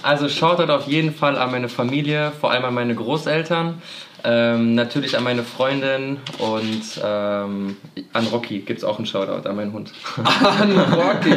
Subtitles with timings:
[0.00, 3.82] Also Shoutout auf jeden Fall an meine Familie, vor allem an meine Großeltern.
[4.24, 7.76] Ähm, natürlich an meine Freundin und ähm,
[8.12, 9.92] an Rocky gibt es auch einen Shoutout, an meinen Hund.
[10.16, 11.34] An Rocky.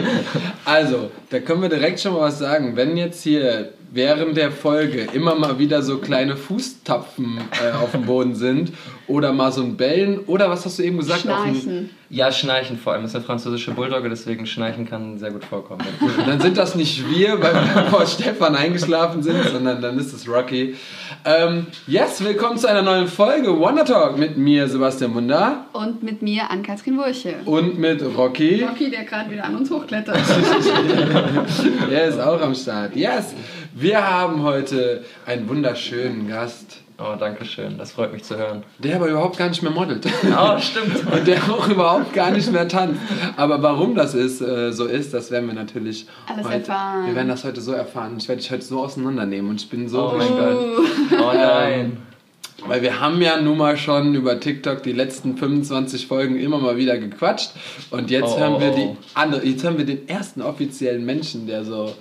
[0.65, 2.75] Also, da können wir direkt schon mal was sagen.
[2.75, 8.05] Wenn jetzt hier während der Folge immer mal wieder so kleine Fußtapfen äh, auf dem
[8.05, 8.73] Boden sind
[9.07, 11.21] oder mal so ein Bellen oder was hast du eben gesagt?
[11.21, 11.89] Schnarchen.
[12.09, 13.03] Ja, Schnarchen vor allem.
[13.03, 15.85] Das ist eine französische Bulldogge, deswegen Schnarchen kann sehr gut vorkommen.
[16.25, 20.27] Dann sind das nicht wir, weil wir vor Stefan eingeschlafen sind, sondern dann ist es
[20.27, 20.75] Rocky.
[21.23, 25.65] Ähm, yes, willkommen zu einer neuen Folge Wonder Talk mit mir, Sebastian Munder.
[25.71, 27.35] Und mit mir Ann-Kathrin Wurche.
[27.45, 28.61] Und mit Rocky.
[28.63, 30.17] Rocky, der gerade wieder an uns hochklettert.
[31.89, 32.95] Der ist auch am Start.
[32.95, 33.33] Yes,
[33.75, 37.77] wir haben heute einen wunderschönen Gast, Oh, danke schön.
[37.77, 38.63] Das freut mich zu hören.
[38.79, 40.05] der aber überhaupt gar nicht mehr modelt.
[40.31, 41.11] Oh, stimmt.
[41.11, 43.01] Und der auch überhaupt gar nicht mehr tanzt.
[43.35, 47.07] Aber warum das ist, äh, so ist, das werden wir natürlich Alles heute, erfahren.
[47.07, 48.15] Wir werden das heute so erfahren.
[48.17, 50.57] Ich werde dich heute so auseinandernehmen und ich bin so Oh mein Gott.
[51.19, 51.97] Oh nein.
[52.65, 56.77] Weil wir haben ja nun mal schon über TikTok die letzten 25 Folgen immer mal
[56.77, 57.51] wieder gequatscht.
[57.91, 61.45] Und jetzt Oh, hören wir oh, die andere, jetzt hören wir den ersten offiziellen Menschen,
[61.45, 61.93] der so,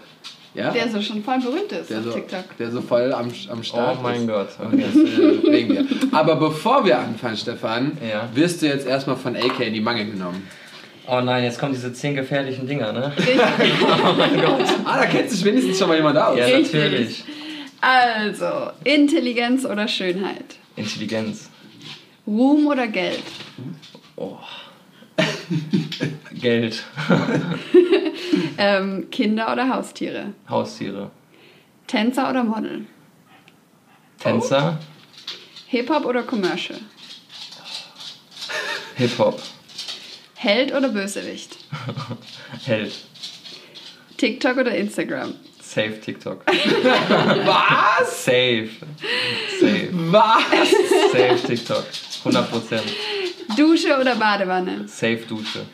[0.55, 2.57] ja, Der so schon voll berühmt ist der auf so, TikTok.
[2.59, 4.27] der so voll am, am Start Oh mein ist.
[4.29, 4.49] Gott.
[4.65, 4.85] Okay.
[4.87, 5.85] das äh, wir.
[6.13, 8.29] Aber bevor wir anfangen, Stefan, Ja.
[8.35, 10.47] wirst du jetzt erstmal von AK in die Mangel genommen.
[11.07, 13.13] Oh nein, jetzt kommen diese zehn gefährlichen Dinger, ne?
[14.87, 16.39] Ah, da kennt sich wenigstens schon mal jemand aus.
[16.39, 16.73] Ja, Richtig.
[16.73, 17.25] natürlich.
[17.81, 18.47] Also,
[18.85, 20.57] Intelligenz oder Schönheit?
[20.77, 21.51] Intelligenz.
[22.27, 23.23] Ruhm oder Geld?
[24.17, 24.39] Oh.
[26.41, 26.83] Geld.
[28.59, 30.35] Ähm, Kinder oder Haustiere?
[30.49, 31.11] Haustiere.
[31.87, 32.87] Tänzer oder Model?
[34.19, 34.79] Tänzer.
[35.67, 36.79] Hip-Hop oder Commercial?
[38.97, 39.41] Hip-Hop.
[40.37, 41.57] Held oder Bösewicht?
[42.65, 42.93] Held.
[44.17, 45.35] TikTok oder Instagram?
[45.61, 46.45] Safe TikTok.
[46.47, 48.25] Was?
[48.25, 48.69] Safe.
[49.61, 49.89] Safe.
[49.93, 50.71] Was?
[51.13, 51.85] Safe TikTok.
[52.25, 52.85] 100 Prozent.
[53.57, 54.87] Dusche oder Badewanne?
[54.87, 55.67] Safe Dusche.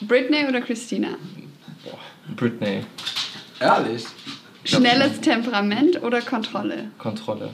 [0.00, 1.16] Britney oder Christina?
[2.34, 2.80] Britney.
[3.60, 4.04] Ehrlich?
[4.64, 6.90] Schnelles Temperament oder Kontrolle?
[6.98, 7.50] Kontrolle.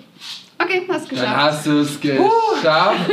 [0.58, 1.36] Okay, hast Dann geschafft.
[1.36, 3.10] hast du es geschafft.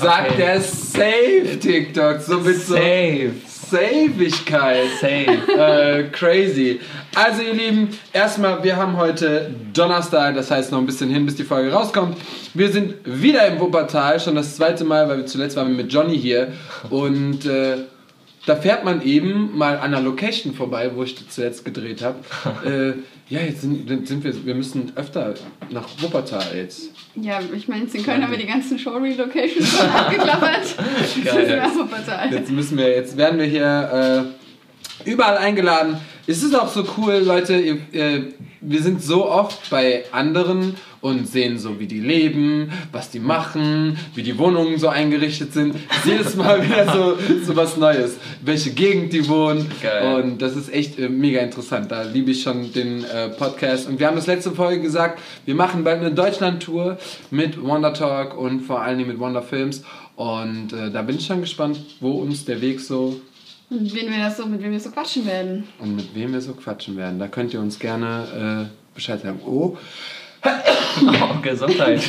[0.00, 0.36] Sagt Okay.
[0.36, 2.20] der Safe TikTok.
[2.20, 3.30] So mit so Safe.
[3.46, 4.88] Safigkeit.
[5.00, 5.52] Safe.
[5.56, 6.80] äh, crazy.
[7.14, 11.36] Also ihr Lieben, erstmal, wir haben heute Donnerstag, das heißt noch ein bisschen hin, bis
[11.36, 12.16] die Folge rauskommt.
[12.54, 15.92] Wir sind wieder im Wuppertal, schon das zweite Mal, weil wir zuletzt waren wir mit
[15.92, 16.52] Johnny hier.
[16.90, 17.76] Und äh,
[18.50, 22.18] da fährt man eben mal an einer Location vorbei, wo ich zuletzt gedreht habe.
[22.98, 25.34] äh, ja, jetzt sind, sind wir, wir müssen öfter
[25.70, 26.90] nach Wuppertal jetzt.
[27.14, 30.64] Ja, ich meine, jetzt in Köln haben wir die ganzen Show-Relocations schon abgeklappert.
[31.14, 31.34] Jetzt Geil.
[31.34, 32.32] müssen wir auf Wuppertal.
[32.32, 34.34] Jetzt müssen wir, jetzt werden wir hier
[35.06, 35.96] äh, überall eingeladen.
[36.26, 37.54] Es ist auch so cool, Leute.
[37.56, 38.22] Ihr, äh,
[38.60, 43.96] wir sind so oft bei anderen und sehen so, wie die leben, was die machen,
[44.14, 45.74] wie die Wohnungen so eingerichtet sind.
[46.04, 48.16] Jedes Mal wieder so, so was Neues.
[48.42, 49.70] Welche Gegend die wohnen.
[49.82, 50.22] Geil.
[50.22, 51.90] Und das ist echt äh, mega interessant.
[51.90, 53.88] Da liebe ich schon den äh, Podcast.
[53.88, 56.98] Und wir haben das letzte Folge gesagt, wir machen bald eine Deutschland-Tour
[57.30, 59.82] mit Wonder Talk und vor allen Dingen mit Wonder Films.
[60.16, 63.18] Und äh, da bin ich schon gespannt, wo uns der Weg so
[63.70, 65.64] Und wen wir das so, mit wem wir so quatschen werden.
[65.78, 67.18] und mit wem wir so quatschen werden.
[67.18, 69.40] Da könnt ihr uns gerne äh, Bescheid sagen.
[69.46, 69.78] Oh,
[71.22, 72.00] Oh, Gesundheit.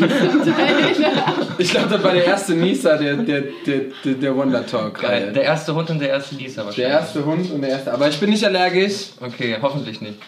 [1.58, 5.00] ich glaube, das war der erste Nieser der, der, der, der, der Wonder Talk.
[5.02, 5.32] Geil.
[5.34, 6.94] Der erste Hund und der erste Lisa Der wahrscheinlich.
[6.94, 7.94] erste Hund und der erste.
[7.94, 9.10] Aber ich bin nicht allergisch.
[9.20, 10.20] Okay, hoffentlich nicht.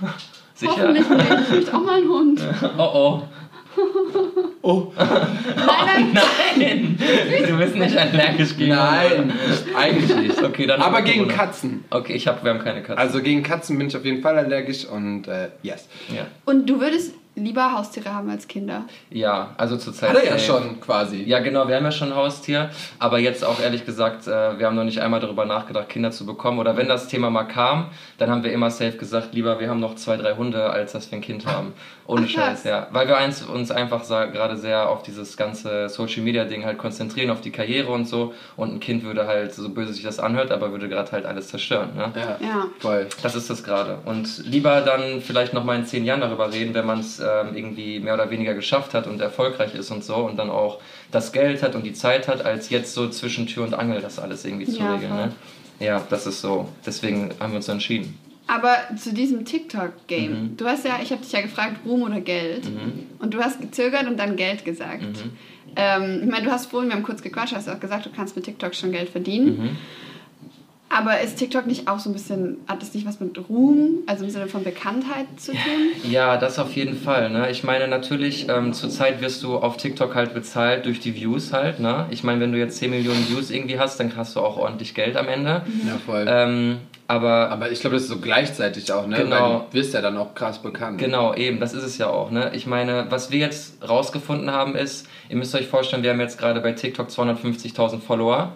[0.54, 0.72] Sicher?
[0.76, 1.20] Hoffentlich nicht.
[1.20, 2.40] Ich möchte auch mal einen Hund.
[2.78, 3.22] Oh oh.
[4.62, 6.16] Oh, Nein, nein.
[6.58, 6.98] Nein!
[7.48, 9.32] Du bist nicht allergisch gegen nein,
[9.76, 10.42] eigentlich nicht.
[10.42, 10.82] Okay, dann.
[10.82, 11.44] Aber gegen Corona.
[11.44, 11.84] Katzen.
[11.88, 12.98] Okay, ich hab, wir haben keine Katzen.
[12.98, 15.88] Also gegen Katzen bin ich auf jeden Fall allergisch und äh, yes.
[16.14, 16.26] ja.
[16.44, 18.84] Und du würdest lieber Haustiere haben als Kinder?
[19.10, 20.10] ja, also zurzeit.
[20.10, 20.44] Hat er ja safe.
[20.44, 21.22] schon quasi.
[21.22, 24.66] Ja, genau, wir haben ja schon ein Haustier, aber jetzt auch ehrlich gesagt, äh, wir
[24.66, 26.58] haben noch nicht einmal darüber nachgedacht, Kinder zu bekommen.
[26.58, 29.80] Oder wenn das Thema mal kam, dann haben wir immer safe gesagt, lieber wir haben
[29.80, 31.72] noch zwei, drei Hunde, als dass wir ein Kind haben.
[32.10, 32.28] Ohne.
[32.28, 32.88] Scheiß, ja.
[32.90, 37.30] Weil wir eins, uns einfach gerade sehr auf dieses ganze Social Media Ding halt konzentrieren,
[37.30, 38.34] auf die Karriere und so.
[38.56, 41.48] Und ein Kind würde halt, so böse sich das anhört, aber würde gerade halt alles
[41.48, 41.90] zerstören.
[41.96, 42.12] Ne?
[42.16, 42.66] Ja, Ja.
[42.78, 43.08] voll.
[43.22, 43.98] Das ist das gerade.
[44.04, 47.54] Und lieber dann vielleicht noch mal in zehn Jahren darüber reden, wenn man es ähm,
[47.54, 50.78] irgendwie mehr oder weniger geschafft hat und erfolgreich ist und so und dann auch
[51.12, 54.18] das Geld hat und die Zeit hat, als jetzt so zwischen Tür und Angel das
[54.18, 55.14] alles irgendwie zu Ja, regeln.
[55.14, 55.32] Ne?
[55.78, 56.68] Ja, das ist so.
[56.84, 58.18] Deswegen haben wir uns entschieden.
[58.50, 60.30] Aber zu diesem TikTok-Game.
[60.30, 60.56] Mhm.
[60.56, 62.68] Du hast ja, ich habe dich ja gefragt, Ruhm oder Geld.
[63.20, 65.02] Und du hast gezögert und dann Geld gesagt.
[65.02, 65.30] Mhm.
[65.76, 68.34] Ähm, ich meine, du hast vorhin, wir haben kurz gequatscht, hast auch gesagt, du kannst
[68.34, 69.46] mit TikTok schon Geld verdienen.
[69.46, 69.76] Mhm.
[70.92, 74.24] Aber ist TikTok nicht auch so ein bisschen, hat das nicht was mit Ruhm, also
[74.24, 76.10] im Sinne von Bekanntheit zu tun?
[76.10, 77.30] Ja, das auf jeden Fall.
[77.30, 77.48] Ne?
[77.52, 81.78] Ich meine, natürlich, ähm, zurzeit wirst du auf TikTok halt bezahlt durch die Views halt.
[81.78, 82.06] Ne?
[82.10, 84.94] Ich meine, wenn du jetzt 10 Millionen Views irgendwie hast, dann hast du auch ordentlich
[84.94, 85.62] Geld am Ende.
[85.86, 86.26] Ja, voll.
[86.28, 86.78] Ähm,
[87.10, 89.16] aber Aber ich glaube, das ist so gleichzeitig auch, ne?
[89.16, 89.30] Genau.
[89.30, 90.98] Weil du wirst ja dann auch krass bekannt.
[90.98, 92.30] Genau, eben, das ist es ja auch.
[92.30, 92.52] Ne?
[92.54, 96.38] Ich meine, was wir jetzt rausgefunden haben, ist, ihr müsst euch vorstellen, wir haben jetzt
[96.38, 98.52] gerade bei TikTok 250.000 Follower.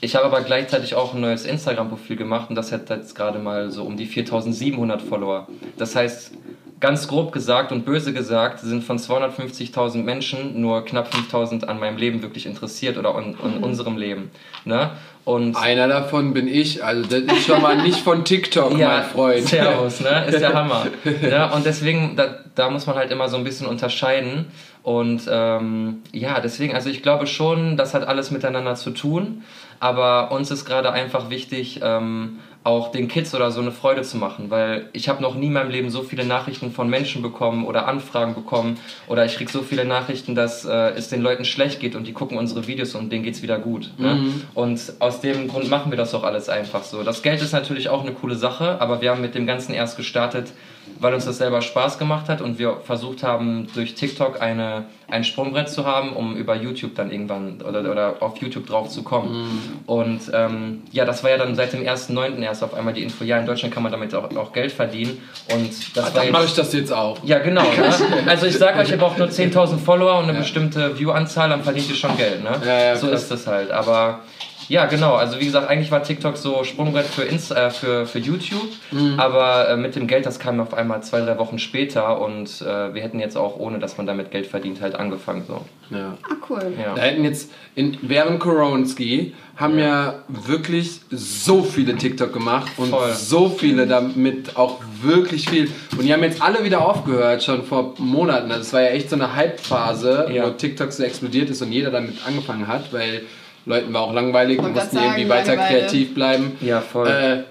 [0.00, 3.72] Ich habe aber gleichzeitig auch ein neues Instagram-Profil gemacht und das hat jetzt gerade mal
[3.72, 5.48] so um die 4.700 Follower.
[5.76, 6.32] Das heißt,
[6.78, 11.96] ganz grob gesagt und böse gesagt, sind von 250.000 Menschen nur knapp 5.000 an meinem
[11.96, 14.30] Leben wirklich interessiert oder an, an unserem Leben.
[14.64, 14.92] Ne?
[15.28, 19.46] Und Einer davon bin ich, also das ist schon mal nicht von TikTok, mein Freund.
[19.46, 20.24] Servus, ne?
[20.26, 20.86] Ist der Hammer.
[21.20, 24.46] ja, und deswegen, da, da muss man halt immer so ein bisschen unterscheiden.
[24.82, 29.42] Und ähm, ja, deswegen, also ich glaube schon, das hat alles miteinander zu tun.
[29.80, 34.16] Aber uns ist gerade einfach wichtig, ähm, auch den Kids oder so eine Freude zu
[34.16, 37.64] machen, weil ich habe noch nie in meinem Leben so viele Nachrichten von Menschen bekommen
[37.64, 41.80] oder Anfragen bekommen oder ich kriege so viele Nachrichten, dass äh, es den Leuten schlecht
[41.80, 43.90] geht und die gucken unsere Videos und denen geht's wieder gut.
[43.96, 44.32] Ne?
[44.54, 47.02] Und aus dem Grund machen wir das auch alles einfach so.
[47.02, 49.96] Das Geld ist natürlich auch eine coole Sache, aber wir haben mit dem Ganzen erst
[49.96, 50.52] gestartet,
[51.00, 55.24] weil uns das selber Spaß gemacht hat und wir versucht haben, durch TikTok eine, ein
[55.24, 59.82] Sprungbrett zu haben, um über YouTube dann irgendwann oder, oder auf YouTube drauf zu kommen.
[59.86, 62.40] Und ähm, ja, das war ja dann seit dem 1.9.
[62.42, 65.22] erst auf einmal die Info, ja, in Deutschland kann man damit auch, auch Geld verdienen.
[65.52, 67.18] Und das war Dann mache ich das jetzt auch.
[67.24, 67.62] ja, genau.
[67.62, 67.94] Ne?
[68.26, 71.88] Also ich sag euch, ihr braucht nur 10.000 Follower und eine bestimmte View-Anzahl, dann verdient
[71.88, 72.42] ihr schon Geld.
[72.42, 72.50] Ne?
[72.64, 73.70] Ja, ja, so ist das halt.
[73.70, 74.20] Aber
[74.68, 75.14] ja, genau.
[75.14, 78.68] Also wie gesagt, eigentlich war TikTok so Sprungbrett für, Inst äh, für, für YouTube.
[78.90, 79.18] Mhm.
[79.18, 82.20] Aber äh, mit dem Geld, das kam auf einmal zwei, drei Wochen später.
[82.20, 85.44] Und äh, wir hätten jetzt auch, ohne dass man damit Geld verdient, halt angefangen.
[85.46, 85.64] So.
[85.90, 86.18] Ja.
[86.22, 86.72] Ah, cool.
[86.78, 86.94] Ja.
[86.94, 90.22] Da hätten jetzt, in, während Koronski haben ja.
[90.28, 93.12] wirklich so viele TikTok gemacht und Voll.
[93.12, 95.70] so viele damit auch wirklich viel.
[95.96, 98.50] Und die haben jetzt alle wieder aufgehört, schon vor Monaten.
[98.50, 100.46] Also es war ja echt so eine Hype-Phase, Ja.
[100.46, 103.22] wo TikTok so explodiert ist und jeder damit angefangen hat, weil
[103.68, 105.80] Leuten war auch langweilig, die mussten grad irgendwie sagen, weiter Langeweile.
[105.80, 106.56] kreativ bleiben.
[106.60, 107.06] Ja, voll.
[107.06, 107.42] Äh,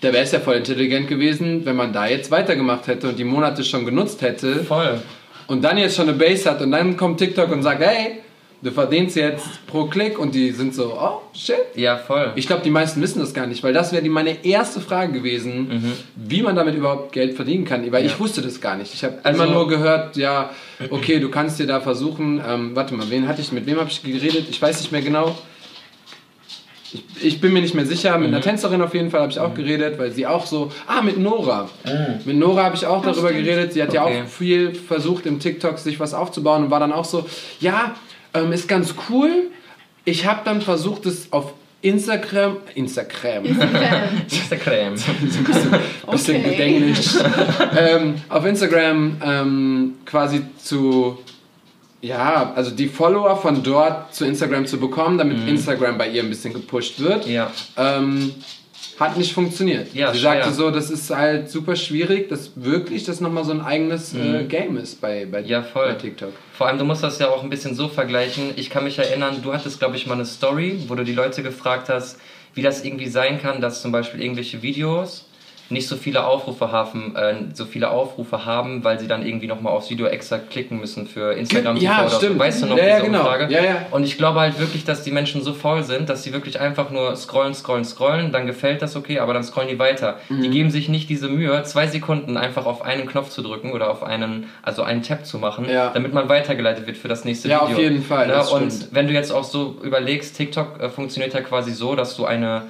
[0.00, 3.24] da wäre es ja voll intelligent gewesen, wenn man da jetzt weitergemacht hätte und die
[3.24, 5.00] Monate schon genutzt hätte Voll.
[5.48, 8.20] und dann jetzt schon eine Base hat und dann kommt TikTok und sagt, hey,
[8.60, 11.56] du verdienst jetzt pro Klick und die sind so, oh shit.
[11.76, 12.32] Ja, voll.
[12.34, 15.12] Ich glaube, die meisten wissen das gar nicht, weil das wäre die meine erste Frage
[15.12, 18.18] gewesen, wie man damit überhaupt Geld verdienen kann, weil ich Ja.
[18.20, 18.92] wusste das gar nicht.
[18.94, 20.50] Ich habe Also- immer nur gehört, ja,
[20.90, 23.90] okay, du kannst dir da versuchen, ähm, warte mal, wen hatte ich, mit wem habe
[23.90, 24.46] ich geredet?
[24.50, 25.36] Ich weiß nicht mehr genau.
[26.90, 29.38] Ich, ich bin mir nicht mehr sicher, mit einer Tänzerin auf jeden Fall habe ich
[29.38, 31.68] auch geredet, weil sie auch so, ah, mit Nora.
[32.24, 33.44] Mit Nora habe ich auch Ja, darüber stimmt.
[33.44, 34.22] geredet, sie hat ja Okay.
[34.24, 37.26] auch viel versucht im TikTok sich was aufzubauen und war dann auch so,
[37.60, 37.94] ja,
[38.34, 39.50] ähm, ist ganz cool.
[40.04, 44.94] Ich habe dann versucht, es auf Instagram, Instagram, Instagram.
[46.10, 46.50] bisschen Okay.
[46.50, 47.16] gedenglischt,
[47.78, 51.18] ähm, auf Instagram ähm, quasi zu,
[52.00, 56.28] ja, also die Follower von dort zu Instagram zu bekommen, damit Instagram bei ihr ein
[56.28, 57.26] bisschen gepusht wird.
[57.26, 57.32] Mhm.
[57.32, 57.52] Ja.
[57.76, 58.32] Ähm,
[58.98, 59.94] hat nicht funktioniert.
[59.94, 63.60] Ja, Sie sagte so, das ist halt super schwierig, dass wirklich das nochmal so ein
[63.60, 65.46] eigenes äh, Game ist bei, bei, Mhm.
[65.46, 65.88] Ja, voll.
[65.88, 66.32] bei TikTok.
[66.52, 68.50] Vor allem, du musst das ja auch ein bisschen so vergleichen.
[68.56, 71.42] Ich kann mich erinnern, du hattest, glaube ich, mal eine Story, wo du die Leute
[71.42, 72.18] gefragt hast,
[72.54, 75.26] wie das irgendwie sein kann, dass zum Beispiel irgendwelche Videos
[75.70, 79.72] nicht so viele Aufrufe haben, äh, so viele Aufrufe haben, weil sie dann irgendwie nochmal
[79.74, 82.32] aufs Video extra klicken müssen für Instagram Ja, TV oder stimmt.
[82.34, 82.38] so.
[82.38, 83.18] Weißt du noch Ja, ja, diese genau.
[83.20, 83.52] Umfrage?
[83.52, 83.86] Ja, ja.
[83.90, 86.90] Und ich glaube halt wirklich, dass die Menschen so faul sind, dass sie wirklich einfach
[86.90, 90.16] nur scrollen, scrollen, scrollen, dann gefällt das okay, aber dann scrollen die weiter.
[90.28, 90.42] Mhm.
[90.42, 93.90] Die geben sich nicht diese Mühe, zwei Sekunden einfach auf einen Knopf zu drücken oder
[93.90, 95.90] auf einen, also einen Tab zu machen, Ja.
[95.90, 97.76] damit man weitergeleitet wird für das nächste Ja, Video.
[97.76, 98.38] auf jeden Fall, Ne?
[98.38, 98.88] Und stimmt.
[98.92, 102.62] wenn du jetzt auch so überlegst, TikTok äh, funktioniert ja quasi so, dass du eine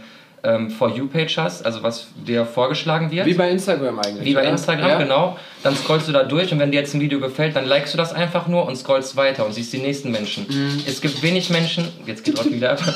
[0.45, 3.27] ähm, For You-Page hast, also was dir vorgeschlagen wird.
[3.27, 4.25] Wie bei Instagram eigentlich.
[4.25, 4.51] Wie bei oder?
[4.51, 4.99] Instagram, ja?
[4.99, 5.37] genau.
[5.63, 7.99] Dann scrollst du da durch und wenn dir jetzt ein Video gefällt, dann likest du
[7.99, 10.47] das einfach nur und scrollst weiter und siehst die nächsten Menschen.
[10.49, 10.83] Mhm.
[10.87, 12.81] Es gibt wenig Menschen, jetzt geht Rocky wieder ab.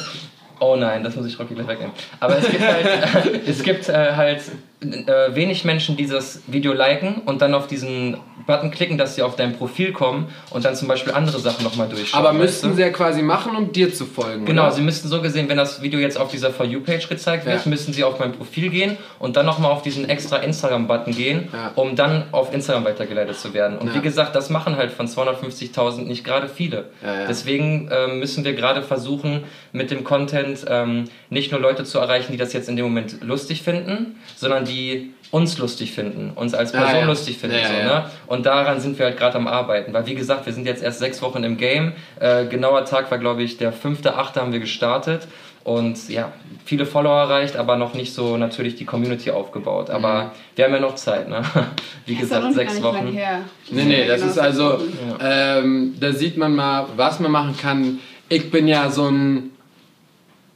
[0.61, 1.93] Oh nein, das muss ich Rocky gleich wegnehmen.
[2.21, 2.87] Aber es gibt halt,
[3.49, 4.43] es gibt, äh, halt
[4.83, 9.23] äh, wenig Menschen, die das Video liken und dann auf diesen Button klicken, dass sie
[9.23, 12.19] auf dein Profil kommen und dann zum Beispiel andere Sachen nochmal durchschauen.
[12.19, 12.75] Aber weißt müssten du?
[12.75, 14.45] sie ja quasi machen, um dir zu folgen.
[14.45, 14.73] Genau, oder?
[14.73, 17.71] sie müssten so gesehen, wenn das Video jetzt auf dieser For You-Page gezeigt wird, Ja.
[17.71, 21.71] müssen sie auf mein Profil gehen und dann nochmal auf diesen extra Instagram-Button gehen, Ja.
[21.77, 23.79] um dann auf Instagram weitergeleitet zu werden.
[23.79, 23.95] Und Ja.
[23.95, 26.87] wie gesagt, das machen halt von 250.000 nicht gerade viele.
[27.29, 32.33] Deswegen ähm, müssen wir gerade versuchen, mit dem Content ähm, nicht nur Leute zu erreichen,
[32.33, 34.72] die das jetzt in dem Moment lustig finden, sondern die
[35.31, 37.07] uns lustig finden, uns als Ja, Person ja.
[37.07, 37.57] lustig finden.
[37.57, 37.85] Ja, so, ja.
[37.85, 38.05] Ne?
[38.27, 39.93] Und daran sind wir halt gerade am Arbeiten.
[39.95, 41.93] Weil wie gesagt, wir sind jetzt erst sechs Wochen im Game.
[42.21, 44.37] Äh, genauer Tag war, glaube ich, der 5.8.
[44.37, 45.27] haben wir gestartet.
[45.65, 46.33] Und ja,
[46.65, 49.91] viele Follower erreicht, aber noch nicht so natürlich die Community aufgebaut.
[49.91, 50.31] Aber Mhm.
[50.57, 51.43] wir haben ja noch Zeit, ne?
[52.07, 53.17] Wie doch gesagt, sechs gar nicht lang Wochen.
[53.17, 53.41] her.
[53.71, 54.79] Nee, nee, das Genau, ist also,
[55.21, 58.01] ähm, da sieht man mal, was man machen kann.
[58.29, 59.51] Ich bin ja so ein,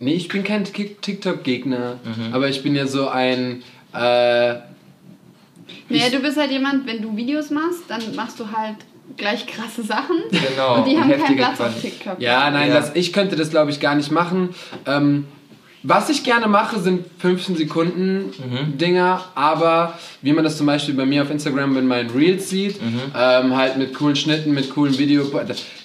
[0.00, 2.34] nee, ich bin kein Tik- TikTok-Gegner, Mhm.
[2.34, 3.62] aber ich bin ja so ein,
[3.92, 4.54] äh,
[5.88, 8.76] Nee, du bist halt jemand, wenn du Videos machst, dann machst du halt
[9.16, 10.16] gleich krasse Sachen.
[10.30, 12.20] Genau, Und die haben keinen Platz auf Quali- TikTok.
[12.20, 12.74] ja, nein, Ja.
[12.80, 14.50] Das, ich könnte das glaube ich gar nicht machen.
[14.84, 15.26] Ähm,
[15.84, 18.78] was ich gerne mache, sind 15 Sekunden Mhm.
[18.78, 22.82] Dinger, aber wie man das zum Beispiel bei mir auf Instagram in meinen Reels sieht,
[22.82, 23.00] Mhm.
[23.16, 25.24] ähm, halt mit coolen Schnitten, mit coolen Video.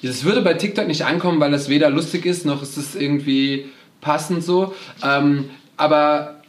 [0.01, 3.65] Das würde bei TikTok nicht ankommen, weil das weder lustig ist, noch ist es irgendwie
[4.01, 4.73] passend so.
[5.03, 6.40] Ähm, aber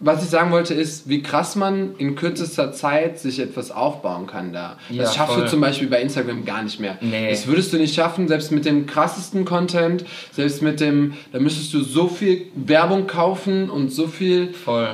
[0.00, 4.52] was ich sagen wollte ist, wie krass man in kürzester Zeit sich etwas aufbauen kann
[4.52, 4.76] da.
[4.90, 5.44] Ja, das schaffst voll.
[5.44, 6.96] du zum Beispiel bei Instagram gar nicht mehr.
[7.00, 7.30] Nee.
[7.30, 11.74] Das würdest du nicht schaffen, selbst mit dem krassesten Content, selbst mit dem, da müsstest
[11.74, 14.90] du so viel Werbung kaufen und so viel Voll.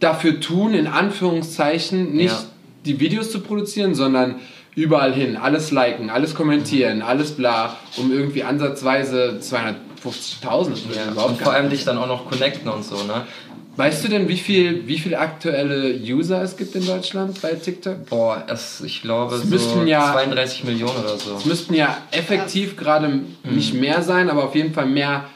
[0.00, 2.44] dafür tun, in Anführungszeichen, nicht Ja.
[2.86, 4.36] die Videos zu produzieren, sondern
[4.74, 11.10] überall hin, alles liken, alles kommentieren, alles bla, um irgendwie ansatzweise 250.000 das würde Ja.
[11.12, 13.26] überhaupt Und vor allem dich dann auch noch connecten und so, ne?
[13.76, 18.06] Weißt du denn, wie viel, wie viel aktuelle User es gibt in Deutschland bei TikTok?
[18.06, 21.36] Boah, es, ich glaube Es so müssten ja- 32 Millionen oder so.
[21.36, 25.26] Es müssten ja effektiv gerade nicht mehr sein, aber auf jeden Fall mehr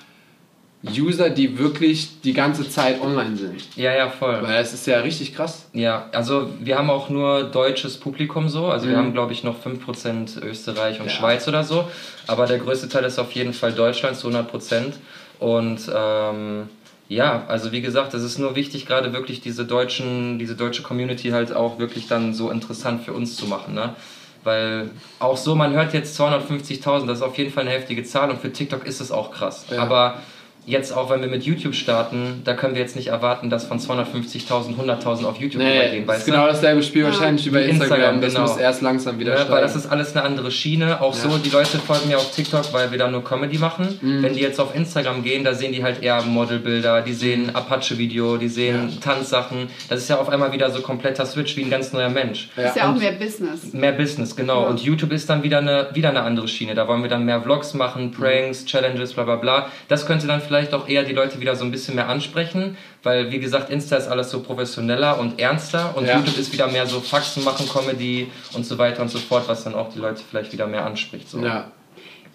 [0.98, 3.76] User, die wirklich die ganze Zeit online sind.
[3.76, 4.38] Ja, ja, voll.
[4.42, 5.66] Weil das ist ja richtig krass.
[5.74, 8.68] Ja, also wir haben auch nur deutsches Publikum so.
[8.68, 8.98] Also wir Mhm.
[8.98, 11.12] haben, glaube ich, noch 5% Österreich und Ja.
[11.12, 11.84] Schweiz oder so.
[12.26, 14.94] Aber der größte Teil ist auf jeden Fall Deutschland zu 100%.
[15.38, 16.70] Und ähm,
[17.10, 21.30] ja, also wie gesagt, es ist nur wichtig, gerade wirklich diese deutschen, diese deutsche Community
[21.30, 23.96] halt auch wirklich dann so interessant für uns zu machen, ne?
[24.44, 28.30] Weil auch so, man hört jetzt 250.000, das ist auf jeden Fall eine heftige Zahl
[28.30, 29.66] und für TikTok ist es auch krass.
[29.70, 29.82] Ja.
[29.82, 30.18] Aber
[30.66, 33.78] jetzt auch, wenn wir mit YouTube starten, da können wir jetzt nicht erwarten, dass von
[33.78, 37.08] 250.000 100.000 auf YouTube Nee, übergehen, das ist genau dasselbe Spiel Ja.
[37.08, 37.80] wahrscheinlich wie bei Instagram.
[38.16, 38.46] Instagram, Das genau.
[38.46, 39.52] muss erst langsam wieder Ja, steigen.
[39.54, 41.00] weil das ist alles eine andere Schiene.
[41.00, 41.30] Auch Ja.
[41.30, 43.98] so, die Leute folgen mir auf TikTok, weil wir da nur Comedy machen.
[44.00, 44.22] Mhm.
[44.22, 48.36] Wenn die jetzt auf Instagram gehen, da sehen die halt eher Modelbilder, die sehen Apache-Video,
[48.36, 49.68] die sehen Tanzsachen.
[49.88, 52.48] Das ist ja auf einmal wieder so kompletter Switch wie ein ganz neuer Mensch.
[52.56, 53.72] Ist ja auch und- mehr Business.
[53.72, 54.62] Mehr Business, genau.
[54.62, 54.68] Ja.
[54.68, 56.74] Und YouTube ist dann wieder eine, wieder eine andere Schiene.
[56.74, 59.66] Da wollen wir dann mehr Vlogs machen, Pranks, Challenges, bla bla bla.
[59.88, 63.30] Das könnte dann vielleicht auch eher die Leute wieder so ein bisschen mehr ansprechen, weil
[63.30, 66.16] wie gesagt, Insta ist alles so professioneller und ernster und Ja.
[66.18, 69.64] YouTube ist wieder mehr so Faxen machen, Comedy und so weiter und so fort, was
[69.64, 71.28] dann auch die Leute vielleicht wieder mehr anspricht.
[71.30, 71.38] So.
[71.40, 71.70] Ja.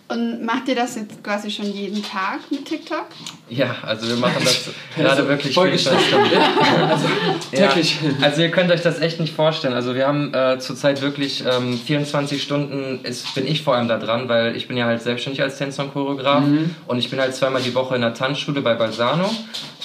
[0.08, 3.08] Und macht ihr das jetzt quasi schon jeden Tag mit TikTok?
[3.50, 7.08] Ja, also wir machen das gerade wirklich voll viel Also
[7.52, 7.98] Ja, täglich.
[8.22, 9.74] also ihr könnt euch das echt nicht vorstellen.
[9.74, 13.98] Also wir haben äh, zurzeit wirklich ähm, 24 Stunden, ist, bin ich vor allem da
[13.98, 16.76] dran, weil ich bin ja halt selbstständig als Tänzer und Choreograf Mhm.
[16.86, 19.28] und ich bin halt zweimal die Woche in der Tanzschule bei Balsano.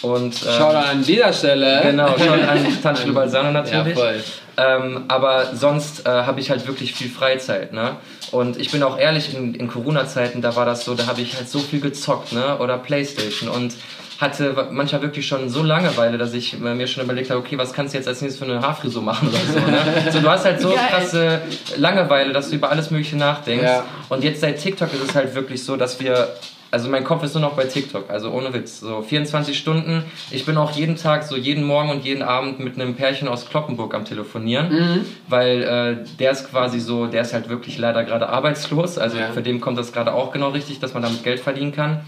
[0.03, 1.81] Und, ähm, Schau da an dieser Stelle.
[1.83, 3.97] Genau, schon an Tanzschule Balsano natürlich.
[3.97, 4.23] Ja, voll.
[4.57, 7.97] Ähm, aber sonst äh, habe ich halt wirklich viel Freizeit, ne?
[8.33, 11.37] Und ich bin auch ehrlich, in, in Corona-Zeiten, da war das so, da habe ich
[11.37, 12.59] halt so viel gezockt, ne?
[12.59, 13.75] Oder Playstation und
[14.21, 17.73] hatte manchmal wirklich schon so Langeweile, dass ich äh, mir schon überlegt habe, okay, was
[17.73, 20.13] kannst du jetzt als nächstes für eine Haarfrisur machen oder so, ne?
[20.13, 20.79] So, du hast halt so Geil.
[20.91, 21.41] krasse
[21.77, 23.65] Langeweile, dass du über alles Mögliche nachdenkst.
[23.65, 23.85] Ja.
[24.11, 26.29] Und jetzt seit TikTok ist es halt wirklich so, dass wir
[26.71, 28.81] also mein Kopf ist nur noch bei TikTok, also ohne Witz.
[28.81, 30.05] So 24 Stunden.
[30.31, 33.49] Ich bin auch jeden Tag, so jeden Morgen und jeden Abend mit einem Pärchen aus
[33.49, 35.05] Kloppenburg am Telefonieren, Mhm.
[35.29, 38.99] weil äh, der ist quasi so, der ist halt wirklich leider gerade arbeitslos.
[38.99, 39.33] Also Ja.
[39.33, 42.01] für den kommt das gerade auch genau richtig, dass man damit Geld verdienen kann.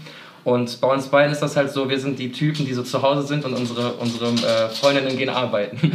[0.43, 3.01] Und bei uns beiden ist das halt so, wir sind die Typen, die so zu
[3.01, 5.79] Hause sind und unsere, unsere äh, Freundinnen gehen arbeiten.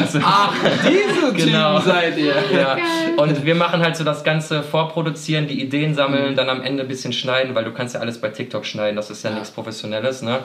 [0.00, 0.52] also, Ach,
[0.88, 1.78] diese Genau.
[1.78, 2.34] Typen seid ihr.
[2.52, 2.76] ja.
[3.16, 6.88] Und wir machen halt so das Ganze vorproduzieren, die Ideen sammeln, dann am Ende ein
[6.88, 9.36] bisschen schneiden, weil du kannst ja alles bei TikTok schneiden, das ist ja, Ja.
[9.36, 10.40] nichts Professionelles, ne?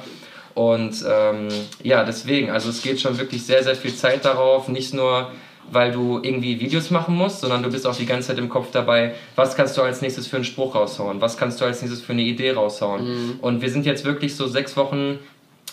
[0.53, 1.47] Und ähm,
[1.83, 5.31] ja, deswegen, also es geht schon wirklich sehr, sehr viel Zeit darauf, nicht nur
[5.71, 8.67] weil du irgendwie Videos machen musst, sondern du bist auch die ganze Zeit im Kopf
[8.71, 12.01] dabei, was kannst du als nächstes für einen Spruch raushauen, was kannst du als nächstes
[12.01, 13.39] für eine Idee raushauen.
[13.41, 15.19] Und wir sind jetzt wirklich so sechs Wochen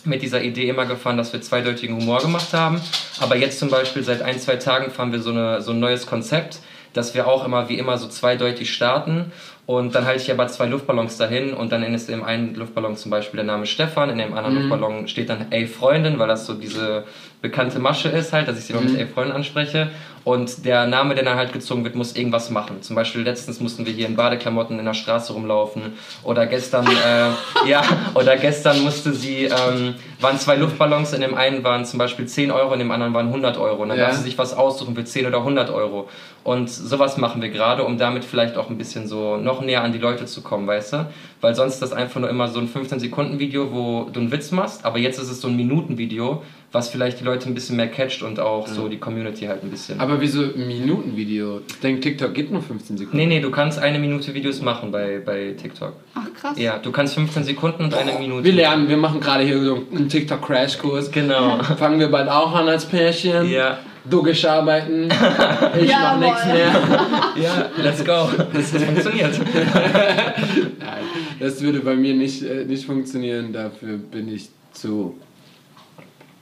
[0.05, 2.81] mit dieser Idee immer gefahren, dass wir zweideutigen Humor gemacht haben.
[3.21, 6.07] Aber jetzt zum Beispiel seit ein, zwei Tagen fahren wir so, eine, so ein neues
[6.07, 6.59] Konzept,
[6.95, 9.31] dass wir auch immer wie immer so zweideutig starten.
[9.67, 12.97] Und dann halte ich aber zwei Luftballons dahin und dann ist in dem einen Luftballon
[12.99, 16.45] zum Beispiel der Name Stefan, in dem anderen Luftballon steht dann Ey Freundin, weil das
[16.45, 17.05] so diese
[17.41, 19.89] bekannte Masche ist halt, dass ich sie immer mit Ey Freundin anspreche.
[20.25, 22.81] und der Name, der dann halt gezogen wird, muss irgendwas machen.
[22.83, 27.31] Zum Beispiel letztens mussten wir hier in Badeklamotten in der Straße rumlaufen oder gestern, äh,
[27.69, 27.83] ja,
[28.15, 32.51] oder gestern musste sie, ähm, waren zwei Luftballons, in dem einen waren zum Beispiel 10
[32.51, 33.83] Euro, in dem anderen waren 100 Euro.
[33.83, 34.07] Und dann Ja.
[34.07, 36.09] darf sie sich was aussuchen für 10 oder 100 Euro.
[36.45, 39.93] Und sowas machen wir gerade, um damit vielleicht auch ein bisschen so noch näher an
[39.93, 41.07] die Leute zu kommen, weißt du?
[41.41, 44.85] Weil sonst ist das einfach nur immer so ein 15-Sekunden-Video, wo du einen Witz machst,
[44.85, 48.23] aber jetzt ist es so ein Minuten-Video, was vielleicht die Leute ein bisschen mehr catcht
[48.23, 49.99] und auch so die Community halt ein bisschen.
[50.01, 51.61] Aber wieso ein Minutenvideo?
[51.67, 53.17] Ich denke, TikTok geht nur 15 Sekunden.
[53.17, 55.95] nee, nee, du kannst eine Minute Videos machen bei, bei TikTok.
[56.15, 56.59] Ach krass.
[56.59, 58.45] Ja, du kannst 15 Sekunden und eine Minute.
[58.45, 61.11] Wir lernen, wir machen gerade hier so einen TikTok-Crash-Kurs.
[61.11, 61.63] Genau.
[61.63, 63.49] Fangen wir bald auch an als Pärchen.
[63.49, 65.09] Ja, Duggisch arbeiten.
[65.81, 66.27] Ich mach Jawohl.
[66.27, 66.73] nichts mehr.
[67.43, 68.29] ja, let's go.
[68.53, 69.39] Das, funktioniert.
[70.79, 71.05] Nein,
[71.41, 73.53] das würde bei mir nicht, äh, nicht funktionieren.
[73.53, 75.19] Dafür bin ich zu.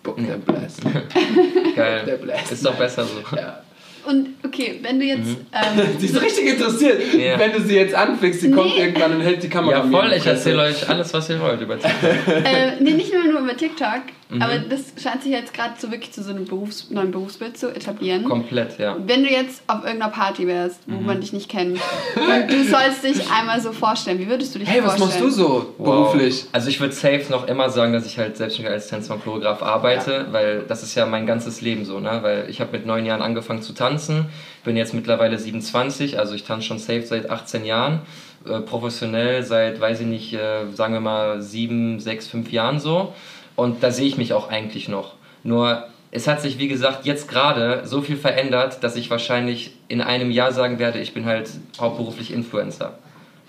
[0.03, 0.81] Book der Blast.
[0.85, 1.73] Der
[2.05, 2.19] Geil.
[2.23, 2.51] Blast.
[2.53, 3.37] Ist doch besser so.
[3.37, 3.61] Ja.
[4.05, 5.29] Und okay, wenn du jetzt.
[5.29, 5.37] Mhm.
[5.53, 7.01] Ähm, Sie ist richtig interessiert.
[7.15, 7.39] Ja.
[7.39, 8.83] Wenn du sie jetzt anfickst, sie kommt Nee.
[8.87, 10.11] irgendwann und hält die Kamera Ja, voll.
[10.11, 12.11] die Ich erzähle euch alles, was ihr wollt über TikTok.
[12.45, 14.43] äh, nee, nicht nur, nur über TikTok, Mhm.
[14.43, 17.69] aber das scheint sich jetzt gerade so wirklich zu so einem Berufs-, neuen Berufsbild zu
[17.75, 18.25] etablieren.
[18.25, 18.97] Komplett, ja.
[19.07, 21.07] Wenn du jetzt auf irgendeiner Party wärst, wo Mhm.
[21.07, 21.79] man dich nicht kennt,
[22.17, 25.11] und du sollst dich einmal so vorstellen, wie würdest du dich Hey, was vorstellen?
[25.11, 26.13] machst du so Wow.
[26.13, 26.47] beruflich?
[26.53, 29.63] Also ich würde safe noch immer sagen, dass ich halt selbstständig als Tänzer und Choreograf
[29.63, 32.19] arbeite, weil das ist ja mein ganzes Leben so, ne?
[32.23, 34.27] Weil ich habe mit neun Jahren angefangen zu tanzen,
[34.65, 38.01] bin jetzt mittlerweile 27, also ich tanze schon safe seit 18 Jahren,
[38.49, 43.13] äh, professionell seit, weiß ich nicht, äh, sagen wir mal sieben, sechs, fünf Jahren so.
[43.57, 45.15] Und da sehe ich mich auch eigentlich noch.
[45.43, 50.01] Nur es hat sich, wie gesagt, jetzt gerade so viel verändert, dass ich wahrscheinlich in
[50.01, 52.99] einem Jahr sagen werde, ich bin halt hauptberuflich Influencer.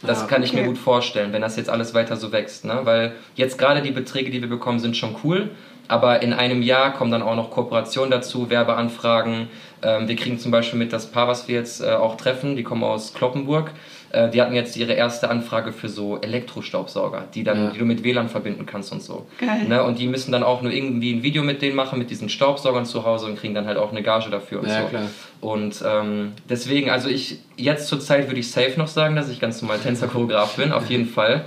[0.01, 2.65] Das Ah, kann ich mir gut vorstellen, wenn das jetzt alles weiter so wächst.
[2.65, 2.81] Ne?
[2.83, 5.51] Weil jetzt gerade die Beträge, die wir bekommen, sind schon cool.
[5.93, 9.47] Aber in einem Jahr kommen dann auch noch Kooperationen dazu, Werbeanfragen.
[9.83, 12.63] Ähm, wir kriegen zum Beispiel mit das Paar, was wir jetzt äh, auch treffen, die
[12.63, 13.69] kommen aus Kloppenburg.
[14.11, 17.69] Äh, die hatten jetzt ihre erste Anfrage für so Elektrostaubsauger, die, dann, Ja.
[17.71, 19.27] die du mit WLAN verbinden kannst und so.
[19.39, 19.65] Geil.
[19.67, 19.83] Ne?
[19.83, 22.85] Und die müssen dann auch nur irgendwie ein Video mit denen machen, mit diesen Staubsaugern
[22.85, 24.87] zu Hause und kriegen dann halt auch eine Gage dafür und Ja, so.
[24.87, 25.03] klar.
[25.41, 29.39] Und ähm, deswegen, also ich, jetzt zur Zeit würde ich safe noch sagen, dass ich
[29.41, 31.43] ganz normal Tänzer-Choreograf bin, auf jeden Fall.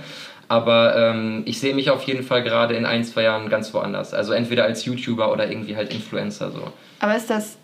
[0.49, 4.13] Aber ähm, ich sehe mich auf jeden Fall gerade in ein, zwei Jahren ganz woanders.
[4.13, 6.71] Also entweder als YouTuber oder irgendwie halt Influencer so.
[6.99, 7.57] Aber ist das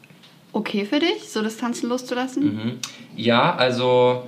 [0.52, 2.44] okay für dich, so das Tanzen loszulassen?
[2.44, 2.72] Mhm.
[3.16, 4.24] Ja, also.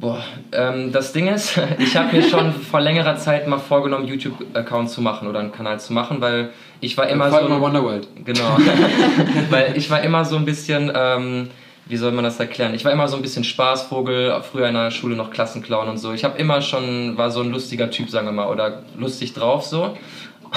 [0.00, 0.22] Boah,
[0.52, 5.02] ähm, das Ding ist, ich habe mir schon vor längerer Zeit mal vorgenommen, YouTube-Account zu
[5.02, 7.36] machen oder einen Kanal zu machen, weil ich war immer so.
[7.38, 8.06] ein- Wonderworld.
[8.24, 8.56] Genau.
[9.50, 11.50] Weil ich war immer so ein bisschen, ähm,
[11.88, 12.74] wie soll man das erklären?
[12.74, 16.12] Ich war immer so ein bisschen Spaßvogel, früher in der Schule noch Klassenclown und so.
[16.12, 19.64] Ich habe immer schon, war so ein lustiger Typ, sagen wir mal, oder lustig drauf
[19.64, 19.96] so.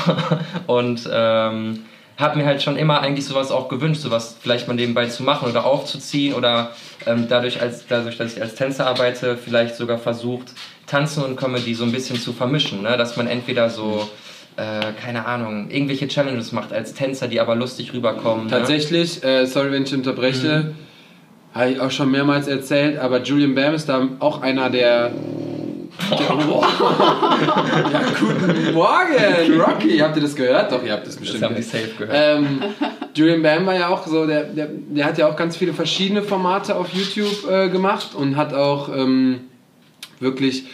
[0.68, 1.80] und ähm,
[2.18, 5.50] habe mir halt schon immer eigentlich sowas auch gewünscht, sowas vielleicht mal nebenbei zu machen
[5.50, 6.72] oder aufzuziehen oder
[7.06, 10.54] ähm, dadurch, als, dadurch, dass ich als Tänzer arbeite, vielleicht sogar versucht,
[10.86, 12.98] Tanzen und Comedy so ein bisschen zu vermischen, ne?
[12.98, 14.10] dass man entweder so,
[14.58, 18.46] äh, keine Ahnung, irgendwelche Challenges macht als Tänzer, die aber lustig rüberkommen.
[18.46, 18.52] Ne?
[18.52, 20.74] Tatsächlich, äh, sorry, wenn ich unterbreche,
[21.54, 25.12] habe ich auch schon mehrmals erzählt, aber Julian Bam ist da auch einer der.
[26.10, 29.98] der ja, guten Morgen, Rocky.
[30.00, 30.72] Habt ihr das gehört?
[30.72, 31.84] Doch, ihr habt das Das bestimmt haben die gehört.
[31.90, 32.18] safe gehört.
[32.18, 32.62] Ähm,
[33.14, 36.24] Julian Bam war ja auch so, der, der, der hat ja auch ganz viele verschiedene
[36.24, 39.42] Formate auf YouTube äh, gemacht und hat auch ähm,
[40.20, 40.66] wirklich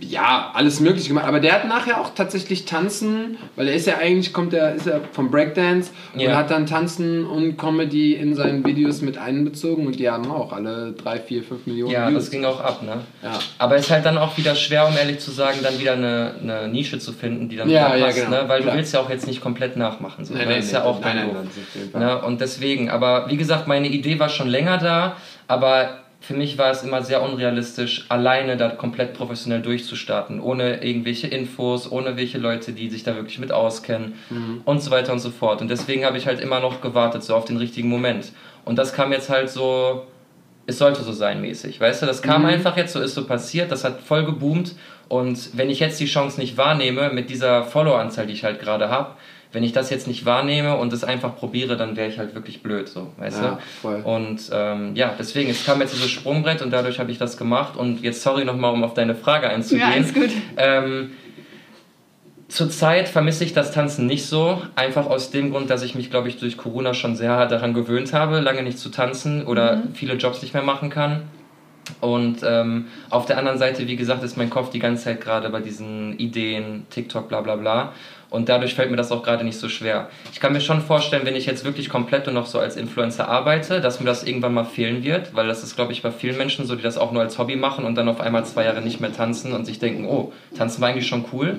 [0.00, 1.26] ja, alles mögliche gemacht.
[1.26, 4.86] Aber der hat nachher auch tatsächlich Tanzen, weil er ist ja eigentlich, kommt er, ist
[4.86, 6.36] er vom Breakdance und Ja.
[6.36, 10.92] hat dann Tanzen und Comedy in seinen Videos mit einbezogen und die haben auch alle
[10.92, 12.24] 3, 4, 5 Millionen Ja, Views.
[12.24, 13.02] das ging auch ab, ne?
[13.22, 13.38] Ja.
[13.58, 16.34] Aber es ist halt dann auch wieder schwer, um ehrlich zu sagen, dann wieder eine,
[16.42, 18.30] eine Nische zu finden, die dann Ja, wieder ja, passt, genau.
[18.42, 18.48] ne?
[18.48, 18.72] Weil Klar.
[18.72, 20.24] du willst ja auch jetzt nicht komplett nachmachen.
[20.24, 20.32] So.
[20.34, 20.50] Nein, ne?
[20.52, 22.00] nein, ist nein, ja auch jeden Fall.
[22.00, 22.22] Ne?
[22.22, 26.70] Und deswegen, aber wie gesagt, meine Idee war schon länger da, aber für mich war
[26.70, 32.72] es immer sehr unrealistisch, alleine da komplett professionell durchzustarten, ohne irgendwelche Infos, ohne welche Leute,
[32.72, 34.60] die sich da wirklich mit auskennen Mhm.
[34.64, 35.60] und so weiter und so fort.
[35.62, 38.32] Und deswegen habe ich halt immer noch gewartet, so auf den richtigen Moment.
[38.66, 40.06] Und das kam jetzt halt so,
[40.66, 42.06] es sollte so sein mäßig, weißt du?
[42.06, 42.48] Das kam Mhm.
[42.48, 44.74] einfach jetzt, so ist so passiert, das hat voll geboomt.
[45.08, 48.90] Und wenn ich jetzt die Chance nicht wahrnehme, mit dieser Follower-Anzahl, die ich halt gerade
[48.90, 49.12] habe,
[49.52, 52.62] wenn ich das jetzt nicht wahrnehme und es einfach probiere, dann wäre ich halt wirklich
[52.62, 53.58] blöd, so, weißt Ja, du?
[53.82, 54.00] voll.
[54.04, 57.76] Und ähm, ja, deswegen, es kam jetzt dieses Sprungbrett und dadurch habe ich das gemacht.
[57.76, 59.88] Und jetzt, sorry nochmal, um auf deine Frage einzugehen.
[59.88, 60.30] Ja, alles gut.
[60.56, 61.10] Ähm,
[62.48, 66.28] Zurzeit vermisse ich das Tanzen nicht so, einfach aus dem Grund, dass ich mich, glaube
[66.28, 70.42] ich, durch Corona schon sehr daran gewöhnt habe, lange nicht zu tanzen oder viele Jobs
[70.42, 71.22] nicht mehr machen kann.
[72.00, 75.48] Und ähm, auf der anderen Seite, wie gesagt, ist mein Kopf die ganze Zeit gerade
[75.50, 77.92] bei diesen Ideen, TikTok, bla bla bla.
[78.30, 80.08] Und dadurch fällt mir das auch gerade nicht so schwer.
[80.32, 83.28] Ich kann mir schon vorstellen, wenn ich jetzt wirklich komplett und noch so als Influencer
[83.28, 86.38] arbeite, dass mir das irgendwann mal fehlen wird, weil das ist, glaube ich, bei vielen
[86.38, 88.82] Menschen so, die das auch nur als Hobby machen und dann auf einmal zwei Jahre
[88.82, 91.58] nicht mehr tanzen und sich denken, oh, tanzen war eigentlich schon cool.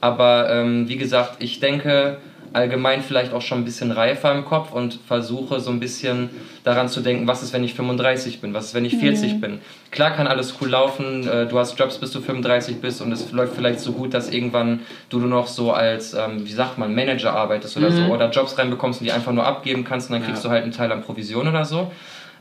[0.00, 2.18] Aber ähm, wie gesagt, ich denke,
[2.54, 6.30] allgemein vielleicht auch schon ein bisschen reifer im Kopf und versuche so ein bisschen
[6.62, 9.40] daran zu denken, was ist, wenn ich 35 bin, was ist, wenn ich 40 mhm.
[9.40, 9.58] bin.
[9.90, 13.32] Klar kann alles cool laufen, äh, du hast Jobs, bis du 35 bist und es
[13.32, 16.94] läuft vielleicht so gut, dass irgendwann du nur noch so als, ähm, wie sagt man,
[16.94, 18.06] Manager arbeitest oder mhm.
[18.06, 20.48] so oder Jobs reinbekommst und die einfach nur abgeben kannst und dann kriegst ja.
[20.48, 21.90] du halt einen Teil an Provision oder so.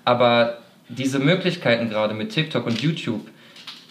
[0.06, 0.58] Aber
[0.89, 3.28] diese Möglichkeiten gerade mit TikTok und YouTube,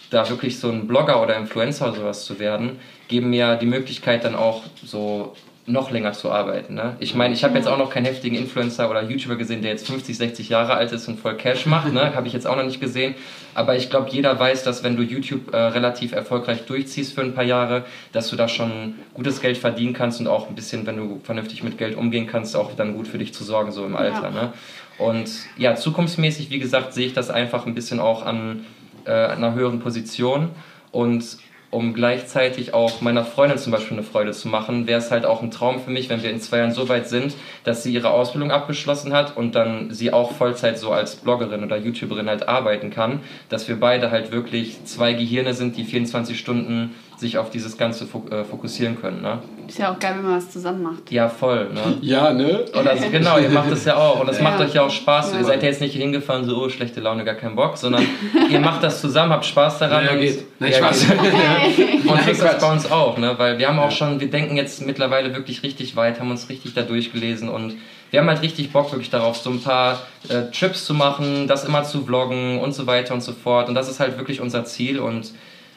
[0.09, 4.23] da wirklich so ein Blogger oder Influencer oder sowas zu werden, geben mir die Möglichkeit
[4.23, 6.73] dann auch so noch länger zu arbeiten.
[6.73, 6.97] Ne?
[6.99, 9.87] Ich meine, ich habe jetzt auch noch keinen heftigen Influencer oder YouTuber gesehen, der jetzt
[9.87, 11.93] 50, 60 Jahre alt ist und voll Cash macht.
[11.93, 12.13] Ne?
[12.15, 13.15] Habe ich jetzt auch noch nicht gesehen.
[13.55, 17.33] Aber ich glaube, jeder weiß, dass wenn du YouTube äh, relativ erfolgreich durchziehst für ein
[17.33, 20.97] paar Jahre, dass du da schon gutes Geld verdienen kannst und auch ein bisschen, wenn
[20.97, 23.95] du vernünftig mit Geld umgehen kannst, auch dann gut für dich zu sorgen, so im
[23.95, 24.23] Alter.
[24.23, 24.31] Ja.
[24.31, 24.53] Ne?
[24.97, 28.65] Und ja, zukunftsmäßig, wie gesagt, sehe ich das einfach ein bisschen auch an
[29.05, 30.49] äh, einer höheren Position.
[30.91, 31.37] Und
[31.73, 35.41] um gleichzeitig auch meiner Freundin zum Beispiel eine Freude zu machen, wäre es halt auch
[35.41, 38.11] ein Traum für mich, wenn wir in zwei Jahren so weit sind, dass sie ihre
[38.11, 42.89] Ausbildung abgeschlossen hat und dann sie auch Vollzeit so als Bloggerin oder YouTuberin halt arbeiten
[42.89, 47.77] kann, dass wir beide halt wirklich zwei Gehirne sind, die 24 Stunden sich auf dieses
[47.77, 49.21] Ganze äh, fokussieren können.
[49.21, 49.39] Ne?
[49.67, 51.11] Ist ja auch geil, wenn man was zusammen macht.
[51.11, 51.69] Ja, voll.
[51.73, 51.81] Ne?
[52.01, 52.65] Ja, ne?
[52.79, 54.19] Oder so, genau, ihr macht das ja auch.
[54.19, 54.43] Und das ja.
[54.43, 55.31] macht euch ja auch Spaß.
[55.31, 55.39] Ja.
[55.39, 58.05] Ihr seid ja jetzt nicht hingefahren, so, oh, schlechte Laune, gar keinen Bock, sondern
[58.51, 60.05] ihr macht das zusammen, habt Spaß daran.
[60.05, 60.45] Ja, geht.
[60.59, 61.07] Nein, ja, Spaß.
[61.07, 62.05] Geht.
[62.11, 63.33] und das ist bei uns auch, ne?
[63.37, 66.73] weil wir haben auch schon, wir denken jetzt mittlerweile wirklich richtig weit, haben uns richtig
[66.73, 67.75] da durchgelesen und
[68.11, 71.63] wir haben halt richtig Bock wirklich darauf, so ein paar äh, Trips zu machen, das
[71.63, 73.69] immer zu vloggen und so weiter und so fort.
[73.69, 75.31] Und das ist halt wirklich unser Ziel und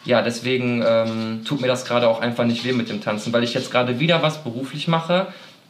[0.06, 3.44] ja, deswegen ähm, tut mir das gerade auch einfach nicht weh mit dem Tanzen, weil
[3.44, 5.26] ich jetzt gerade wieder was beruflich mache,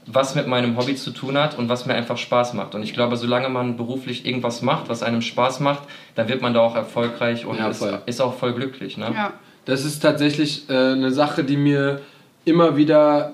[0.07, 2.75] was mit meinem Hobby zu tun hat und was mir einfach Spaß macht.
[2.75, 5.83] Und ich glaube, solange man beruflich irgendwas macht, was einem Spaß macht,
[6.15, 8.97] dann wird man da auch erfolgreich und ja, ist, ist, auch voll glücklich.
[8.97, 9.11] Ne?
[9.13, 9.33] Ja.
[9.65, 12.03] Das ist tatsächlich äh, eine Sache, die mir
[12.45, 13.33] immer wieder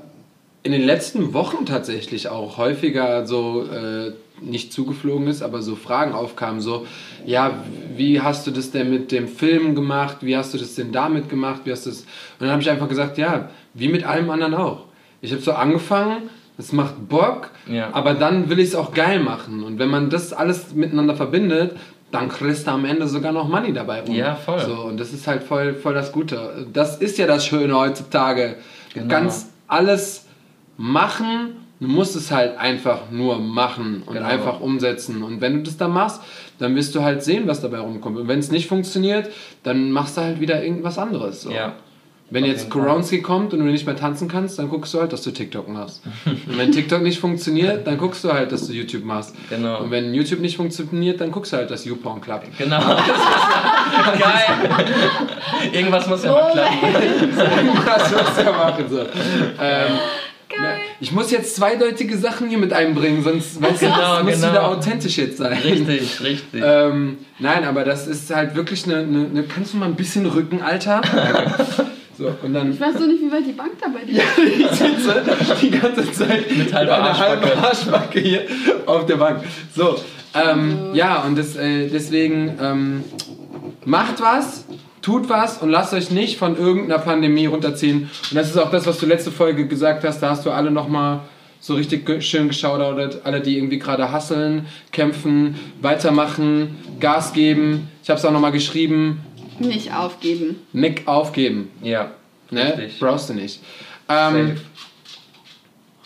[0.63, 4.13] in den letzten Wochen tatsächlich auch häufiger so äh,
[4.45, 6.87] nicht zugeflogen ist, aber so Fragen aufkamen, so,
[7.25, 7.63] ja,
[7.97, 11.29] wie hast du das denn mit dem Film gemacht, wie hast du das denn damit
[11.29, 12.01] gemacht, wie hast du das...
[12.01, 12.07] Und
[12.41, 14.87] dann habe ich einfach gesagt, ja, wie mit allem anderen auch.
[15.21, 17.91] Ich habe so angefangen, es macht Bock, ja.
[17.93, 19.63] aber dann will ich es auch geil machen.
[19.63, 21.77] Und wenn man das alles miteinander verbindet,
[22.11, 24.15] dann kriegst du am Ende sogar noch Money dabei rum.
[24.15, 24.61] Ja, voll.
[24.61, 26.67] So, und das ist halt voll, voll das Gute.
[26.73, 28.57] Das ist ja das Schöne heutzutage.
[28.93, 29.09] Genau.
[29.09, 30.27] Kannst alles
[30.77, 34.29] machen Du musst es halt einfach nur machen und genau.
[34.29, 35.25] einfach umsetzen.
[35.25, 36.23] Und wenn du das dann machst,
[36.61, 38.19] dann wirst du halt sehen, was dabei rumkommt.
[38.19, 39.29] Und wenn es nicht funktioniert,
[39.65, 41.43] dann machst du halt wieder irgendwas anderes.
[41.43, 41.51] So.
[41.51, 41.75] Ja.
[42.31, 45.23] Wenn jetzt Koronski kommt und du nicht mehr tanzen kannst, dann guckst du halt, dass
[45.23, 46.03] du TikTok machst.
[46.25, 49.35] und wenn TikTok nicht funktioniert, dann guckst du halt, dass du YouTube machst.
[49.51, 49.81] Genau.
[49.81, 52.57] Und wenn YouTube nicht funktioniert, dann guckst du halt, dass YouPorn klappt.
[52.57, 52.79] Genau.
[54.19, 54.87] Geil.
[55.73, 56.79] Irgendwas muss ja mal klappen.
[57.67, 58.85] Irgendwas muss ja machen.
[58.89, 59.01] So.
[59.61, 59.99] Ähm,
[60.57, 60.79] Geil.
[61.01, 64.51] Ich muss jetzt zweideutige Sachen hier mit einbringen, sonst weißt genau, muss genau.
[64.51, 65.53] wieder authentisch jetzt sein.
[65.53, 66.63] Richtig, richtig.
[66.65, 70.27] Ähm, nein, aber das ist halt wirklich eine, eine, eine Kannst du mal ein bisschen
[70.27, 71.01] rücken, Alter?
[72.19, 74.17] So, und dann, ich weiß so nicht, wie weit die Bank dabei ist.
[74.17, 75.23] Ja, ich sitze
[75.63, 78.43] die ganze Zeit mit halber einer halben Arschbacke hier
[78.85, 79.43] auf der Bank.
[79.75, 79.97] So,
[80.35, 80.95] ähm, also.
[80.95, 83.05] ja, und das, äh, deswegen ähm,
[83.87, 84.67] macht was,
[85.03, 88.11] tut was und lasst euch nicht von irgendeiner Pandemie runterziehen.
[88.31, 90.21] Und das ist auch das, was du letzte Folge gesagt hast.
[90.21, 91.21] Da hast du alle nochmal
[91.61, 93.21] so richtig schön geschaudert.
[93.25, 97.89] Alle, die irgendwie gerade hasseln, kämpfen, weitermachen, Gas geben.
[98.03, 99.21] Ich habe es auch nochmal geschrieben.
[99.59, 100.61] Nicht aufgeben.
[100.73, 101.71] Nick aufgeben.
[101.83, 102.13] Ja.
[102.51, 102.91] Ne?
[102.99, 103.61] Brauchst du nicht.
[104.09, 104.57] Ähm,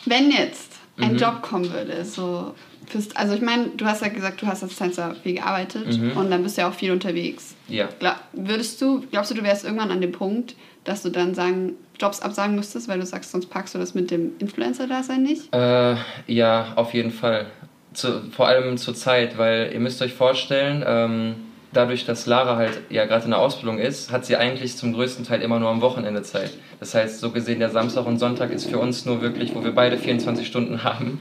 [0.04, 1.18] Wenn jetzt ein mhm.
[1.18, 2.54] Job kommen würde, so
[2.86, 6.16] fürs, also ich meine, du hast ja gesagt, du hast als Tänzer viel gearbeitet mhm.
[6.16, 7.54] und dann bist du ja auch viel unterwegs.
[7.68, 7.88] Ja.
[7.98, 11.74] Glaub, würdest du, glaubst du, du wärst irgendwann an dem Punkt, dass du dann sagen,
[11.98, 15.54] Jobs absagen müsstest, weil du sagst, sonst packst du das mit dem Influencer-Dasein nicht?
[15.54, 15.96] Äh,
[16.26, 17.46] ja, auf jeden Fall.
[17.92, 21.34] Zu, vor allem zur Zeit, weil ihr müsst euch vorstellen, ähm,
[21.72, 25.24] dadurch, dass Lara halt ja gerade in der Ausbildung ist, hat sie eigentlich zum größten
[25.24, 26.52] Teil immer nur am Wochenende Zeit.
[26.78, 29.72] Das heißt, so gesehen, der Samstag und Sonntag ist für uns nur wirklich, wo wir
[29.72, 31.20] beide 24 Stunden haben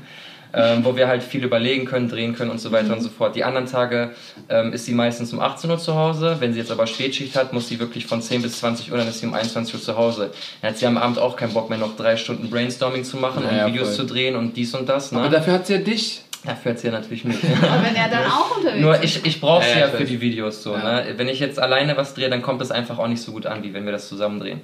[0.56, 3.36] ähm, wo wir halt viel überlegen können, drehen können und so weiter und so fort.
[3.36, 4.12] Die anderen Tage
[4.48, 6.38] ähm, ist sie meistens um 18 Uhr zu Hause.
[6.40, 9.08] Wenn sie jetzt aber Spätschicht hat, muss sie wirklich von 10 bis 20 Uhr, dann
[9.08, 10.32] ist sie um 21 Uhr zu Hause.
[10.62, 13.44] Dann hat sie am Abend auch keinen Bock mehr, noch drei Stunden Brainstorming zu machen
[13.44, 14.08] naja, und Videos voll.
[14.08, 15.12] zu drehen und dies und das.
[15.12, 15.20] Ne?
[15.20, 16.22] Aber dafür hat sie ja dich.
[16.46, 17.38] Da fährt sie ja natürlich mit.
[17.62, 20.22] Aber wenn er dann auch unterwegs Nur ich, ich brauche sie ja, ja, für die
[20.22, 20.74] Videos so.
[20.74, 21.02] Ja.
[21.02, 21.14] Ne?
[21.18, 23.64] Wenn ich jetzt alleine was drehe, dann kommt es einfach auch nicht so gut an,
[23.64, 24.62] wie wenn wir das zusammen drehen.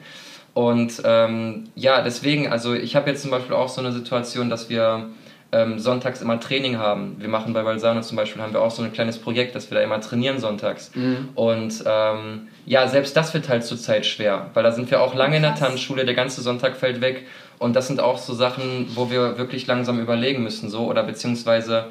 [0.54, 4.70] Und ähm, ja, deswegen, also ich habe jetzt zum Beispiel auch so eine Situation, dass
[4.70, 5.10] wir
[5.54, 7.16] ähm, sonntags immer Training haben.
[7.20, 9.78] Wir machen bei Balsano zum Beispiel, haben wir auch so ein kleines Projekt, dass wir
[9.78, 10.92] da immer trainieren sonntags.
[11.36, 15.36] Und ähm, ja, selbst das wird halt zurzeit schwer, weil da sind wir auch lange
[15.38, 15.52] in der.
[15.56, 17.28] Tanzschule, der ganze Sonntag fällt weg.
[17.60, 21.86] Und das sind auch so Sachen, wo wir wirklich langsam überlegen müssen, so, oder beziehungsweise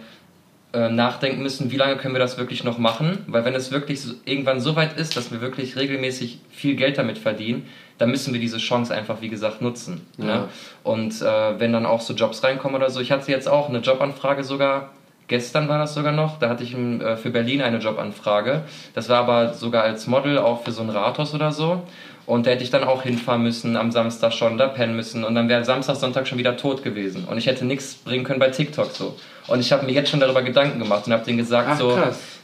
[0.73, 4.01] äh, nachdenken müssen, wie lange können wir das wirklich noch machen, weil wenn es wirklich
[4.01, 7.67] so, irgendwann so weit ist, dass wir wirklich regelmäßig viel Geld damit verdienen,
[8.01, 10.07] dann müssen wir diese Chance einfach, wie gesagt, nutzen.
[10.17, 10.25] Ja.
[10.25, 10.49] Ne?
[10.83, 13.81] Und äh, wenn dann auch so Jobs reinkommen oder so, ich hatte jetzt auch eine
[13.81, 14.89] Jobanfrage sogar,
[15.29, 18.63] gestern war das sogar noch, da hatte ich äh, für Berlin eine Jobanfrage,
[18.95, 21.83] das war aber sogar als Model auch für so ein Rathaus oder so.
[22.25, 25.25] Und da hätte ich dann auch hinfahren müssen, am Samstag schon da pennen müssen.
[25.25, 27.25] Und dann wäre Samstag, Sonntag schon wieder tot gewesen.
[27.25, 29.17] Und ich hätte nichts bringen können bei TikTok so.
[29.49, 31.99] Und ich habe mir jetzt schon darüber Gedanken gemacht und habe denen gesagt, Ach, so,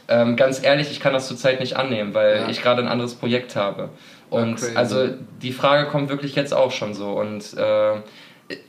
[0.09, 2.49] ähm, ganz ehrlich, ich kann das zurzeit nicht annehmen, weil Ja.
[2.49, 3.89] ich gerade ein anderes Projekt habe.
[4.29, 4.75] Und crazy.
[4.75, 5.07] also
[5.41, 7.11] die Frage kommt wirklich jetzt auch schon so.
[7.11, 8.01] Und äh,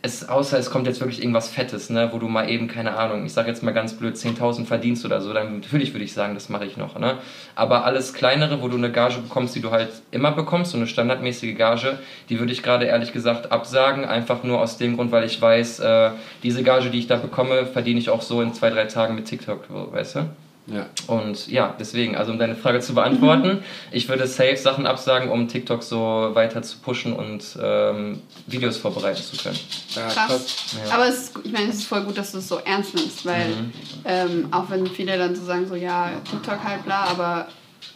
[0.03, 3.25] es, außer es kommt jetzt wirklich irgendwas Fettes, ne, wo du mal eben, keine Ahnung,
[3.25, 6.35] ich sage jetzt mal ganz blöd, 10.000 verdienst oder so, dann natürlich würde ich sagen,
[6.35, 6.99] das mache ich noch.
[6.99, 7.19] Ne?
[7.55, 10.89] Aber alles kleinere, wo du eine Gage bekommst, die du halt immer bekommst, so eine
[10.89, 15.25] standardmäßige Gage, die würde ich gerade ehrlich gesagt absagen, einfach nur aus dem Grund, weil
[15.25, 16.11] ich weiß, äh,
[16.43, 19.27] diese Gage, die ich da bekomme, verdiene ich auch so in zwei, drei Tagen mit
[19.27, 20.21] TikTok, weißt du?
[20.73, 20.87] Ja.
[21.07, 25.49] Und ja, deswegen, also um deine Frage zu beantworten, ich würde safe Sachen absagen, um
[25.49, 29.59] TikTok so weiter zu pushen und ähm, Videos vorbereiten zu können.
[29.95, 30.77] Ja, Krass.
[30.87, 30.95] Ja.
[30.95, 33.25] Aber es ist, ich meine, es ist voll gut, dass du es so ernst nimmst,
[33.25, 33.73] weil Mhm.
[34.05, 37.49] ähm, auch wenn viele dann so sagen, so ja, TikTok halt bla, aber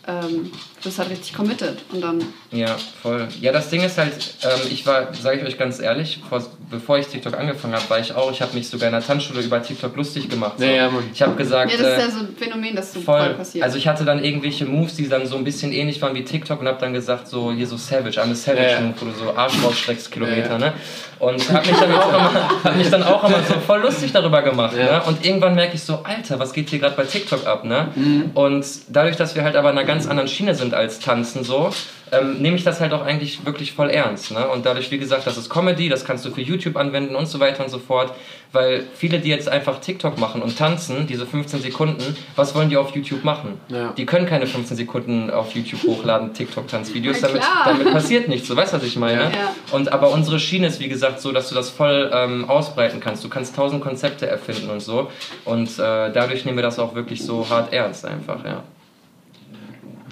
[0.08, 3.28] ähm, du bist halt richtig committed und dann Ja, voll.
[3.40, 4.12] Ja, das Ding ist halt,
[4.42, 8.00] ähm, ich war, sage ich euch ganz ehrlich, vor, bevor ich TikTok angefangen habe, war
[8.00, 10.54] ich auch, ich habe mich sogar in der Tanzschule über TikTok lustig gemacht.
[10.58, 10.64] So.
[10.64, 11.04] Ja, ja, Mann.
[11.14, 13.34] Ich habe gesagt, ja, das ist äh, ja so ein Phänomen, das so voll, Voll.
[13.34, 13.64] passiert.
[13.64, 16.60] Also ich hatte dann irgendwelche Moves, die dann so ein bisschen ähnlich waren wie TikTok
[16.60, 18.80] und habe dann gesagt, so hier so Savage, I'm a Savage Ja, ja.
[18.80, 20.58] Move, wo du so Arsch rausstreckst Kilometer, Ja, ja.
[20.58, 20.72] ne?
[21.20, 24.42] Und habe mich dann auch immer, hab mich dann auch immer so voll lustig darüber
[24.42, 24.84] gemacht, Ja.
[24.98, 25.02] ne?
[25.04, 27.88] Und irgendwann merke ich so, Alter, was geht hier gerade bei TikTok ab, ne?
[27.94, 28.30] Mhm.
[28.34, 31.70] Und dadurch, dass wir halt aber in einer ganz anderen Schiene sind als Tanzen so,
[32.12, 34.48] ähm, nehme ich das halt auch eigentlich wirklich voll ernst, ne?
[34.48, 37.40] Und dadurch, wie gesagt, das ist Comedy, das kannst du für YouTube anwenden und so
[37.40, 38.14] weiter und so fort,
[38.52, 42.78] weil viele, die jetzt einfach TikTok machen und tanzen, diese 15 Sekunden, was wollen die
[42.78, 43.60] auf YouTube machen?
[43.68, 43.92] Ja.
[43.96, 48.56] Die können keine 15 Sekunden auf YouTube hochladen, TikTok-Tanzvideos, Na damit, damit passiert nichts, so
[48.56, 49.24] weißt du, was ich meine?
[49.24, 49.54] Ja.
[49.72, 53.24] Und aber unsere Schiene ist, wie gesagt, so, dass du das voll ähm, ausbreiten kannst.
[53.24, 55.10] Du kannst tausend Konzepte erfinden und so.
[55.44, 58.62] Und äh, dadurch nehmen wir das auch wirklich so hart ernst einfach, ja.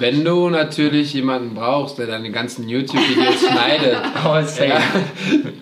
[0.00, 4.66] Wenn du natürlich jemanden brauchst, der deine ganzen YouTube-Videos schneidet, Oh, safe.
[4.66, 4.80] ja,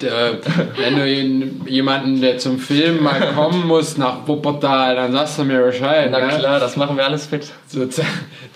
[0.77, 1.07] wenn du
[1.69, 6.09] jemanden, der zum Film mal kommen muss nach Wuppertal, dann sagst du mir Bescheid.
[6.11, 7.53] Na klar, das machen wir alles fit.
[7.67, 8.07] So, zack,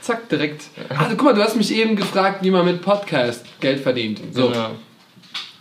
[0.00, 0.62] zack, direkt.
[0.88, 4.20] Also guck mal, du hast mich eben gefragt, wie man mit Podcast Geld verdient.
[4.32, 4.70] So, Genau.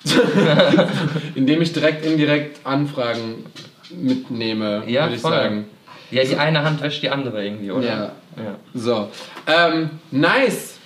[1.35, 3.45] indem ich direkt indirekt Anfragen
[3.95, 5.31] mitnehme, Ja, würde ich voll.
[5.31, 5.65] sagen.
[6.11, 7.87] Ja, die eine Hand wäscht die andere irgendwie, oder?
[7.87, 8.11] Ja.
[8.37, 8.55] Ja.
[8.73, 9.09] So,
[9.47, 10.77] ähm, nice.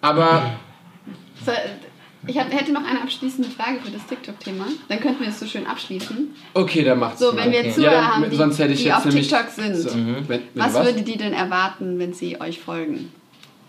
[0.00, 0.52] Aber
[1.44, 1.52] So,
[2.26, 4.66] ich hab, hätte noch eine abschließende Frage für das TikTok-Thema.
[4.88, 6.34] Dann könnten wir es so schön abschließen.
[6.54, 7.44] okay, dann macht's So, mal.
[7.44, 7.72] wenn wir Okay.
[7.72, 10.16] Zuhörer Ja, haben, die, sonst hätte ich die jetzt auf nämlich- TikTok sind, So, Mhm.
[10.28, 10.86] wenn, wenn was, was?
[10.86, 13.12] würde die denn erwarten, wenn sie euch folgen?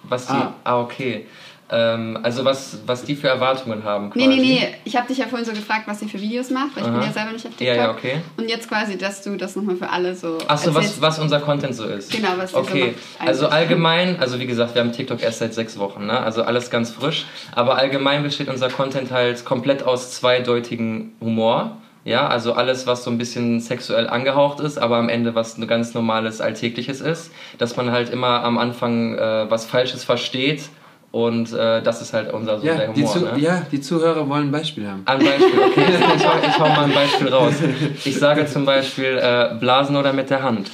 [0.03, 0.33] Was die.
[0.33, 0.55] Ah.
[0.63, 1.27] Ah, okay.
[1.73, 4.11] Ähm, also was, was die für Erwartungen haben.
[4.13, 4.39] Nee, Quasi.
[4.39, 4.67] nee, nee.
[4.83, 6.99] Ich habe dich ja vorhin so gefragt, was ihr für Videos macht, weil ich bin
[6.99, 7.05] Aha.
[7.05, 7.67] ja selber nicht auf TikTok.
[7.67, 8.21] Ja, ja, okay.
[8.35, 11.73] Und jetzt quasi, dass du das nochmal für alle so Achso, was, was unser Content
[11.73, 12.11] so ist.
[12.11, 15.53] Genau, was so Okay, macht also allgemein, also wie gesagt, wir haben TikTok erst seit
[15.53, 16.19] sechs Wochen, ne?
[16.19, 17.25] also alles ganz frisch.
[17.53, 21.77] Aber allgemein besteht unser Content halt komplett aus zweideutigen Humor.
[22.03, 25.67] Ja, also alles, was so ein bisschen sexuell angehaucht ist, aber am Ende was ein
[25.67, 27.31] ganz normales Alltägliches ist.
[27.59, 30.63] Dass man halt immer am Anfang äh, was Falsches versteht
[31.11, 33.13] und äh, das ist halt unser so der Ja die, Humor.
[33.13, 33.31] Zu ne?
[33.37, 35.03] ja, die Zuhörer wollen ein Beispiel haben.
[35.05, 35.85] Ein Beispiel, okay.
[36.15, 37.53] Ich hau, ich hau mal ein Beispiel raus.
[38.05, 40.71] Ich sage zum Beispiel äh, Blasen oder mit der Hand.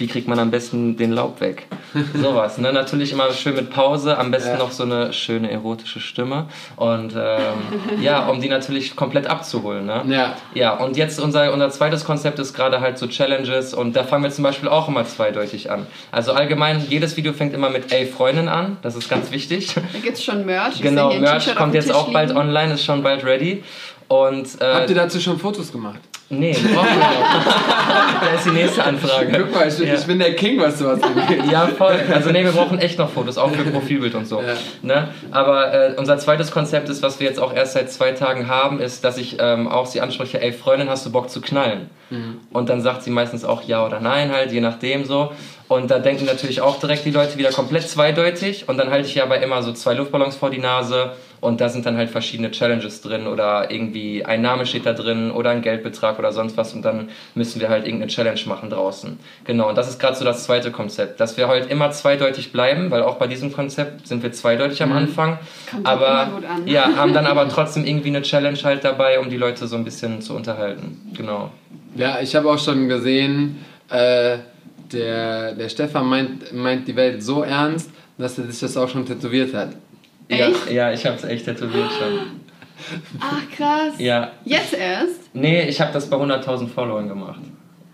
[0.00, 1.66] Wie kriegt man am besten den Laub weg?
[2.14, 2.56] Sowas.
[2.56, 2.72] Ne?
[2.72, 4.56] Natürlich immer schön mit Pause, am besten Ja.
[4.58, 6.46] noch so eine schöne erotische Stimme.
[6.76, 7.58] Und ähm,
[8.00, 9.84] ja, um die natürlich komplett abzuholen.
[9.84, 10.02] Ne?
[10.08, 10.36] Ja.
[10.54, 14.24] Ja, und jetzt unser, unser zweites Konzept ist gerade halt so Challenges und da fangen
[14.24, 15.86] wir zum Beispiel auch immer zweideutig an.
[16.10, 19.74] Also allgemein, jedes Video fängt immer mit Ey Freundin an, das ist ganz wichtig.
[19.74, 20.80] Da gibt es schon Merch.
[20.80, 22.40] Genau, Merch kommt jetzt auch bald liegen.
[22.40, 23.62] online, ist schon bald ready.
[24.10, 26.00] Und äh, Habt ihr dazu schon Fotos gemacht?
[26.30, 28.20] Nee, brauchen wir noch.
[28.20, 29.30] da ist die nächste Anfrage.
[29.32, 29.94] Guck mal, ich, Ja.
[29.94, 31.44] ich bin der King, was sowas angeht.
[31.50, 31.96] Ja, voll.
[32.12, 34.40] Also nee, wir brauchen echt noch Fotos, auch für Profilbild und so.
[34.40, 34.54] Ja.
[34.82, 35.08] Ne?
[35.30, 38.80] Aber äh, unser zweites Konzept ist, was wir jetzt auch erst seit zwei Tagen haben,
[38.80, 41.88] ist, dass ich ähm, auch sie anspreche, ey Freundin, hast du Bock zu knallen?
[42.52, 45.30] Und dann sagt sie meistens auch ja oder nein halt, je nachdem so.
[45.68, 48.68] Und da denken natürlich auch direkt die Leute wieder komplett zweideutig.
[48.68, 51.68] Und dann halte ich ja aber immer so zwei Luftballons vor die Nase und da
[51.68, 55.62] sind dann halt verschiedene Challenges drin oder irgendwie ein Name steht da drin oder ein
[55.62, 59.18] Geldbetrag oder sonst was und dann müssen wir halt irgendeine Challenge machen draußen.
[59.44, 62.90] Genau, und das ist gerade so das zweite Konzept, dass wir halt immer zweideutig bleiben,
[62.90, 65.38] weil auch bei diesem Konzept sind wir zweideutig am Anfang,
[65.70, 66.66] Kommt aber immer gut an.
[66.66, 69.84] ja, haben dann aber trotzdem irgendwie eine Challenge halt dabei, um die Leute so ein
[69.84, 71.12] bisschen zu unterhalten.
[71.16, 71.50] Genau.
[71.96, 74.38] Ja, ich habe auch schon gesehen, äh,
[74.92, 79.06] der, der Stefan meint, meint die Welt so ernst, dass er sich das auch schon
[79.06, 79.70] tätowiert hat.
[80.30, 80.70] Ja, Echt?
[80.70, 82.40] ja, ich habe es echt tätowiert schon.
[83.20, 83.94] Ach krass.
[83.98, 85.34] Ja, Jetzt erst?
[85.34, 87.40] nee, ich habe das bei 100.000 Followern gemacht.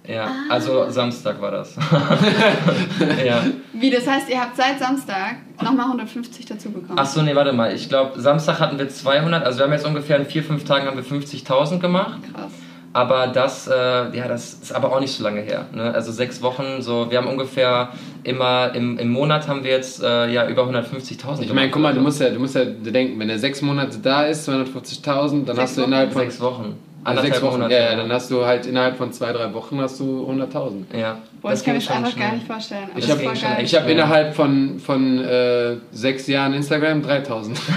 [0.07, 1.75] Ja, also Samstag war das.
[3.27, 3.43] ja.
[3.73, 6.97] Wie, das heißt, ihr habt seit Samstag nochmal 150 dazu bekommen?
[6.97, 7.75] Ach so, nee, warte mal.
[7.75, 10.87] Ich glaube, Samstag hatten wir 200, also wir haben jetzt ungefähr in vier, fünf Tagen
[10.87, 12.21] haben wir 50.000 gemacht.
[12.33, 12.53] Krass.
[12.97, 13.73] Aber das, äh,
[14.17, 15.67] ja, das ist aber auch nicht so lange her.
[15.75, 15.93] Ne?
[15.93, 17.91] Also sechs Wochen, so, wir haben ungefähr
[18.25, 21.43] immer im, im Monat haben wir jetzt äh, ja über 150.000.
[21.43, 23.99] Ich meine, guck mal, du musst ja, du musst ja denken, wenn er sechs Monate
[23.99, 26.79] da ist, 250.000, dann Sechs hast du innerhalb von sechs Wochen.
[27.07, 30.01] Also sechs Wochen, ja, ja, dann hast du halt innerhalb von zwei, drei Wochen hast
[30.01, 30.97] du 100.000.
[30.99, 31.19] ja.
[31.43, 32.27] Boah, ich kann mir das einfach schnell.
[32.27, 32.85] gar nicht vorstellen.
[32.91, 33.93] Aber Ich das hab- habe Ja.
[33.93, 37.57] innerhalb von, von äh, sechs Jahren Instagram 3000.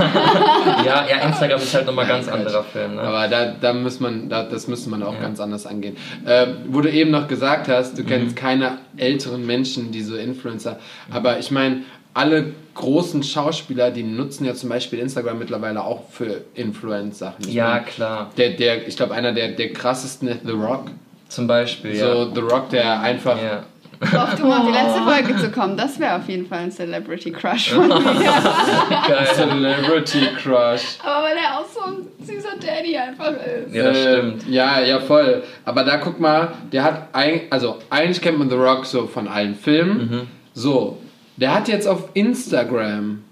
[0.85, 2.35] Ja, ja, Instagram ist halt nochmal ganz Quatsch.
[2.39, 2.95] anderer Film.
[2.95, 3.01] Ne?
[3.01, 5.97] Aber da, da muss man, da, das müsste man auch ganz anders angehen.
[6.25, 10.79] Äh, wo du eben noch gesagt hast, du kennst keine älteren Menschen, die so Influencer.
[11.11, 11.83] Aber ich meine,
[12.13, 17.50] alle großen Schauspieler, die nutzen ja zum Beispiel Instagram mittlerweile auch für Influence-Sachen.
[17.50, 18.32] Ja, mein, klar.
[18.38, 20.86] Der, der, ich glaube, einer der, der krassesten ist The Rock.
[21.28, 22.12] Zum Beispiel, ja.
[22.13, 23.38] So The Rock, der einfach.
[23.41, 23.63] ja.
[24.02, 26.72] Auf du mal auf die letzte Folge zu kommen, das wäre auf jeden Fall ein
[26.72, 27.93] Celebrity Crush von mir.
[27.93, 29.28] Geil.
[29.36, 30.98] Celebrity Crush.
[31.04, 33.76] Aber weil er auch so ein süßer Daddy einfach ist.
[33.76, 34.48] Ja, das Äh, stimmt.
[34.48, 35.43] Ja, ja, voll.
[35.65, 39.28] Aber da guck mal, der hat ein, also eigentlich kennt man The Rock so von
[39.28, 39.98] allen Filmen.
[39.98, 40.22] Mhm.
[40.54, 40.98] So,
[41.39, 43.23] der hat jetzt auf Instagram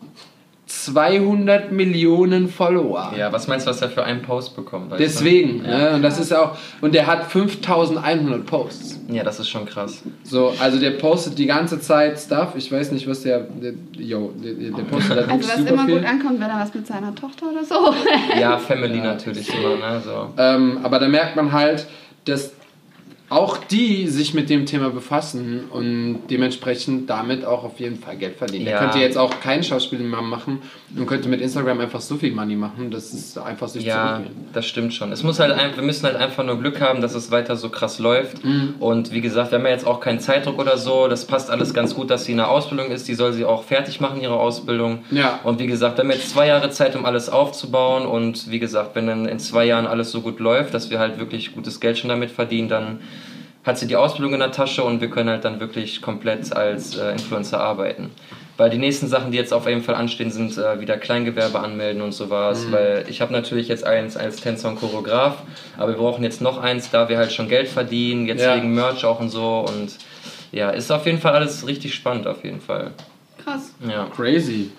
[0.67, 3.13] 200 Millionen Follower.
[3.17, 4.91] Ja, was meinst du, was er für einen Post bekommt?
[4.99, 5.69] Deswegen, du?
[5.69, 5.77] Ja.
[5.77, 5.95] ne?
[5.95, 8.99] und das ist auch, und der hat 5100 Posts.
[9.09, 10.03] ja, das ist schon krass.
[10.23, 12.49] So, also der postet die ganze Zeit Stuff.
[12.55, 15.69] Ich weiß nicht, was der, der yo, der, der postet da Also wirklich was super
[15.71, 15.99] immer viel.
[15.99, 17.93] gut ankommt, wenn er was mit seiner Tochter oder so.
[18.39, 20.01] Ja, Family natürlich immer, ne?
[20.03, 20.33] So.
[20.37, 21.87] Ähm, aber da merkt man halt,
[22.25, 22.51] dass
[23.29, 28.37] auch die sich mit dem Thema befassen und dementsprechend damit auch auf jeden Fall Geld
[28.37, 28.67] verdienen.
[28.67, 28.73] Ja.
[28.73, 30.59] Er könnte jetzt auch kein Schauspiel mehr machen
[30.95, 34.21] und könnte mit Instagram einfach so viel Money machen, dass es einfach sich Ja,
[34.53, 35.11] das stimmt schon.
[35.11, 37.67] Es muss halt ein, wir müssen halt einfach nur Glück haben, dass es weiter so
[37.67, 38.45] krass läuft.
[38.45, 38.75] Mhm.
[38.79, 41.09] Und wie gesagt, wir haben ja jetzt auch keinen Zeitdruck oder so.
[41.09, 43.09] Das passt alles ganz gut, dass sie in der Ausbildung ist.
[43.09, 44.99] Die soll sie auch fertig machen, ihre Ausbildung.
[45.11, 45.41] Ja.
[45.43, 48.05] Und wie gesagt, wir haben jetzt zwei Jahre Zeit, um alles aufzubauen.
[48.05, 51.19] Und wie gesagt, wenn dann in zwei Jahren alles so gut läuft, dass wir halt
[51.19, 52.99] wirklich gutes Geld schon damit verdienen, dann
[53.67, 56.95] hat sie die Ausbildung in der Tasche und wir können halt dann wirklich komplett als
[56.97, 58.11] äh, Influencer arbeiten.
[58.55, 62.01] Weil die nächsten Sachen, die jetzt auf jeden Fall anstehen, sind äh, wieder Kleingewerbe anmelden
[62.01, 62.65] und sowas.
[62.65, 62.71] Mhm.
[62.71, 65.43] Weil ich habe natürlich jetzt eins als Tänzer und Choreograf,
[65.77, 68.55] aber wir brauchen jetzt noch eins, da wir halt schon Geld verdienen, jetzt Ja.
[68.55, 69.59] wegen Merch auch und so.
[69.67, 69.95] Und
[70.51, 72.91] ja, ist auf jeden Fall alles richtig spannend, auf jeden Fall.
[73.43, 73.73] Krass.
[73.87, 74.71] Ja, Crazy.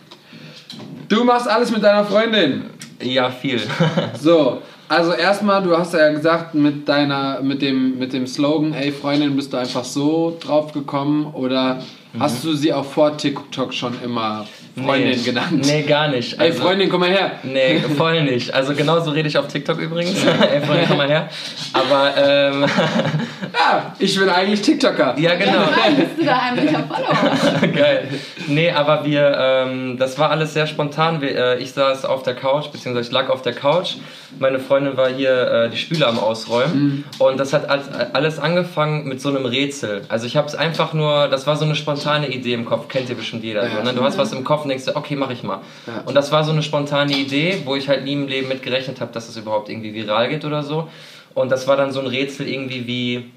[1.08, 2.64] Du machst alles mit deiner Freundin.
[3.00, 3.60] ja viel.
[4.20, 8.92] So, also erstmal, du hast ja gesagt, mit deiner, mit dem, mit dem Slogan, ey
[8.92, 11.26] Freundin, bist du einfach so drauf gekommen?
[11.34, 11.82] Oder
[12.18, 14.46] hast du sie auch vor TikTok schon immer
[14.84, 15.66] Freundin nee, genannt?
[15.66, 16.34] Nee, gar nicht.
[16.40, 17.32] Ey Also- Freundin, komm mal her.
[17.42, 18.52] Nee, voll nicht.
[18.54, 20.22] Also genauso rede ich auf TikTok übrigens.
[20.24, 21.28] Ey, Freunde, komm mal her.
[21.72, 22.64] Aber ähm,
[23.52, 25.18] Ja, ich bin eigentlich TikToker.
[25.18, 25.52] ja genau.
[25.76, 27.68] Nein, bist du da heimlicher Follower?
[27.74, 28.08] Geil.
[28.46, 31.20] Nee, aber wir, ähm, das war alles sehr spontan.
[31.20, 33.96] Wir, äh, ich saß auf der Couch, beziehungsweise ich lag auf der Couch.
[34.38, 37.04] Meine Freundin war hier äh, die Spüle am Ausräumen.
[37.18, 37.68] Und das hat
[38.14, 40.02] alles angefangen mit so einem Rätsel.
[40.08, 43.08] Also ich habe es einfach nur, das war so eine spontane Idee im Kopf, kennt
[43.08, 43.64] ihr bestimmt jeder.
[43.64, 43.76] Ja.
[43.78, 43.94] So, ne?
[43.94, 45.60] Du hast was im Kopf und denkst okay, mach ich mal.
[45.86, 46.02] Ja.
[46.04, 49.00] Und das war so eine spontane Idee, wo ich halt nie im Leben mit gerechnet
[49.00, 50.88] habe, dass es überhaupt irgendwie viral geht oder so.
[51.34, 53.30] Und das war dann so ein Rätsel irgendwie wie,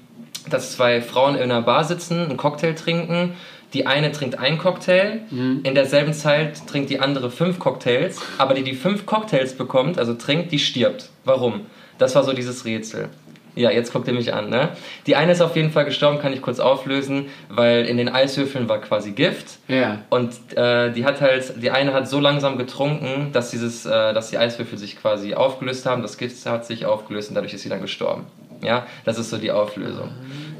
[0.50, 3.34] dass zwei Frauen in einer Bar sitzen, einen Cocktail trinken.
[3.72, 8.64] Die eine trinkt einen Cocktail, in derselben Zeit trinkt die andere fünf Cocktails, aber die,
[8.64, 11.08] die fünf Cocktails bekommt, also trinkt, die stirbt.
[11.24, 11.62] Warum?
[11.96, 13.08] Das war so dieses Rätsel.
[13.54, 14.70] Ja, jetzt guckt ihr mich an, ne?
[15.06, 18.68] Die eine ist auf jeden Fall gestorben, kann ich kurz auflösen, weil in den Eiswürfeln
[18.68, 19.58] war quasi Gift.
[19.68, 19.98] Ja.
[20.08, 24.30] Und äh, die hat halt, die eine hat so langsam getrunken, dass dieses, äh, dass
[24.30, 27.68] die Eiswürfel sich quasi aufgelöst haben, das Gift hat sich aufgelöst und dadurch ist sie
[27.68, 28.24] dann gestorben.
[28.64, 30.08] Ja, das ist so die Auflösung.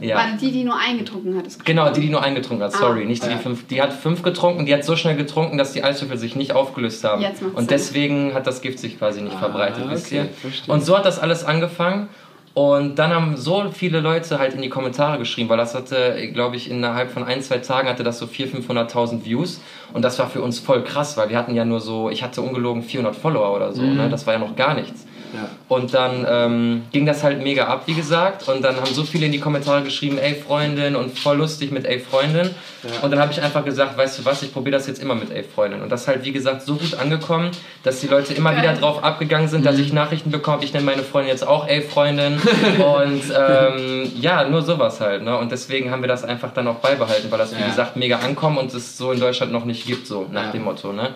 [0.00, 0.16] Ja.
[0.16, 3.06] War die, die nur eingetrunken hat, ist Genau, die, die nur eingetrunken hat, sorry, Ah.
[3.06, 3.38] nicht die, die Ja.
[3.38, 3.66] fünf.
[3.68, 7.04] Die hat fünf getrunken, die hat so schnell getrunken, dass die Eiswürfel sich nicht aufgelöst
[7.04, 7.22] haben.
[7.22, 7.68] Jetzt macht's und Sinn.
[7.68, 10.28] deswegen hat das Gift sich quasi nicht Ah, verbreitet, wisst okay, ihr?
[10.30, 10.74] verstehe.
[10.74, 12.08] Und so hat das alles angefangen.
[12.54, 16.56] Und dann haben so viele Leute halt in die Kommentare geschrieben, weil das hatte, glaube
[16.56, 19.62] ich, innerhalb von ein, zwei Tagen hatte das so 400.000, 500.000 Views.
[19.94, 22.42] Und das war für uns voll krass, weil wir hatten ja nur so, ich hatte
[22.42, 24.10] ungelogen 400 Follower oder so, ne?
[24.10, 25.06] das war ja noch gar nichts.
[25.32, 25.48] Ja.
[25.68, 28.48] Und dann ähm, ging das halt mega ab, wie gesagt.
[28.48, 31.86] Und dann haben so viele in die Kommentare geschrieben, ey Freundin und voll lustig mit
[31.86, 32.50] ey Freundin.
[32.82, 33.00] Ja.
[33.02, 35.30] Und dann habe ich einfach gesagt, weißt du was, ich probiere das jetzt immer mit
[35.30, 35.80] ey Freundin.
[35.82, 37.50] Und das ist halt, wie gesagt, so gut angekommen,
[37.82, 38.62] dass die Leute immer Geil.
[38.62, 41.80] wieder drauf abgegangen sind, dass ich Nachrichten bekomme, ich nenne meine Freundin jetzt auch ey
[41.80, 42.34] Freundin.
[42.78, 45.22] und ähm, ja, nur sowas halt.
[45.22, 45.36] Ne?
[45.38, 47.68] Und deswegen haben wir das einfach dann auch beibehalten, weil das, wie Ja.
[47.68, 50.50] gesagt, mega ankommt und es so in Deutschland noch nicht gibt, so nach Ja.
[50.52, 50.92] dem Motto.
[50.92, 51.10] Ne?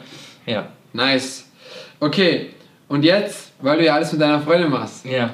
[0.46, 0.68] Ja.
[0.94, 1.44] Nice.
[2.00, 2.50] Okay,
[2.88, 5.30] und jetzt, weil du ja alles mit deiner Freundin machst, Ja.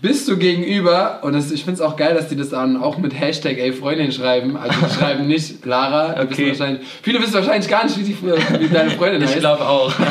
[0.00, 2.98] bist du gegenüber, und das, ich finde es auch geil, dass die das dann auch
[2.98, 6.48] mit Hashtag ey Freundin schreiben, also die schreiben nicht Lara, Okay.
[6.48, 9.40] wahrscheinlich, viele wissen wahrscheinlich gar nicht, wie, die, wie deine Freundin Ich heißt.
[9.40, 9.92] glaube auch.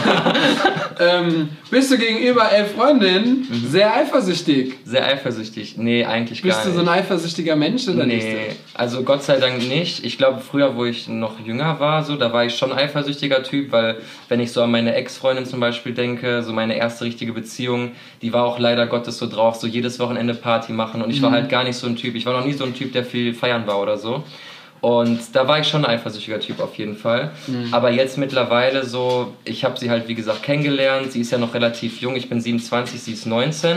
[0.99, 3.67] Ähm, bist du gegenüber ey Freundin Mhm.
[3.69, 4.75] sehr eifersüchtig?
[4.85, 5.77] Sehr eifersüchtig.
[5.77, 6.75] Nee, eigentlich Bist gar du nicht.
[6.77, 8.25] so ein eifersüchtiger Mensch oder nicht?
[8.25, 8.37] Nee,
[8.73, 10.03] also Gott sei Dank nicht.
[10.03, 13.71] Ich glaube, früher, wo ich noch jünger war, so, da war ich schon eifersüchtiger Typ,
[13.71, 13.97] weil
[14.29, 17.91] wenn ich so an meine Ex-Freundin zum Beispiel denke, so meine erste richtige Beziehung,
[18.21, 21.31] die war auch leider Gottes so drauf, so jedes Wochenende Party machen und ich war
[21.31, 22.15] halt gar nicht so ein Typ.
[22.15, 24.23] Ich war noch nie so ein Typ, der viel feiern war oder so.
[24.81, 27.31] Und da war ich schon ein eifersüchtiger Typ auf jeden Fall.
[27.71, 31.11] Aber jetzt mittlerweile so, ich habe sie halt wie gesagt kennengelernt.
[31.11, 32.15] Sie ist ja noch relativ jung.
[32.15, 33.75] Ich bin 27, sie ist 19.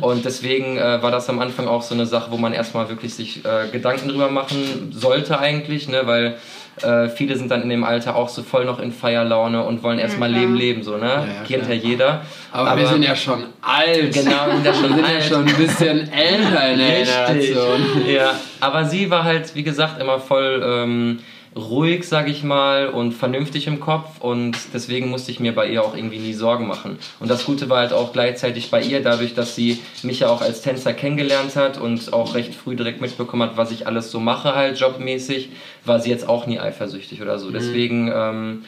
[0.00, 3.14] Und deswegen äh, war das am Anfang auch so eine Sache, wo man erstmal wirklich
[3.14, 6.02] sich äh, Gedanken drüber machen sollte eigentlich, ne?
[6.04, 6.36] weil
[6.84, 9.98] äh, viele sind dann in dem Alter auch so voll noch in Feierlaune und wollen
[9.98, 10.40] erstmal klar.
[10.40, 11.06] Leben leben, so, ne?
[11.06, 11.74] ja, Kennt klar.
[11.74, 12.20] ja jeder.
[12.52, 14.12] Aber, wir sind ja schon alt.
[14.12, 17.54] Genau, wir sind ja schon wir sind ja schon ein bisschen älter in der Richtig.
[17.54, 18.06] Generation.
[18.06, 21.18] Ja, aber sie war halt, wie gesagt, immer voll ähm,
[21.58, 25.82] ruhig, sag ich mal, und vernünftig im Kopf und deswegen musste ich mir bei ihr
[25.82, 26.98] auch irgendwie nie Sorgen machen.
[27.20, 30.40] Und das Gute war halt auch gleichzeitig bei ihr, dadurch, dass sie mich ja auch
[30.40, 34.20] als Tänzer kennengelernt hat und auch recht früh direkt mitbekommen hat, was ich alles so
[34.20, 35.50] mache, halt jobmäßig,
[35.84, 37.50] war sie jetzt auch nie eifersüchtig oder so.
[37.50, 38.64] Deswegen, ähm,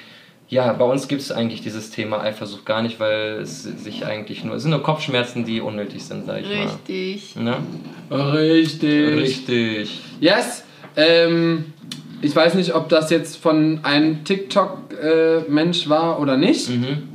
[0.49, 4.45] ja, bei uns gibt es eigentlich dieses Thema Eifersucht gar nicht, weil es sich eigentlich
[4.45, 7.37] nur, es sind nur Kopfschmerzen, die unnötig sind, sag ich Richtig.
[7.37, 7.61] mal.
[8.11, 8.35] Ne?
[8.35, 9.17] Richtig.
[9.17, 10.01] Richtig.
[10.21, 10.65] Yes.
[10.97, 11.73] Ähm,
[12.23, 16.69] ich weiß nicht, ob das jetzt von einem TikTok-Mensch war oder nicht.
[16.71, 17.09] Mhm.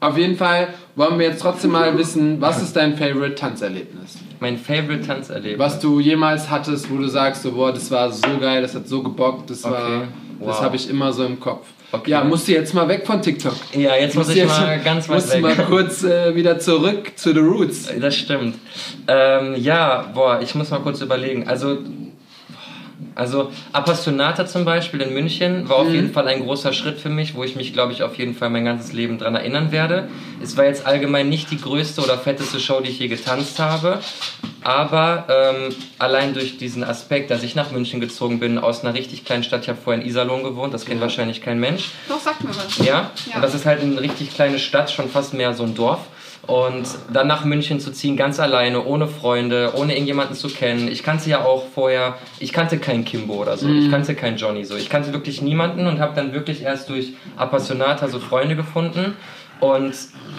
[0.00, 4.18] Auf jeden Fall wollen wir jetzt trotzdem mal wissen, was ist dein Favorite Tanzerlebnis?
[4.40, 5.58] Mein Favorite Tanzerlebnis.
[5.58, 8.86] Was du jemals hattest, wo du sagst, so, boah, das war so geil, das hat
[8.86, 10.02] so gebockt, das war, Okay.
[10.40, 10.62] das Wow.
[10.62, 11.66] habe ich immer so im Kopf.
[11.90, 12.10] Okay.
[12.12, 13.54] Ja, musst du jetzt mal weg von TikTok.
[13.72, 15.42] Ja, jetzt muss Musst ich jetzt mal ganz weit musst du weg.
[15.58, 17.88] mal kurz äh, wieder zurück zu the roots.
[18.00, 18.56] Das stimmt.
[19.08, 21.48] Ähm, ja, boah, ich muss mal kurz überlegen.
[21.48, 21.78] Also,
[23.14, 27.34] also Appassionata zum Beispiel in München war auf jeden Fall ein großer Schritt für mich,
[27.34, 30.08] wo ich mich, glaube ich, auf jeden Fall mein ganzes Leben dran erinnern werde.
[30.42, 34.00] Es war jetzt allgemein nicht die größte oder fetteste Show, die ich je getanzt habe,
[34.62, 39.24] aber ähm, allein durch diesen Aspekt, dass ich nach München gezogen bin, aus einer richtig
[39.24, 41.90] kleinen Stadt, ich habe vorher in Iserlohn gewohnt, das kennt wahrscheinlich kein Mensch.
[42.08, 42.78] Doch, sag mir was.
[42.78, 43.10] Ja?
[43.30, 43.36] Ja.
[43.36, 46.00] und das ist halt eine richtig kleine Stadt, schon fast mehr so ein Dorf.
[46.48, 50.88] Und dann nach München zu ziehen, ganz alleine, ohne Freunde, ohne irgendjemanden zu kennen.
[50.88, 54.64] Ich kannte ja auch vorher, ich kannte keinen Kimbo oder so, ich kannte keinen Johnny
[54.64, 54.74] so.
[54.74, 59.14] Ich kannte wirklich niemanden und habe dann wirklich erst durch Appassionata so Freunde gefunden.
[59.60, 59.94] Und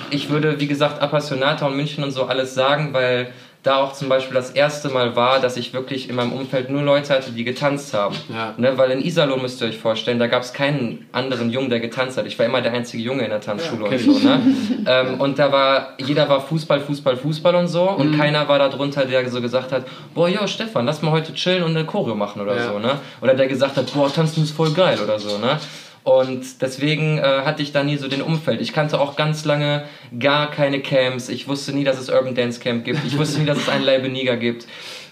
[0.09, 3.31] ich würde, wie gesagt, Appassionata und München und so alles sagen, weil
[3.61, 6.81] da auch zum Beispiel das erste Mal war, dass ich wirklich in meinem Umfeld nur
[6.81, 8.15] Leute hatte, die getanzt haben.
[8.33, 8.53] Ja.
[8.55, 11.81] Ne, weil in Iserlohn müsst ihr euch vorstellen, da gab es keinen anderen Jungen, der
[11.81, 12.25] getanzt hat.
[12.25, 14.19] Ich war immer der einzige Junge in der Tanzschule Ja, und kenn so.
[14.19, 14.41] Ne?
[14.87, 17.89] ähm, und da war, jeder war Fußball, Fußball, Fußball und so.
[17.89, 18.17] Und Mhm.
[18.17, 19.83] keiner war da drunter, der so gesagt hat,
[20.13, 22.71] boah, yo, Stefan, lass mal heute chillen und eine Choreo machen oder Ja.
[22.71, 22.79] so.
[22.79, 22.91] Ne?
[23.21, 25.37] Oder der gesagt hat, boah, tanzen ist voll geil oder so.
[25.37, 25.59] Ne?
[26.09, 28.61] Und deswegen äh, hatte ich da nie so den Umfeld.
[28.61, 29.83] Ich kannte auch ganz lange
[30.17, 31.29] gar keine Camps.
[31.29, 33.05] Ich wusste nie, dass es Urban Dance Camp gibt.
[33.05, 34.65] Ich wusste nie, dass es einen Leibe Niger gibt.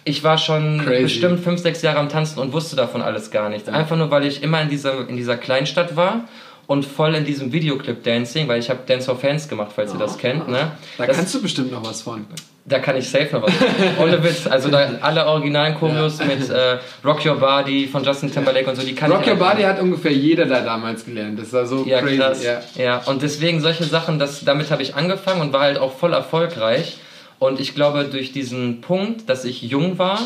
[0.06, 1.04] Ich war schon Crazy.
[1.04, 3.70] bestimmt fünf, sechs Jahre am Tanzen und wusste davon alles gar nichts.
[3.70, 6.28] Einfach nur, weil ich immer in dieser, in dieser Kleinstadt war
[6.68, 10.18] und voll in diesem Videoclip-Dancing, weil ich habe Dance for Fans gemacht, falls ihr das
[10.18, 10.48] kennt.
[10.50, 10.72] Ne?
[10.98, 12.26] Da das, kannst du bestimmt noch was von.
[12.66, 13.54] da kann ich safe noch was.
[14.02, 14.46] Ohne Witz.
[14.48, 18.82] Also da alle originalen Choreos mit äh, Rock Your Body von Justin Timberlake und so,
[18.86, 19.38] die kann Rock ich Your.
[19.38, 21.40] Body hat ungefähr jeder da damals gelernt.
[21.40, 22.18] Das war so Ja, crazy.
[22.18, 22.44] krass.
[22.44, 22.60] Ja.
[22.76, 22.98] Ja.
[23.06, 26.98] und deswegen solche Sachen, das, damit habe ich angefangen und war halt auch voll erfolgreich.
[27.40, 30.20] Und ich glaube, durch diesen Punkt, dass ich jung war,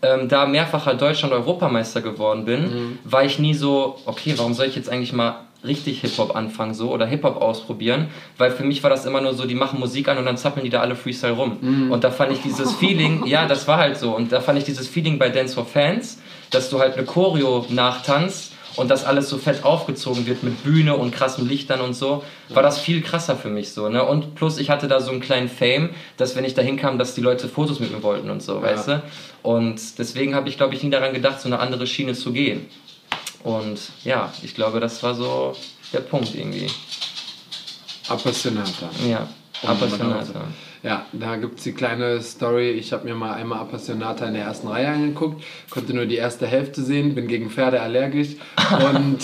[0.00, 2.98] ähm, da mehrfacher Deutschland-Europameister geworden bin, Mhm.
[3.04, 5.34] war ich nie so, okay, warum soll ich jetzt eigentlich mal
[5.64, 8.08] richtig Hip-Hop anfangen so oder Hip-Hop ausprobieren,
[8.38, 10.64] weil für mich war das immer nur so, die machen Musik an und dann zappeln
[10.64, 11.58] die da alle Freestyle rum.
[11.60, 11.92] Mhm.
[11.92, 14.14] Und da fand ich dieses Feeling, ja, das war halt so.
[14.14, 17.66] Und da fand ich dieses Feeling bei Dance for Fans, dass du halt eine Choreo
[17.68, 22.24] nachtanzt und das alles so fett aufgezogen wird mit Bühne und krassen Lichtern und so,
[22.48, 24.04] war das viel krasser für mich so, ne?
[24.04, 27.14] Und plus ich hatte da so einen kleinen Fame, dass wenn ich da hinkam, dass
[27.14, 29.02] die Leute Fotos mit mir wollten und so, weißt du?
[29.42, 32.66] Und deswegen habe ich, glaube ich, nie daran gedacht, so eine andere Schiene zu gehen.
[33.44, 35.54] Und ja, ich glaube, das war so
[35.92, 36.68] der Punkt irgendwie.
[38.08, 38.90] Appassionata.
[39.08, 39.28] Ja,
[39.62, 40.44] Appassionata.
[40.82, 42.70] Ja, da gibt es die kleine Story.
[42.70, 46.46] Ich habe mir mal einmal Appassionata in der ersten Reihe angeguckt, konnte nur die erste
[46.48, 48.30] Hälfte sehen, bin gegen Pferde allergisch
[48.92, 49.18] und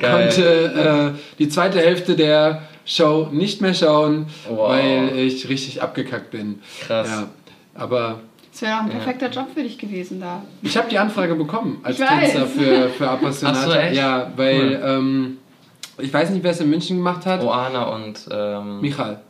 [0.00, 4.68] konnte äh, die zweite Hälfte der Show nicht mehr schauen, Wow.
[4.68, 6.60] weil ich richtig abgekackt bin.
[6.86, 7.08] Krass.
[7.08, 7.28] Ja,
[7.74, 8.20] aber
[8.54, 10.40] Das wäre ein perfekter Job für dich gewesen da.
[10.62, 12.30] ich habe die Anfrage bekommen als Ich weiß.
[12.32, 13.60] Tänzer für, für Appassionata.
[13.60, 13.96] Ach so, echt?
[13.96, 14.80] Ja, weil Cool.
[14.84, 15.38] ähm,
[15.98, 17.42] ich weiß nicht, wer es in München gemacht hat.
[17.42, 19.20] Oana und ähm, Michal.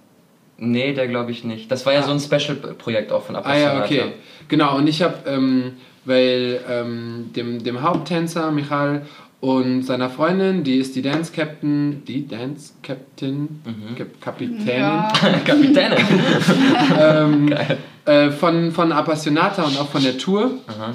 [0.58, 1.70] nee, der glaube ich nicht.
[1.70, 2.02] Das war ja Ah.
[2.02, 3.78] so ein Special-Projekt auch von Ah Appassionata.
[3.78, 4.12] ja, okay.
[4.48, 5.72] Genau, und ich habe, ähm,
[6.04, 9.06] weil ähm, dem, dem Haupttänzer Michal
[9.44, 13.60] und seiner Freundin, die ist die Dance Captain, die Dance Captain,
[13.96, 15.12] Kap- Kapitänin Ja.
[15.44, 15.98] Kapitänin.
[16.98, 17.76] ähm, Geil.
[18.06, 20.52] äh, von, von Appassionata und auch von der Tour.
[20.66, 20.94] Aha.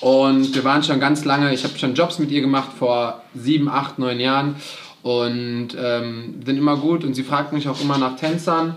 [0.00, 3.68] Und wir waren schon ganz lange, ich habe schon Jobs mit ihr gemacht vor sieben,
[3.68, 4.56] acht, neun Jahren
[5.02, 8.76] und ähm, sind immer gut und sie fragt mich auch immer nach Tänzern.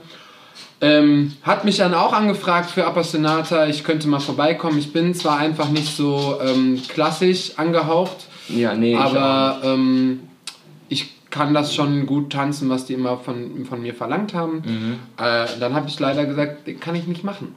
[0.80, 4.78] Ähm, hat mich dann auch angefragt für Appassionata, ich könnte mal vorbeikommen.
[4.78, 8.94] Ich bin zwar einfach nicht so ähm, klassisch angehaucht, Ja, nee.
[8.94, 10.22] ich aber ähm,
[10.90, 14.64] ich kann das schon gut tanzen, was die immer von, von mir verlangt haben.
[14.66, 15.00] Mhm.
[15.18, 17.56] Äh, dann habe ich leider gesagt, kann ich nicht machen.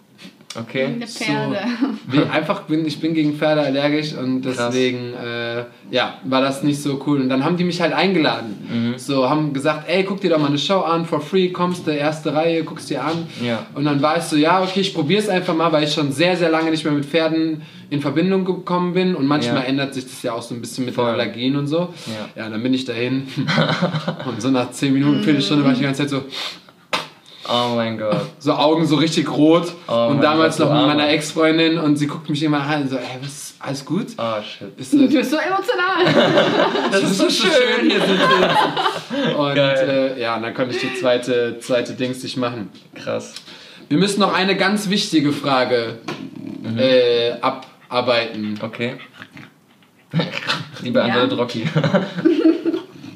[0.59, 0.84] Okay.
[0.86, 1.59] Eine Pferde.
[2.09, 6.82] Wie, einfach bin ich bin gegen Pferde allergisch und deswegen äh, ja war das nicht
[6.82, 8.98] so cool und dann haben die mich halt eingeladen Mhm.
[8.98, 11.92] so haben gesagt ey guck dir doch mal eine Show an for free kommst du
[11.92, 13.64] erste Reihe guckst dir an Ja.
[13.74, 16.11] und dann war ich so ja okay ich probiere es einfach mal weil ich schon
[16.11, 19.68] sehr sehr lange nicht mehr mit Pferden in Verbindung gekommen bin und manchmal Ja.
[19.68, 21.07] ändert sich das ja auch so ein bisschen mit Voll.
[21.07, 21.94] den Allergien und so
[22.36, 22.42] Ja.
[22.44, 23.28] ja dann bin ich dahin
[24.26, 26.22] und so nach 10 Minuten Viertelstunde war ich die ganze Zeit so
[27.53, 28.26] Oh mein Gott.
[28.38, 31.09] so Augen so richtig rot Oh und damals Gott, noch du mit meiner.
[31.11, 34.07] Ex-Freundin und sie guckt mich immer an und so, ey, was, alles gut?
[34.18, 34.68] Oh shit.
[34.78, 36.30] Ist, Du das, bist so emotional.
[36.92, 39.38] das ist so schön, hier sind wir.
[39.38, 42.70] Und äh, ja, und dann konnte ich die zweite, zweite Dings nicht machen.
[42.94, 43.34] Krass.
[43.88, 45.98] Wir müssen noch eine ganz wichtige Frage
[46.78, 48.59] äh, abarbeiten.
[48.62, 48.94] Okay.
[50.84, 51.38] Die beantwortet Ja.
[51.38, 51.64] Rocky.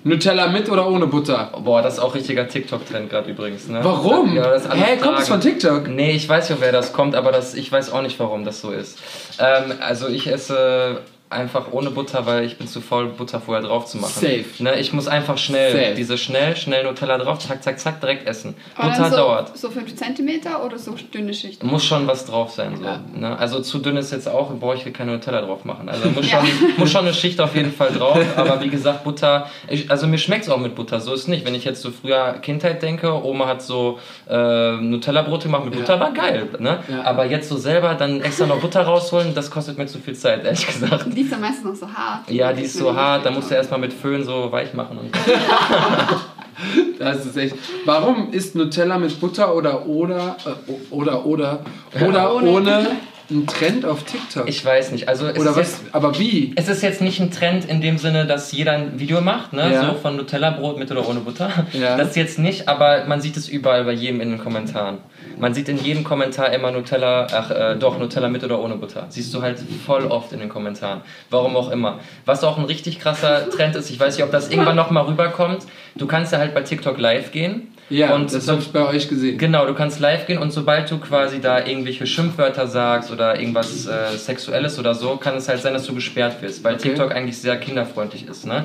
[0.04, 1.50] Nutella mit oder ohne Butter?
[1.64, 3.68] Boah, das ist auch richtiger TikTok-Trend gerade übrigens.
[3.68, 3.80] Ne?
[3.82, 4.34] Warum?
[4.34, 5.40] Ja, das Hä, kommt das von.
[5.40, 5.88] TikTok?
[5.88, 8.60] Nee, ich weiß ja, wer das kommt, aber das, ich weiß auch nicht, warum das
[8.60, 8.98] so ist.
[9.38, 11.00] Ähm, also ich esse
[11.34, 14.12] einfach ohne Butter, weil ich bin zu faul, Butter vorher drauf zu machen.
[14.14, 14.44] Safe.
[14.60, 15.94] Ne, ich muss einfach schnell, Safe.
[15.96, 18.54] diese schnell, schnell Nutella drauf, zack, zack, zack, direkt essen.
[18.76, 19.58] Aber Butter so, dauert.
[19.58, 20.30] so 5 cm
[20.64, 21.66] oder so dünne Schichten?
[21.66, 22.76] Muss schon was drauf sein.
[22.78, 23.00] So, Ja.
[23.14, 23.38] ne?
[23.38, 25.88] Also zu dünn ist jetzt auch, brauche ich keine Nutella drauf machen.
[25.88, 26.38] Also muss Ja.
[26.40, 28.18] schon, muss schon eine Schicht auf jeden Fall drauf.
[28.36, 31.44] Aber wie gesagt, Butter, ich, also mir schmeckt es auch mit Butter, so ist nicht.
[31.44, 35.80] Wenn ich jetzt so früher Kindheit denke, Oma hat so äh, Nutella-Brote gemacht mit Ja.
[35.80, 36.48] Butter, war geil.
[36.58, 36.78] Ne?
[36.88, 37.02] Ja.
[37.04, 40.44] Aber jetzt so selber dann extra noch Butter rausholen, das kostet mir zu viel Zeit,
[40.44, 41.06] ehrlich gesagt.
[41.16, 42.30] Die ist ja meistens noch so hart.
[42.30, 44.98] Ja, die ist so hart, da musst du erstmal mit Föhn so weich machen.
[44.98, 45.10] Und
[46.98, 47.56] Das ist echt.
[47.84, 51.60] Warum ist Nutella mit Butter oder oder äh, oder oder
[52.00, 52.50] oder Ohne.
[52.50, 52.86] ohne
[53.30, 54.48] ein Trend auf TikTok?
[54.48, 55.08] ich weiß nicht.
[55.08, 55.80] Also es oder ist was?
[55.82, 56.52] jetzt- Aber wie?
[56.56, 59.72] Es ist jetzt nicht ein Trend in dem Sinne, dass jeder ein Video macht, ne?
[59.72, 59.86] Ja.
[59.90, 61.50] so von Nutella-Brot mit oder ohne Butter.
[61.72, 61.96] Ja.
[61.96, 64.98] Das jetzt nicht, aber man sieht es überall bei jedem in den Kommentaren.
[65.38, 69.06] Man sieht in jedem Kommentar immer Nutella, ach äh, doch, Nutella mit oder ohne Butter.
[69.08, 71.00] Siehst du halt voll oft in den Kommentaren.
[71.30, 72.00] Warum auch immer.
[72.24, 75.64] Was auch ein richtig krasser Trend ist, ich weiß nicht, ob das irgendwann nochmal rüberkommt.
[75.96, 77.68] Du kannst ja halt bei TikTok live gehen.
[77.90, 79.36] Ja, und das habe ich bei euch gesehen.
[79.36, 83.86] Genau, du kannst live gehen und sobald du quasi da irgendwelche Schimpfwörter sagst oder irgendwas
[83.86, 86.88] äh, Sexuelles oder so, kann es halt sein, dass du gesperrt wirst, weil Okay.
[86.88, 88.64] TikTok eigentlich sehr kinderfreundlich ist, ne?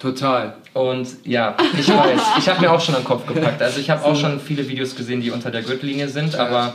[0.00, 0.54] Total.
[0.74, 3.60] Und ja, ich weiß, ich habe mir auch schon am Kopf gepackt.
[3.60, 6.74] Also ich habe auch schon viele Videos gesehen, die unter der Gürtellinie sind, aber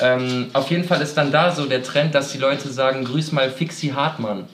[0.00, 3.32] ähm, auf jeden Fall ist dann da so der Trend, dass die Leute sagen, grüß
[3.32, 4.44] mal Fixi Hartmann.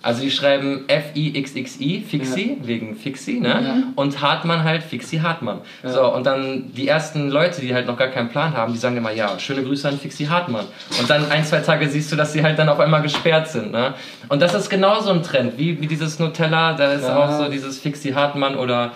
[0.00, 3.48] Also die schreiben F-I-X-X-I, Fixi, wegen Fixi, ne?
[3.48, 3.82] Ja.
[3.96, 5.58] Und Hartmann halt Fixi Hartmann.
[5.82, 8.96] So, und dann die ersten Leute, die halt noch gar keinen Plan haben, die sagen
[8.96, 10.66] immer, ja, schöne Grüße an Fixi Hartmann.
[11.00, 13.72] Und dann ein, zwei Tage siehst du, dass sie halt dann auf einmal gesperrt sind,
[13.72, 13.94] ne?
[14.28, 17.16] Und das ist genauso ein Trend, wie, wie dieses Nutella, da ist Ja.
[17.16, 18.92] auch so dieses Fixi Hartmann oder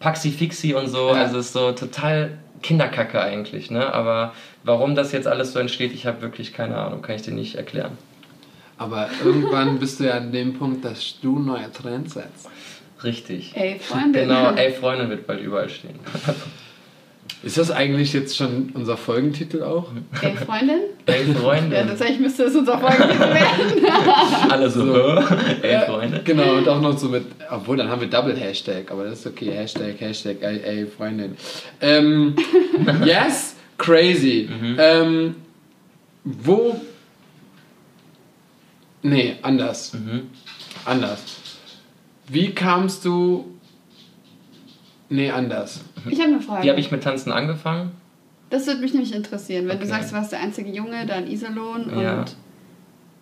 [0.00, 1.08] Paxi Fixi und so.
[1.14, 1.22] Ja.
[1.22, 3.92] Also es ist so total Kinderkacke eigentlich, ne?
[3.94, 4.32] Aber
[4.64, 7.54] warum das jetzt alles so entsteht, ich habe wirklich keine Ahnung, kann ich dir nicht
[7.54, 7.92] erklären.
[8.82, 12.48] Aber irgendwann bist du ja an dem Punkt, dass du neue Trends setzt.
[13.04, 13.52] Richtig.
[13.54, 14.28] Ey, Freundin.
[14.28, 15.98] Genau, ey Freundin wird bald überall stehen.
[17.42, 19.88] Ist das eigentlich jetzt schon unser Folgentitel auch?
[20.20, 20.78] Ey, Freundin?
[21.06, 21.88] Ey Ja, Freundin.
[21.88, 23.86] tatsächlich müsste es unser Folgentitel werden.
[24.50, 25.18] Alle so, So.
[25.62, 26.20] ey Freundin.
[26.24, 29.26] Genau, und auch noch so mit, obwohl dann haben wir Double Hashtag, aber das ist
[29.26, 29.50] okay.
[29.50, 31.36] Hashtag, Hashtag, ey, ey Freundin.
[31.80, 32.36] Ähm,
[33.04, 34.48] yes, crazy.
[34.78, 35.34] Ähm,
[36.24, 36.80] wo.
[39.02, 39.92] Nee, anders.
[39.94, 40.30] Mhm.
[40.84, 41.22] Anders.
[42.28, 43.46] Wie kamst du.
[45.08, 45.80] Nee, anders.
[46.08, 46.64] Ich habe eine Frage.
[46.64, 47.92] Wie habe ich mit Tanzen angefangen?
[48.50, 49.66] Das würde mich nämlich interessieren.
[49.66, 49.92] Wenn du Okay.
[49.92, 52.20] sagst, du warst der einzige Junge, dann Iserlohn Ja.
[52.20, 52.36] und.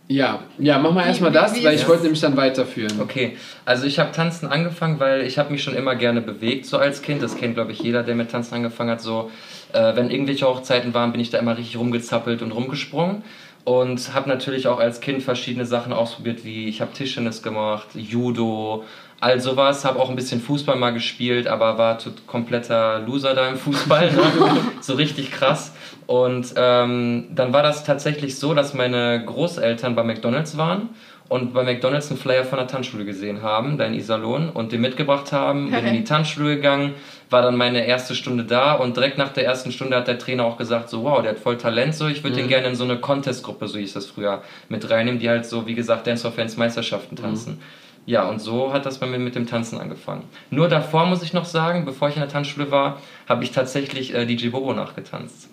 [0.09, 1.89] Ja, ja, mach mal erstmal das, wie weil ich das?
[1.89, 3.01] wollte nämlich dann weiterführen.
[3.01, 6.79] Okay, also ich habe Tanzen angefangen, weil ich habe mich schon immer gerne bewegt, so
[6.79, 7.23] als Kind.
[7.23, 9.01] Das kennt, glaube ich, jeder, der mit Tanzen angefangen hat.
[9.01, 9.31] So,
[9.73, 13.23] äh, wenn irgendwelche Hochzeiten waren, bin ich da immer richtig rumgezappelt und rumgesprungen.
[13.65, 18.85] Und habe natürlich auch als Kind verschiedene Sachen ausprobiert, wie ich habe Tischtennis gemacht, Judo,
[19.21, 19.85] all sowas.
[19.85, 24.13] Habe auch ein bisschen Fußball mal gespielt, aber war kompletter Loser da im Fußball.
[24.13, 24.23] Ne?
[24.81, 25.75] so richtig krass.
[26.07, 30.89] Und ähm, dann war das tatsächlich so, dass meine Großeltern bei McDonalds waren
[31.29, 34.81] und bei McDonalds einen Flyer von der Tanzschule gesehen haben, da in Iserlohn, und den
[34.81, 36.95] mitgebracht haben, bin in die Tanzschule gegangen,
[37.31, 40.45] war dann meine erste Stunde da und direkt nach der ersten Stunde hat der Trainer
[40.45, 42.85] auch gesagt, so wow, der hat voll Talent, so ich würde den gerne in so
[42.85, 46.33] eine Contest-Gruppe, so hieß das früher, mit reinnehmen, die halt so, wie gesagt, Dance for
[46.33, 47.61] Fans Meisterschaften tanzen.
[48.07, 50.25] Ja, und so hat das bei mir mit dem Tanzen angefangen.
[50.51, 54.15] Nur davor muss ich noch sagen, bevor ich in der Tanzschule war, habe ich tatsächlich
[54.15, 55.49] äh, DJ Bobo nachgetanzt.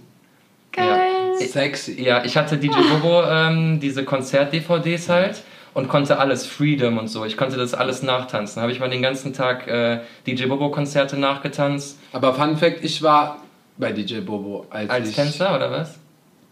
[0.72, 1.36] Geil.
[1.40, 2.02] Sexy.
[2.02, 5.44] Ja, ich hatte DJ Bobo ähm, diese Konzert-DVDs halt
[5.78, 7.24] und konnte alles, Freedom und so.
[7.24, 8.62] Ich konnte das alles nachtanzen.
[8.62, 12.00] Habe ich mal den ganzen Tag äh, DJ Bobo-Konzerte nachgetanzt.
[12.14, 13.38] Aber Fun Fact, ich war
[13.78, 15.16] bei DJ Bobo, als, Als ich.
[15.16, 16.00] Tänzer oder was?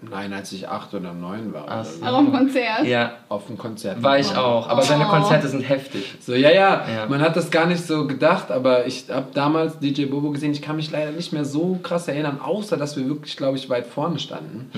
[0.07, 1.65] Nein, als ich acht oder neun war.
[1.67, 2.05] Ach so.
[2.05, 2.85] Auch im Konzert.
[2.85, 4.03] Ja, Auf dem Konzert.
[4.03, 4.69] war ich auch.
[4.69, 5.09] Aber seine Oh.
[5.09, 6.03] Konzerte sind heftig.
[6.19, 7.05] So, ja, ja, Ja.
[7.09, 10.51] man hat das gar nicht so gedacht, aber ich habe damals DJ Bobo gesehen.
[10.51, 13.67] Ich kann mich leider nicht mehr so krass erinnern, außer dass wir wirklich, glaube ich,
[13.71, 14.69] weit vorne standen.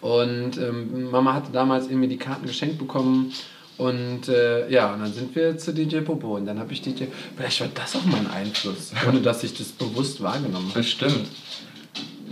[0.00, 3.32] Und ähm, Mama hatte damals irgendwie die Karten geschenkt bekommen.
[3.78, 6.36] Und äh, ja, und dann sind wir zu DJ Bobo.
[6.36, 7.04] Und dann habe ich DJ.
[7.36, 10.80] Vielleicht war das auch mein Einfluss, ohne dass ich das bewusst wahrgenommen habe.
[10.80, 11.28] Bestimmt.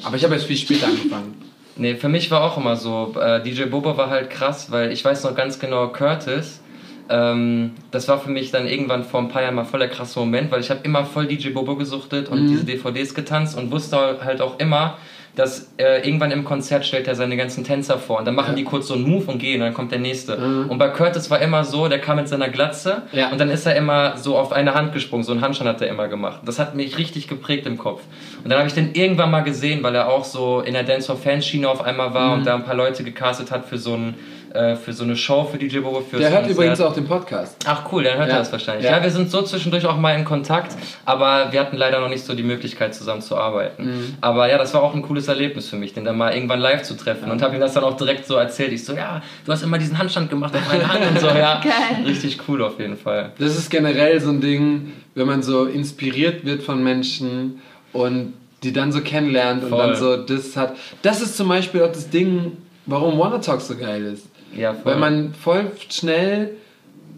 [0.02, 1.34] Aber ich habe jetzt viel später angefangen.
[1.76, 5.04] Nee, für mich war auch immer so, äh, DJ Bobo war halt krass, weil ich
[5.04, 6.60] weiß noch ganz genau, Curtis,
[7.08, 10.18] ähm, das war für mich dann irgendwann vor ein paar Jahren mal voll der krasse
[10.18, 14.18] Moment, weil ich habe immer voll DJ Bobo gesuchtet und diese DVDs getanzt und wusste
[14.24, 14.96] halt auch immer,
[15.36, 18.56] dass äh, irgendwann im Konzert stellt er seine ganzen Tänzer vor und dann machen Ja.
[18.56, 20.36] die kurz so einen Move und gehen, dann kommt der nächste.
[20.36, 20.70] Mhm.
[20.70, 23.28] Und bei Curtis war immer so, der kam mit seiner Glatze Ja.
[23.30, 25.88] und dann ist er immer so auf eine Hand gesprungen, so einen Handstand hat er
[25.88, 26.40] immer gemacht.
[26.44, 28.00] Das hat mich richtig geprägt im Kopf.
[28.42, 31.06] Und dann habe ich den irgendwann mal gesehen, weil er auch so in der Dance
[31.06, 32.32] for Fans Schiene auf einmal war Mhm.
[32.38, 34.14] und da ein paar Leute gecastet hat für so, ein,
[34.56, 36.00] äh, für so eine Show für DJ Bobo.
[36.00, 36.56] Für Der hört Konzert.
[36.56, 37.56] übrigens auch den Podcast.
[37.66, 38.34] Ach cool, dann hört Ja.
[38.34, 38.84] er das wahrscheinlich.
[38.86, 38.96] Ja.
[38.96, 39.02] Ja.
[39.02, 42.34] wir sind so zwischendurch auch mal in Kontakt, aber wir hatten leider noch nicht so
[42.34, 43.84] die Möglichkeit zusammen zu arbeiten.
[43.86, 44.14] Mhm.
[44.20, 46.82] Aber ja, das war auch ein cooles Erlebnis für mich, den dann mal irgendwann live
[46.82, 48.72] zu treffen und habe ihm das dann auch direkt so erzählt.
[48.72, 51.60] Ich so, ja, du hast immer diesen Handstand gemacht auf meine Hand und so, ja.
[51.62, 52.04] Geil.
[52.06, 53.32] Richtig cool auf jeden Fall.
[53.38, 57.60] Das ist generell so ein Ding, wenn man so inspiriert wird von Menschen
[57.92, 59.78] und die dann so kennenlernt und Voll.
[59.86, 60.74] dann so das hat.
[61.02, 62.52] Das ist zum Beispiel auch das Ding,
[62.86, 64.26] warum Wanna Talk so geil ist.
[64.54, 64.92] Ja, voll.
[64.92, 66.52] Weil man voll schnell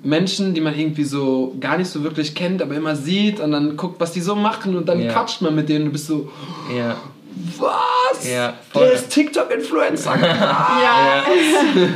[0.02, 3.76] Menschen, die man irgendwie so gar nicht so wirklich kennt, aber immer sieht und dann
[3.76, 5.12] guckt, was die so machen und dann Ja.
[5.12, 6.30] quatscht man mit denen und du bist so,
[6.76, 6.96] ja.
[7.58, 8.28] was?
[8.30, 8.84] Ja, voll.
[8.84, 10.14] Der ist TikTok-Influencer.
[10.20, 11.24] Ja.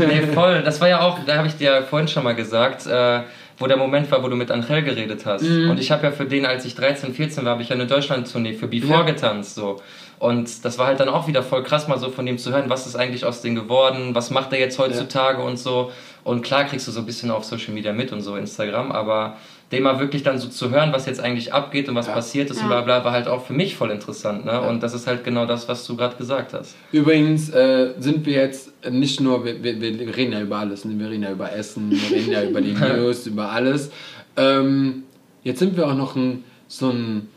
[0.07, 0.63] Nee, voll.
[0.65, 3.21] Das war ja auch, da habe ich dir ja vorhin schon mal gesagt, äh,
[3.59, 5.43] wo der Moment war, wo du mit Angel geredet hast.
[5.43, 5.71] Mhm.
[5.71, 7.87] Und ich habe ja für den, als ich 13, 14 war, habe ich ja eine
[7.87, 9.03] Deutschland-Tournee für Before Ja.
[9.03, 9.55] getanzt.
[9.55, 9.81] So.
[10.23, 12.67] Und das war halt dann auch wieder voll krass, mal so von dem zu hören,
[12.71, 15.91] was ist eigentlich aus dem geworden, was macht er jetzt heutzutage und so.
[16.23, 19.37] Und klar kriegst du so ein bisschen auf Social Media mit und so, Instagram, aber
[19.73, 22.13] dem mal wirklich dann so zu hören, was jetzt eigentlich abgeht und was Ja.
[22.13, 22.63] passiert ist Ja.
[22.63, 24.45] und bla bla, war halt auch für mich voll interessant.
[24.45, 24.61] Ne?
[24.61, 26.77] Und das ist halt genau das, was du gerade gesagt hast.
[26.93, 30.97] Übrigens äh, sind wir jetzt nicht nur, wir, wir, wir reden ja über alles, ne?
[31.01, 33.91] wir reden ja über Essen, wir reden ja über die News, über alles.
[34.37, 35.03] Ähm,
[35.43, 37.29] jetzt sind wir auch noch ein, so ein,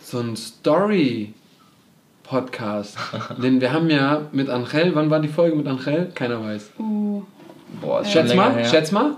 [0.00, 0.34] so ein
[2.26, 2.96] Story-Podcast.
[3.42, 6.10] Denn wir haben ja mit Angel, wann war die Folge mit Angel?
[6.14, 6.72] Keiner weiß.
[6.78, 7.22] Uh,
[7.80, 8.64] Boah, ist schon Schätz mal, her.
[8.64, 9.12] schätz mal.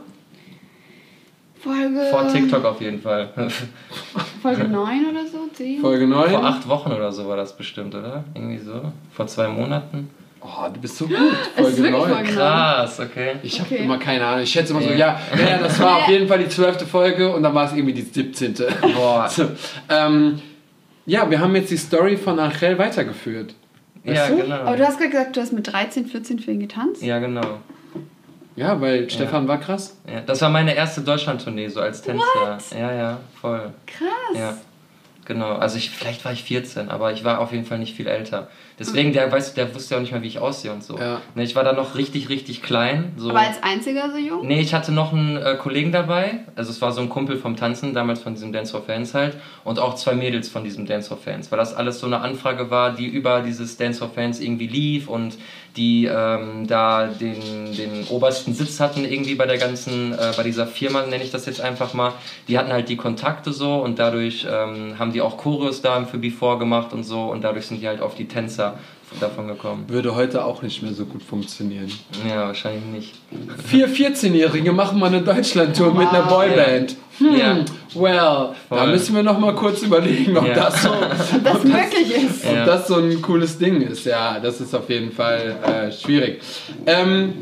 [1.61, 2.06] Folge.
[2.11, 3.30] Vor TikTok auf jeden Fall.
[4.42, 5.48] Folge 9 oder so?
[5.52, 5.80] 10?
[5.80, 6.30] Folge 9.
[6.30, 8.24] Vor acht Wochen oder so war das bestimmt, oder?
[8.34, 8.92] Irgendwie so?
[9.12, 10.09] Vor zwei Monaten?
[10.40, 11.16] Oh, du bist so gut.
[11.56, 12.09] Folge wirklich 9.
[12.14, 13.32] Folge Krass, okay.
[13.42, 13.82] Ich habe Okay.
[13.84, 14.42] immer keine Ahnung.
[14.44, 14.96] Ich schätze immer so, Ja.
[14.96, 17.72] ja, ja, ja, das war auf jeden Fall die zwölfte Folge und dann war es
[17.72, 18.54] irgendwie die 17.
[18.94, 19.28] Boah.
[19.28, 19.48] So,
[19.88, 20.40] ähm,
[21.09, 23.54] ja, wir haben jetzt die Story von Angel weitergeführt.
[24.04, 24.36] Ja, Weißt du?
[24.36, 24.54] genau.
[24.56, 27.02] Aber du hast gerade gesagt, du hast mit 13, 14 für ihn getanzt?
[27.02, 27.59] Ja, genau.
[28.56, 29.96] Ja, weil Stefan war krass.
[30.06, 32.59] Ja, das war meine erste Deutschland-Tournee, so als Tänzer.
[32.76, 33.70] Ja, ja, voll.
[33.86, 34.36] Krass.
[34.36, 34.56] Ja.
[35.29, 38.07] Genau, also ich, vielleicht war ich 14, aber ich war auf jeden Fall nicht viel
[38.07, 38.49] älter.
[38.79, 40.99] Deswegen, der, weißt, der wusste ja auch nicht mehr, wie ich aussehe und so.
[40.99, 41.20] Ja.
[41.35, 43.12] Ne, ich war da noch richtig, richtig klein.
[43.18, 43.29] So.
[43.29, 44.47] Aber als einziger so jung?
[44.47, 46.47] Nee, ich hatte noch einen äh, Kollegen dabei.
[46.57, 49.37] Also es war so ein Kumpel vom Tanzen, damals von diesem Dance for Fans halt.
[49.64, 51.53] Und auch zwei Mädels von diesem Dance for Fans.
[51.53, 55.09] Weil das alles so eine Anfrage war, die über dieses Dance for Fans irgendwie lief
[55.09, 55.37] und
[55.79, 60.66] die ähm, da den, den obersten Sitz hatten irgendwie bei der ganzen, äh, bei dieser
[60.66, 62.12] Firma, nenne ich das jetzt einfach mal.
[62.49, 66.18] Die hatten halt die Kontakte so und dadurch ähm, haben die auch Choreos da für
[66.18, 68.79] Before gemacht und so und dadurch sind die halt auf die Tänzer
[69.20, 69.84] davon gekommen.
[69.88, 71.90] Würde heute auch nicht mehr so gut funktionieren.
[72.28, 73.14] Ja, wahrscheinlich nicht.
[73.66, 76.96] Vier 14-Jährige machen mal eine Deutschland-Tour mit einer Boyband.
[77.18, 77.56] Hm, Ja.
[77.94, 78.86] well, da Voll.
[78.92, 80.54] müssen wir noch mal kurz überlegen, ob Ja.
[80.54, 82.44] das so, Ob das möglich ist.
[82.46, 82.64] ob Ja.
[82.64, 84.04] das so ein cooles Ding ist.
[84.06, 86.40] Ja, das ist auf jeden Fall äh, schwierig.
[86.86, 87.32] Ähm,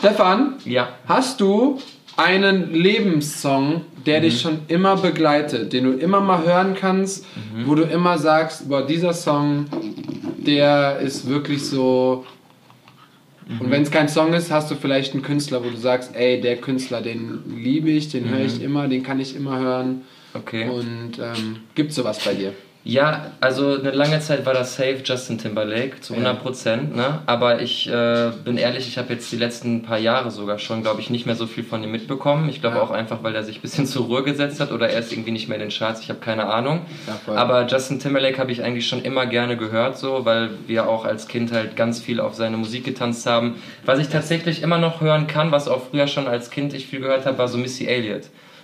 [0.00, 0.88] Stefan, Ja.
[1.06, 1.78] hast du
[2.16, 7.24] einen Lebenssong, der dich schon immer begleitet, den du immer mal hören kannst,
[7.64, 9.66] wo du immer sagst, boah, dieser Song,
[10.46, 12.24] der ist wirklich so.
[13.58, 16.40] Und wenn es kein Song ist, hast du vielleicht einen Künstler, wo du sagst, ey,
[16.40, 20.02] der Künstler, den liebe ich, den höre ich immer, den kann ich immer hören.
[20.34, 20.68] Okay.
[20.68, 22.52] Und ähm, gibt sowas bei dir?
[22.82, 27.18] Ja, also eine lange Zeit war das safe Justin Timberlake zu 100 Prozent, ne?
[27.26, 31.02] Aber ich äh, bin ehrlich, ich habe jetzt die letzten paar Jahre sogar schon, glaube
[31.02, 32.48] ich, nicht mehr so viel von ihm mitbekommen.
[32.48, 32.82] Ich glaube Ja.
[32.82, 35.30] auch einfach, weil er sich ein bisschen zur Ruhe gesetzt hat oder er ist irgendwie
[35.30, 36.00] nicht mehr in den Charts.
[36.00, 36.80] Ich habe keine Ahnung.
[37.26, 37.34] Ja.
[37.34, 41.28] Aber Justin Timberlake habe ich eigentlich schon immer gerne gehört, so, weil wir auch als
[41.28, 43.56] Kind halt ganz viel auf seine Musik getanzt haben.
[43.84, 47.00] Was ich tatsächlich immer noch hören kann, was auch früher schon als Kind ich viel
[47.00, 48.22] gehört habe, war so Missy Elliott.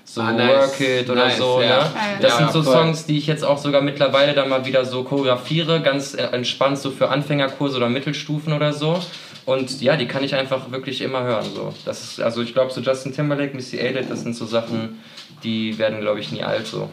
[0.09, 0.49] So Ah, nice.
[0.49, 1.79] Work It oder Nice, so, ja.
[1.83, 1.91] ne?
[2.21, 2.73] Das Ja, sind so voll.
[2.73, 6.79] Songs, die ich jetzt auch sogar mittlerweile dann mal wieder so choreografiere, ganz äh, entspannt
[6.79, 9.01] so für Anfängerkurse oder Mittelstufen oder so.
[9.47, 11.47] Und ja, die kann ich einfach wirklich immer hören.
[11.55, 11.75] So.
[11.85, 15.03] Das ist, also ich glaube, so Justin Timberlake, Missy Elliott, das sind so Sachen,
[15.43, 16.89] die werden, glaube ich, nie alt so.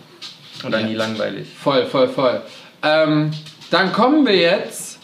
[0.66, 0.88] Oder Ja.
[0.88, 1.48] nie langweilig.
[1.64, 2.42] Voll, voll, voll.
[2.84, 3.32] Ähm,
[3.74, 5.00] dann kommen wir jetzt.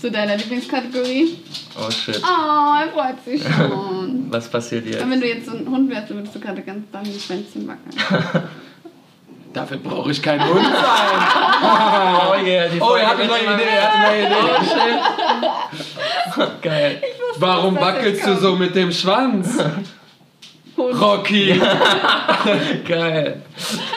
[0.00, 1.38] Zu deiner Lieblingskategorie?
[1.76, 2.20] Oh shit.
[2.22, 4.26] Oh, er freut sich schon.
[4.30, 5.02] Was passiert jetzt?
[5.02, 7.66] Und wenn du jetzt so ein Hund wärst, würdest du gerade ganz doll die Schwänzchen
[7.66, 8.44] wackeln.
[9.52, 10.72] Dafür brauche ich keinen Hund sein.
[11.62, 14.56] Oh yeah, die Oh, er hat eine neue Idee, er hat eine neue
[16.46, 16.52] Idee.
[16.62, 17.02] Geil.
[17.38, 19.58] Warum dass das wackelst jetzt du so mit dem Schwanz?
[20.80, 21.00] Hund.
[21.00, 21.54] Rocky.
[22.88, 23.42] Geil.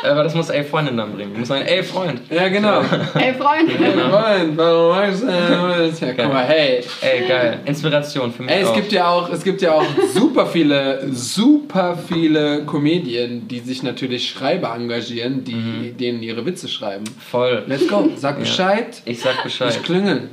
[0.03, 1.31] Aber das muss ey Freundin dann bringen.
[1.33, 2.21] Die muss sagen, ey Freund.
[2.29, 2.81] Ja, genau.
[3.15, 3.69] Ey, Freund.
[3.77, 5.99] Hey, Freund, warum magst du das?
[5.99, 6.83] Ja, guck mal, hey.
[7.01, 7.59] Ey, geil.
[7.65, 8.75] Inspiration für mich Ey, es auch.
[8.75, 14.29] gibt ja auch, es gibt ja auch super viele, super viele Comedien, die sich natürlich
[14.29, 17.05] Schreiber engagieren, die denen ihre Witze schreiben.
[17.31, 17.63] Voll.
[17.67, 19.01] Let's go, sag Bescheid.
[19.05, 19.75] Ich sag Bescheid.
[19.75, 20.29] Ich klingel.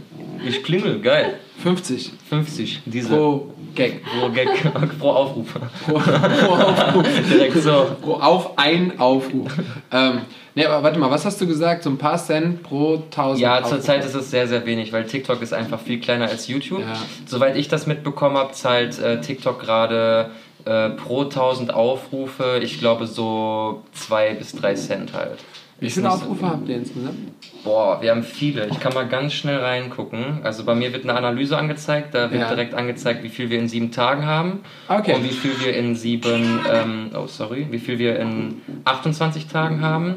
[0.47, 1.39] Ich klingel, geil.
[1.63, 3.09] 50 50, diese.
[3.15, 4.03] pro Gag.
[4.05, 4.49] Pro Gag,
[4.99, 5.55] pro Aufruf.
[5.85, 7.07] Pro, pro Aufruf.
[7.31, 7.97] Direkt so.
[8.01, 9.53] Pro auf ein Aufruf.
[9.93, 10.23] ähm,
[10.55, 11.83] ne, aber warte mal, was hast du gesagt?
[11.83, 15.41] So ein paar Cent pro 1000 Ja, zurzeit ist es sehr, sehr wenig, weil TikTok
[15.43, 16.81] ist einfach viel kleiner als YouTube.
[16.81, 16.97] Ja.
[17.27, 20.31] Soweit ich das mitbekommen habe, zahlt äh, TikTok gerade
[20.65, 25.39] äh, pro 1000 Aufrufe, ich glaube so 2 bis 3 Cent halt.
[25.81, 27.17] Wie viele Aufrufe habt ihr insgesamt?
[27.65, 28.69] Boah, wir haben viele.
[28.69, 30.41] Ich kann mal ganz schnell reingucken.
[30.45, 32.15] Also bei mir wird eine Analyse angezeigt.
[32.15, 32.49] Da wird Ja.
[32.49, 34.61] direkt angezeigt, wie viel wir in sieben Tagen haben.
[34.89, 35.15] Okay.
[35.15, 39.81] Und wie viel wir in sieben, ähm, oh sorry, wie viel wir in 28 Tagen
[39.81, 40.15] haben.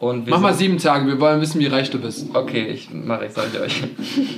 [0.00, 2.34] Und Mach mal sieben Tage, wir wollen wissen, wie reich du bist.
[2.34, 3.82] Okay, ich mache, ich sage euch.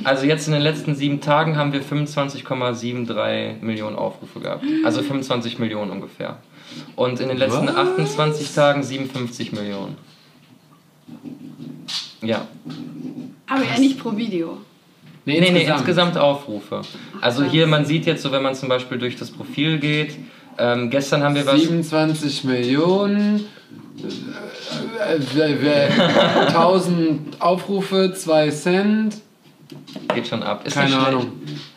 [0.05, 4.65] Also jetzt in den letzten sieben Tagen haben wir 25,73 Millionen Aufrufe gehabt.
[4.85, 6.37] Also 25 Millionen ungefähr.
[6.95, 7.77] Und in den letzten Was?
[7.77, 9.97] 28 Tagen 57 Millionen.
[12.23, 12.47] Ja.
[13.47, 14.59] Aber ja nicht pro Video.
[15.25, 16.83] Nee, nee, insgesamt Aufrufe.
[17.21, 20.17] Also hier, man sieht jetzt so, wenn man zum Beispiel durch das Profil geht,
[20.57, 21.61] ähm, gestern haben wir was...
[21.61, 23.45] 27 Millionen,
[25.01, 25.91] äh, äh, äh,
[26.49, 29.17] 1000 Aufrufe, 2 Cent,
[30.15, 30.65] Geht schon ab.
[30.65, 30.97] Ist keine.
[30.99, 31.33] Ahnung.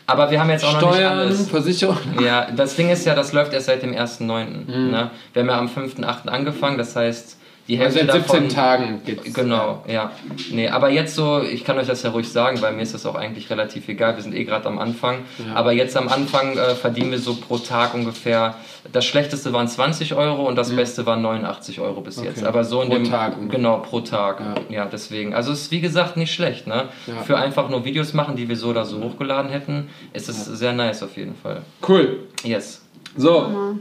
[0.06, 1.48] Aber wir haben jetzt auch noch nicht Steuern, alles.
[1.48, 1.96] Versicherung.
[2.22, 4.44] Ja, das Ding ist ja, das läuft erst seit dem 1.9.
[4.66, 4.90] Mhm.
[4.90, 5.10] Ne?
[5.32, 6.28] Wir haben ja am 5.8.
[6.28, 7.38] angefangen, das heißt,
[7.70, 8.48] die Also Hälfte seit 17 davon...
[8.48, 9.32] Tagen geht's.
[9.32, 10.10] Genau, ja.
[10.50, 13.06] Nee, aber jetzt so, ich kann euch das ja ruhig sagen, weil mir ist das
[13.06, 14.16] auch eigentlich relativ egal.
[14.16, 15.20] Wir sind eh gerade am Anfang.
[15.38, 15.54] Ja.
[15.54, 18.56] Aber jetzt am Anfang äh, verdienen wir so pro Tag ungefähr.
[18.92, 22.38] Das schlechteste waren 20 Euro und das Beste waren 89 Euro bis jetzt.
[22.38, 22.42] Mhm.
[22.42, 22.46] Okay.
[22.46, 23.10] Aber so in Pro dem.
[23.10, 23.50] Tag.
[23.50, 24.40] Genau, pro Tag.
[24.40, 24.80] Ja.
[24.80, 25.32] Ja, deswegen.
[25.32, 26.88] Also es ist wie gesagt nicht schlecht, ne?
[27.06, 27.22] Ja.
[27.22, 30.72] Für einfach nur Videos machen, die wir so oder so hochgeladen hätten, ist es sehr
[30.72, 31.62] nice auf jeden Fall.
[31.86, 32.20] Cool.
[32.42, 32.82] Yes.
[33.16, 33.76] So,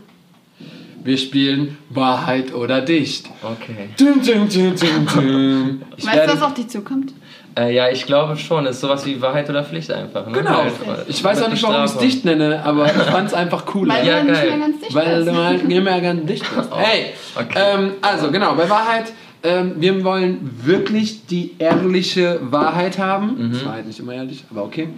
[1.04, 3.28] Wir spielen Wahrheit oder Dicht.
[3.42, 3.90] Okay.
[3.98, 5.82] Dum, dum, dum, dum, dum.
[5.96, 7.14] Ich Weißt du, was auf dich zukommt?
[7.58, 8.66] Äh, ja, ich glaube schon.
[8.66, 10.26] Es ist sowas wie Wahrheit oder Pflicht einfach.
[10.28, 10.34] Ne?
[10.34, 10.64] Genau.
[10.64, 10.74] Halt,
[11.08, 13.96] Ich weiß auch nicht, warum ich es dicht nenne, aber ich fand es einfach cooler.
[13.96, 16.56] Weil Ja, du dann nicht mehr ganz dicht Weil du halt nicht mehr ganz dicht
[16.56, 16.70] bist.
[16.76, 17.60] Hey, okay.
[17.74, 19.12] ähm, also genau, bei Wahrheit,
[19.44, 23.52] ähm, wir wollen wirklich die ehrliche Wahrheit haben.
[23.54, 24.90] Das war halt nicht immer ehrlich, aber okay.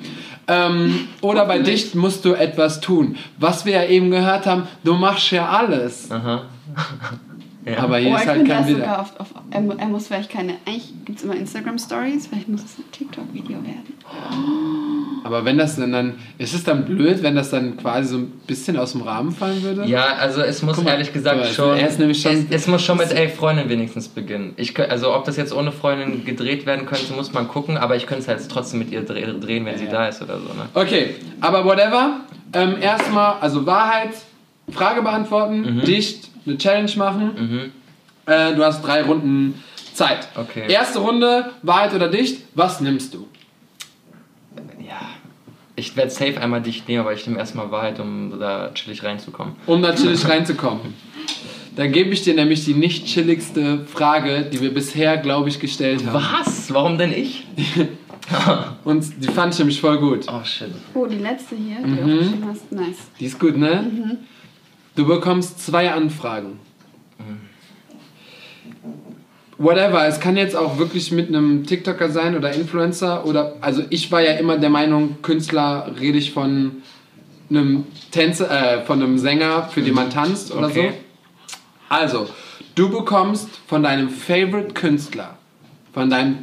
[0.47, 3.17] Ähm, oder bei Dicht musst du etwas tun.
[3.37, 6.09] Was wir ja eben gehört haben, du machst ja alles.
[6.09, 6.43] Aha.
[7.65, 7.77] ja.
[7.77, 10.53] Aber hier Oh, ist er halt kein sogar auf, auf er, er muss vielleicht keine.
[10.65, 13.93] Eigentlich gibt es immer Instagram-Stories, vielleicht muss es ein TikTok-Video werden.
[15.23, 18.31] Aber wenn das dann, dann, ist es dann blöd, wenn das dann quasi so ein
[18.47, 19.85] bisschen aus dem Rahmen fallen würde?
[19.85, 22.67] Ja, also es muss mal, ehrlich gesagt mal, schon, er ist nämlich schon- es, es
[22.67, 24.53] muss schon mit elf Freundinnen wenigstens beginnen.
[24.57, 28.07] Ich, also ob das jetzt ohne Freundin gedreht werden könnte, muss man gucken, aber ich
[28.07, 29.91] könnte es halt trotzdem mit ihr dreh- drehen, wenn sie Ja.
[29.91, 30.45] da ist oder so.
[30.53, 30.67] Ne?
[30.73, 32.21] Okay, aber whatever.
[32.53, 34.09] Ähm, erstmal, also Wahrheit,
[34.71, 35.81] Frage beantworten, Mhm.
[35.81, 37.71] dicht, eine Challenge machen.
[38.25, 39.61] Äh, du hast drei Runden
[39.93, 40.27] Zeit.
[40.35, 40.63] Okay.
[40.67, 43.27] Erste Runde, Wahrheit oder dicht, was nimmst du?
[45.81, 49.55] Ich werde safe einmal dicht nehmen, aber ich nehme erstmal Wahrheit, um da chillig reinzukommen.
[49.65, 50.93] Um natürlich reinzukommen.
[51.75, 56.05] Dann gebe ich dir nämlich die nicht chilligste Frage, die wir bisher, glaube ich, gestellt
[56.05, 56.23] haben.
[56.39, 56.71] Was?
[56.71, 57.45] Warum denn ich?
[58.83, 60.27] Und die fand ich nämlich voll gut.
[60.31, 60.69] Oh shit.
[60.93, 61.95] Oh, die letzte hier, die Mhm.
[61.97, 62.71] du aufgeschrieben hast.
[62.71, 62.97] Nice.
[63.19, 64.17] Die ist gut, ne?
[64.95, 66.59] Du bekommst zwei Anfragen.
[69.61, 74.11] Whatever, es kann jetzt auch wirklich mit einem TikToker sein oder Influencer oder also ich
[74.11, 76.81] war ja immer der Meinung, Künstler rede ich von
[77.49, 80.89] einem Tänzer, äh, von einem Sänger, für den man tanzt oder Okay.
[80.93, 81.55] so.
[81.89, 82.29] Also,
[82.75, 85.37] du bekommst von deinem Favorite Künstler,
[85.93, 86.39] von deinem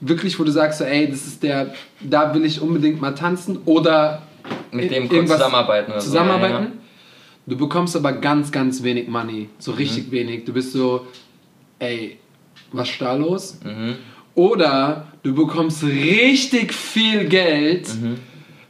[0.00, 3.58] wirklich, wo du sagst, so, ey, das ist der, da will ich unbedingt mal tanzen
[3.64, 4.22] oder
[4.70, 6.08] Mit dem kurz zusammenarbeiten oder so.
[6.10, 6.54] zusammenarbeiten.
[6.54, 6.72] Ja, ja.
[7.46, 9.48] Du bekommst aber ganz, ganz wenig Money.
[9.58, 10.12] So richtig Mhm.
[10.12, 10.44] wenig.
[10.44, 11.06] Du bist so,
[11.78, 12.18] ey,
[12.72, 13.58] was ist da los?
[13.64, 13.96] Mhm.
[14.34, 18.16] Oder du bekommst richtig viel Geld Mhm.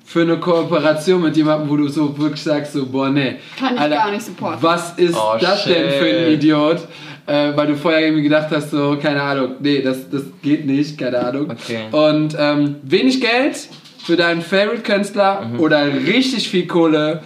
[0.05, 3.36] für eine Kooperation mit jemandem, wo du so wirklich sagst, so, boah, nee.
[3.59, 4.59] Kann ich gar nicht supporten.
[4.62, 6.34] Was ist Oh, das denn für ein shit.
[6.34, 6.78] Idiot?
[7.26, 10.98] Äh, weil du vorher irgendwie gedacht hast, so, keine Ahnung, nee, das, das geht nicht,
[10.98, 11.50] keine Ahnung.
[11.53, 11.82] Okay.
[11.92, 13.68] Und ähm, wenig Geld
[14.05, 15.61] für deinen Favorite-Künstler Mhm.
[15.61, 17.22] oder richtig viel Kohle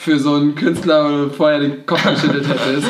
[0.00, 2.88] für so einen Künstler, vorher den Kopf geschüttelt hättest.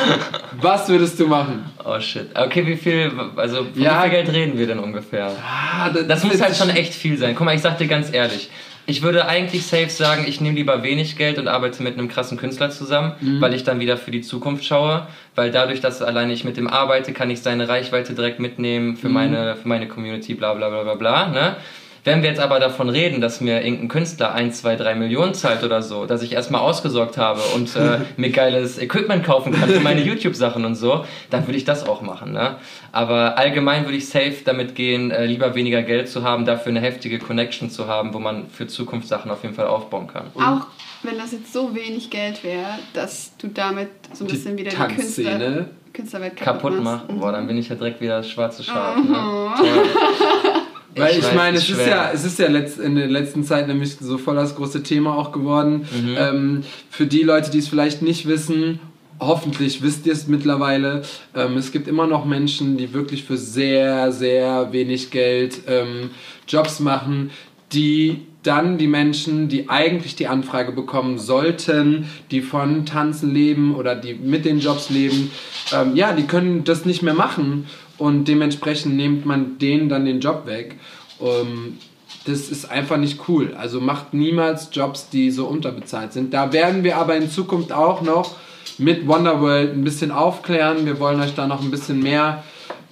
[0.61, 1.65] Was würdest du machen?
[1.85, 2.29] Oh shit.
[2.39, 3.99] Okay, wie viel, also von Ja.
[3.99, 5.33] wie viel Geld reden wir denn ungefähr?
[5.45, 7.35] Ah, Das muss ist- halt schon echt viel sein.
[7.35, 8.49] Guck mal, ich sag dir ganz ehrlich.
[8.87, 12.39] Ich würde eigentlich safe sagen, ich nehme lieber wenig Geld und arbeite mit einem krassen
[12.39, 13.41] Künstler zusammen, Mhm.
[13.41, 15.09] weil ich dann wieder für die Zukunft schaue.
[15.35, 19.09] Weil dadurch, dass alleine ich mit dem arbeite, kann ich seine Reichweite direkt mitnehmen für,
[19.09, 19.15] Mhm.
[19.15, 21.27] meine, für meine Community, bla bla bla bla bla.
[21.29, 21.57] Ne?
[22.05, 25.63] Wenn wir jetzt aber davon reden, dass mir irgendein Künstler 1, 2, 3 Millionen zahlt
[25.63, 29.81] oder so, dass ich erstmal ausgesorgt habe und äh, mir geiles Equipment kaufen kann für
[29.81, 32.33] meine YouTube-Sachen und so, dann würde ich das auch machen.
[32.33, 32.57] Ne?
[32.93, 36.81] Aber allgemein würde ich safe damit gehen, äh, lieber weniger Geld zu haben, dafür eine
[36.81, 40.27] heftige Connection zu haben, wo man für Zukunftssachen auf jeden Fall aufbauen kann.
[40.35, 40.67] Auch
[41.03, 44.71] wenn das jetzt so wenig Geld wäre, dass du damit so ein Die bisschen wieder
[44.71, 45.67] die Künstler.
[45.93, 47.09] Künstlerwelt kaputt, Kaputt machst.
[47.09, 48.97] machen, boah, dann bin ich ja direkt wieder das schwarze Schaf.
[48.97, 49.53] Ne?
[50.97, 51.89] Weil ich, weiß, meine, es ist schwer.
[51.89, 55.17] ja, es ist ja letzt, in der letzten Zeit nämlich so voll das große Thema
[55.17, 55.87] auch geworden.
[55.93, 56.17] Mhm.
[56.19, 58.81] Ähm, für die Leute, die es vielleicht nicht wissen,
[59.21, 61.03] hoffentlich wisst ihr es mittlerweile.
[61.35, 66.11] Ähm, es gibt immer noch Menschen, die wirklich für sehr, sehr wenig Geld ähm,
[66.49, 67.31] Jobs machen,
[67.73, 73.95] die dann die Menschen, die eigentlich die Anfrage bekommen sollten, die von Tanzen leben oder
[73.95, 75.31] die mit den Jobs leben,
[75.75, 77.67] ähm, ja, die können das nicht mehr machen
[78.01, 80.77] und dementsprechend nimmt man denen dann den Job weg.
[81.21, 81.79] Ähm,
[82.25, 83.55] das ist einfach nicht cool.
[83.57, 86.35] Also macht niemals Jobs, die so unterbezahlt sind.
[86.35, 88.37] Da werden wir aber in Zukunft auch noch
[88.79, 90.85] mit Wonderworld ein bisschen aufklären.
[90.87, 92.43] Wir wollen euch da noch ein bisschen mehr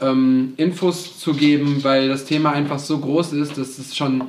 [0.01, 3.59] ähm, Infos zu geben, weil das Thema einfach so groß ist.
[3.59, 4.25] Das ist schon,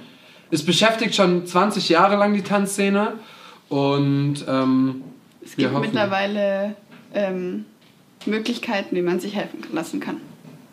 [0.51, 3.13] es beschäftigt schon 20 Jahre lang die Tanzszene
[3.69, 5.01] und ähm,
[5.43, 6.75] Es gibt hoffen- mittlerweile
[7.13, 7.65] ähm,
[8.25, 10.17] Möglichkeiten, wie man sich helfen lassen kann.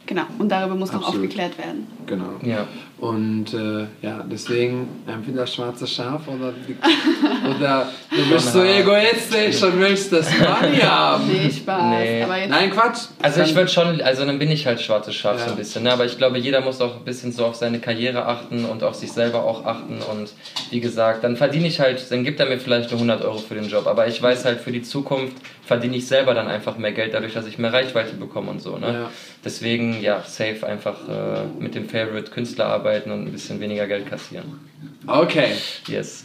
[0.07, 0.22] Genau.
[0.38, 1.24] Und darüber muss noch Absolut.
[1.24, 1.86] aufgeklärt werden.
[2.07, 2.30] Genau.
[2.42, 2.66] Ja.
[2.98, 6.54] Und äh, ja, deswegen entweder schwarze Schaf oder,
[7.57, 11.26] oder du bist so egoistisch und willst das Money haben.
[11.28, 11.82] Nee, Spaß.
[11.90, 12.22] Nee.
[12.22, 12.98] Aber jetzt Nein, Quatsch.
[13.20, 15.50] Also ich würde schon, also dann bin ich halt schwarzes Schaf so Ja.
[15.50, 15.92] ein bisschen, ne?
[15.92, 18.94] aber ich glaube, jeder muss auch ein bisschen so auf seine Karriere achten und auf
[18.94, 20.32] sich selber auch achten und
[20.70, 23.54] wie gesagt, dann verdiene ich halt, dann gibt er mir vielleicht nur 100 Euro für
[23.57, 25.36] den Job, aber ich weiß halt, für die Zukunft
[25.66, 28.78] verdiene ich selber dann einfach mehr Geld, dadurch, dass ich mehr Reichweite bekomme und so,
[28.78, 28.86] ne?
[28.86, 29.11] Ja.
[29.44, 34.09] Deswegen, ja, safe einfach äh, mit dem Favorite Künstler arbeiten und ein bisschen weniger Geld
[34.11, 34.61] kassieren.
[35.07, 35.53] Okay,
[35.88, 36.24] Yes.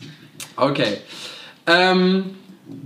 [0.58, 0.98] okay.
[1.68, 2.32] Ähm,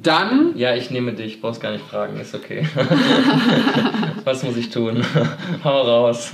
[0.04, 2.68] Dann, Ja, ich nehme dich, brauchst gar nicht fragen, ist okay.
[4.24, 5.04] Was muss ich tun?
[5.64, 6.32] Hau raus.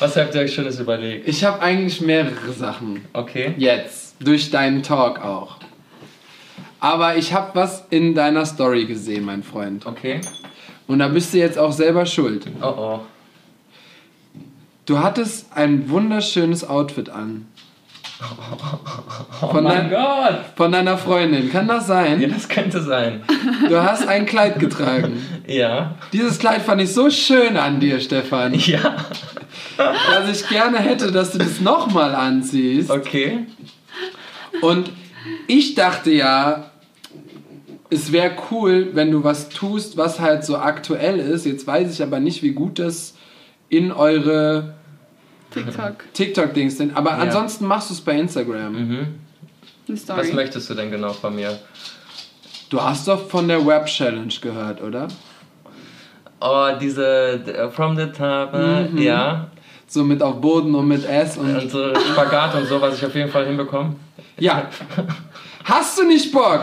[0.00, 1.28] Was habt ihr euch Schönes überlegt?
[1.28, 3.04] ich habe eigentlich mehrere Sachen.
[3.12, 3.54] Okay.
[3.56, 4.16] Jetzt.
[4.20, 5.56] Durch deinen Talk auch.
[6.80, 9.84] Aber ich habe was in deiner Story gesehen, mein Freund.
[9.86, 10.20] Okay.
[10.86, 12.46] Und da bist du jetzt auch selber schuld.
[12.62, 13.00] Oh oh.
[14.88, 17.46] Du hattest ein wunderschönes Outfit an.
[19.42, 20.40] Oh Von, mein dein, Gott!
[20.56, 21.52] von deiner Freundin.
[21.52, 22.18] Kann das sein?
[22.22, 23.22] Ja, das könnte sein.
[23.68, 25.22] Du hast ein Kleid getragen.
[25.46, 25.94] Ja.
[26.12, 28.96] Dieses Kleid fand ich so schön an dir, Stefan, Ja.
[29.76, 32.90] dass ich gerne hätte, dass du das nochmal anziehst.
[32.90, 33.46] Okay.
[34.62, 34.90] Und
[35.46, 36.70] ich dachte ja,
[37.90, 41.44] es wäre cool, wenn du was tust, was halt so aktuell ist.
[41.44, 43.14] Jetzt weiß ich aber nicht, wie gut das
[43.68, 44.77] in eure
[45.52, 46.96] TikTok, TikTok-Dings sind.
[46.96, 47.16] Aber Ja.
[47.18, 48.72] ansonsten machst du es bei Instagram.
[48.72, 49.06] Mhm.
[50.08, 51.58] Was möchtest du denn genau von mir?
[52.68, 55.08] Du hast doch von der Web-Challenge gehört, oder?
[56.40, 58.98] Oh, diese äh, From the Top, äh, Mhm.
[58.98, 59.46] ja.
[59.86, 61.56] So mit auf Boden und mit S und.
[61.56, 63.96] Und so Spagat und so, was ich auf jeden Fall hinbekomme.
[64.38, 64.68] Ja.
[65.64, 66.60] Hast du nicht Bock,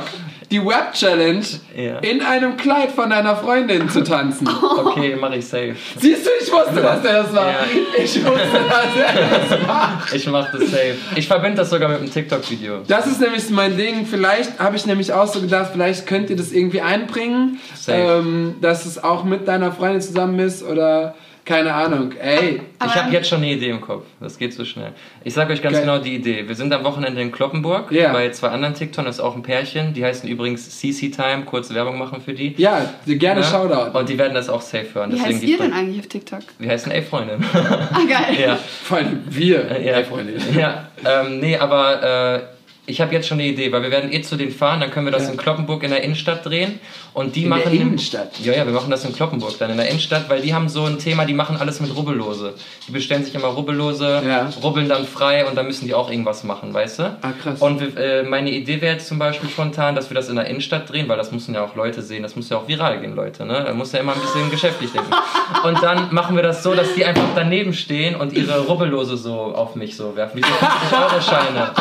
[0.51, 1.43] die Web-Challenge
[1.75, 1.97] Ja.
[1.99, 4.47] in einem Kleid von deiner Freundin zu tanzen?
[4.85, 5.75] Okay, mache ich safe.
[5.99, 7.47] Siehst du, ich wusste, dass der das war.
[7.47, 7.55] Ja.
[7.97, 8.39] Ich wusste,
[8.69, 10.01] dass er das war.
[10.13, 10.95] Ich mache das safe.
[11.15, 12.79] Ich verbinde das sogar mit einem TikTok-Video.
[12.87, 14.05] Das ist nämlich mein Ding.
[14.05, 17.97] Vielleicht habe ich nämlich auch so gedacht, vielleicht könnt ihr das irgendwie einbringen, Safe.
[17.97, 21.15] ähm, dass es auch mit deiner Freundin zusammen ist oder
[21.45, 22.11] keine Ahnung.
[22.19, 24.03] Ey, Aber ich habe jetzt schon eine Idee im Kopf.
[24.19, 24.93] Das geht so schnell.
[25.23, 25.83] Ich sage euch ganz Geil.
[25.85, 26.47] genau die Idee.
[26.47, 28.11] Wir sind am Wochenende in Kloppenburg Ja.
[28.11, 29.05] bei zwei anderen TikTokern.
[29.05, 29.93] Das ist auch ein Pärchen.
[29.93, 31.43] Die heißen übrigens CC Time.
[31.45, 32.55] Kurze Werbung machen für die.
[32.57, 33.47] ja, gerne Ja?
[33.47, 33.97] Shoutout.
[33.97, 35.11] Und die werden das auch safe hören.
[35.11, 36.39] Wie Deswegen heißt ihr denn eigentlich auf TikTok?
[36.57, 37.43] Wir heißen Ey Freundin.
[37.53, 38.37] Ah, geil.
[38.45, 38.55] ja.
[38.83, 40.33] Vor allem wir, Ja, ey, Freunde.
[40.57, 42.54] Ja, ähm, nee, aber äh,
[42.87, 45.05] ich habe jetzt schon eine Idee, weil wir werden eh zu denen fahren, dann können
[45.07, 45.31] wir das Ja.
[45.31, 46.79] in Kloppenburg in der Innenstadt drehen
[47.13, 48.39] und die In machen der Innenstadt?
[48.43, 50.85] Ja, ja, wir machen das in Kloppenburg dann in der Innenstadt, weil die haben so
[50.85, 52.53] ein Thema, die machen alles mit Rubbellose.
[52.87, 54.49] Die bestellen sich immer Rubbellose, Ja.
[54.63, 57.03] rubbeln dann frei und dann müssen die auch irgendwas machen, weißt du?
[57.21, 57.61] Ah, krass.
[57.61, 60.45] Und wir, äh, meine Idee wäre jetzt zum Beispiel spontan, dass wir das in der
[60.45, 63.15] Innenstadt drehen, weil das müssen ja auch Leute sehen, das muss ja auch viral gehen,
[63.15, 63.63] Leute, ne?
[63.65, 65.11] Da muss ja immer ein bisschen geschäftlich denken.
[65.63, 69.33] Und dann machen wir das so, dass die einfach daneben stehen und ihre Rubbellose so
[69.55, 71.71] auf mich so werfen, wie so 50-Euro-Scheine.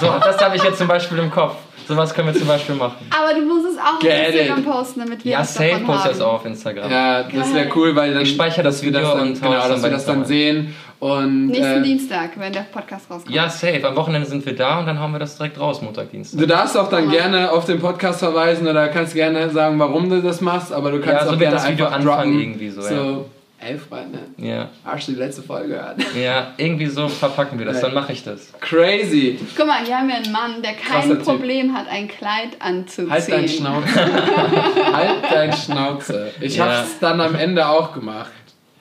[0.00, 1.56] So, das habe ich jetzt zum Beispiel im Kopf.
[1.88, 2.94] Sowas können wir zum Beispiel machen.
[3.10, 4.64] Aber du musst es auch auf Instagram it.
[4.66, 6.08] posten, damit wir Ja, safe davon post haben.
[6.10, 6.90] das auch auf Instagram.
[6.90, 9.70] Ja, das wäre cool, weil dann Ich speichere das Video dann, und genau, es dann
[9.72, 10.24] dass wir das dann Instagram.
[10.24, 13.34] sehen und Nächsten äh, Dienstag, wenn der Podcast rauskommt.
[13.34, 13.84] Ja, safe.
[13.86, 16.38] Am Wochenende sind wir da und dann hauen wir das direkt raus, Montag, Dienstag.
[16.38, 17.12] Du darfst auch dann Aha.
[17.12, 21.00] gerne auf den Podcast verweisen oder kannst gerne sagen, warum du das machst, aber du
[21.00, 22.40] kannst Ja, so auch gerne das Video einfach anfangen droppen.
[22.40, 23.26] irgendwie so, so
[23.66, 24.68] ey Freunde, Ja.
[24.84, 25.96] hast du die letzte Folge gehört?
[26.20, 28.52] Ja, irgendwie so verpacken wir das, dann mache ich das.
[28.60, 29.38] Crazy.
[29.56, 31.24] Guck mal, hier haben wir einen Mann, der kein Krasser Typ.
[31.24, 33.10] Problem hat, ein Kleid anzuziehen.
[33.10, 33.94] Halt dein Schnauze.
[34.92, 36.30] halt dein Schnauze.
[36.40, 36.78] Ich Ja.
[36.78, 38.30] hab's dann am Ende auch gemacht.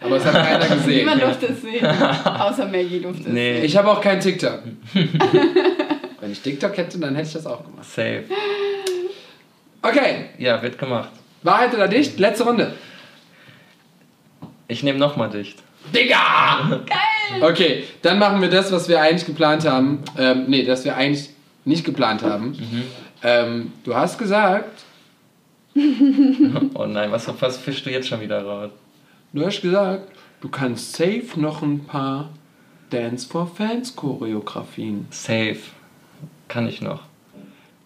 [0.03, 0.97] Aber es hat keiner gesehen.
[0.97, 1.85] Niemand durfte es sehen.
[1.85, 3.53] Außer Maggie durfte es Nee.
[3.57, 3.65] sehen.
[3.65, 4.59] Ich habe auch kein TikTok.
[6.19, 7.85] Wenn ich TikTok hätte, dann hätte ich das auch gemacht.
[7.85, 8.23] Safe.
[9.83, 11.09] Okay, Ja, wird gemacht.
[11.43, 12.19] Wahrheit oder dicht?
[12.19, 12.73] Letzte Runde.
[14.71, 15.61] Ich nehme nochmal dicht.
[15.93, 16.81] Digga!
[16.85, 17.43] Geil!
[17.43, 19.99] Okay, dann machen wir das, was wir eigentlich geplant haben.
[20.17, 21.29] Ähm, nee, das wir eigentlich
[21.65, 22.57] nicht geplant haben.
[23.21, 24.83] Ähm, du hast gesagt,
[26.73, 28.71] Oh nein, was, was fischst du jetzt schon wieder raus?
[29.33, 30.09] du hast gesagt,
[30.39, 32.29] du kannst safe noch ein paar
[32.89, 35.07] Dance for Fans Choreografien.
[35.09, 35.59] Safe.
[36.47, 37.01] Kann ich noch.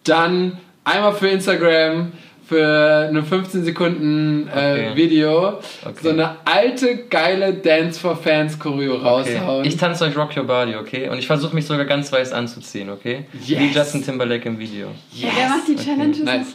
[0.04, 2.12] Dann einmal für Instagram
[2.48, 4.90] für eine 15 Sekunden äh, Okay.
[4.96, 5.48] Video
[5.84, 5.94] Okay.
[6.02, 9.04] so eine alte geile Dance for Fans Choreo Okay.
[9.36, 9.64] raushauen.
[9.64, 11.08] Ich tanze euch Rock Your Body, okay?
[11.08, 13.24] Und ich versuche mich sogar ganz weiß anzuziehen, okay?
[13.44, 13.58] Yes.
[13.60, 14.88] Wie Justin Timberlake im Video.
[15.12, 16.54] Ja, der macht die Challenges Nice.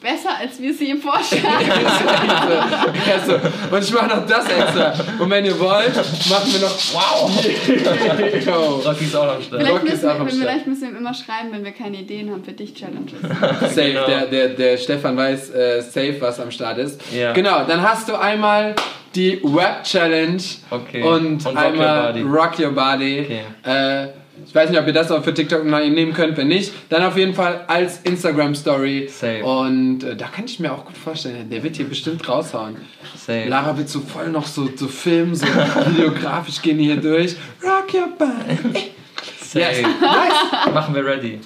[0.00, 1.08] Besser, als wir sie ihm so.
[3.74, 4.94] Und ich mache noch das extra.
[5.18, 6.76] Und wenn ihr wollt, machen wir noch.
[6.92, 7.30] Wow!
[8.46, 8.82] Yo.
[8.88, 9.60] Rocky ist auch am Start.
[9.62, 10.42] Vielleicht Rock ist müssen, auch am wir, Start.
[10.42, 13.20] vielleicht müssen wir ihm immer schreiben, wenn wir keine Ideen haben für dich Challenges.
[13.74, 14.06] Safe, Genau.
[14.06, 17.00] der, der, der Stefan weiß äh, safe, was am Start ist.
[17.12, 17.32] Ja.
[17.32, 18.74] Genau, dann hast du einmal
[19.14, 21.02] die Web Challenge Okay.
[21.02, 22.22] und, Und Rock einmal Your Body.
[22.22, 23.20] Rock Your Body.
[23.64, 24.04] Okay.
[24.04, 24.08] Äh,
[24.46, 26.72] ich weiß nicht, ob ihr das auch für TikTok nehmen könnt, wenn nicht.
[26.88, 29.08] Dann auf jeden Fall als Instagram Story.
[29.08, 29.44] Safe.
[29.44, 32.76] Und äh, da kann ich mir auch gut vorstellen, der wird hier bestimmt raushauen.
[33.16, 33.48] Safe.
[33.48, 35.46] Lara wird so voll noch so, so filmen, so
[35.86, 37.36] videografisch gehen die hier durch.
[37.62, 38.92] Rock Your Body.
[39.40, 39.60] Safe.
[39.60, 39.82] Yes.
[39.82, 40.72] Nice.
[40.74, 41.40] Machen wir ready.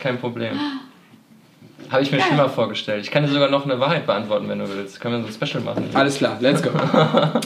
[0.00, 0.58] Kein Problem.
[1.90, 3.04] Habe ich mir schlimmer vorgestellt.
[3.04, 5.00] Ich kann dir sogar noch eine Wahrheit beantworten, wenn du willst.
[5.00, 5.88] Können wir so ein Special machen.
[5.94, 6.70] Alles klar, let's go.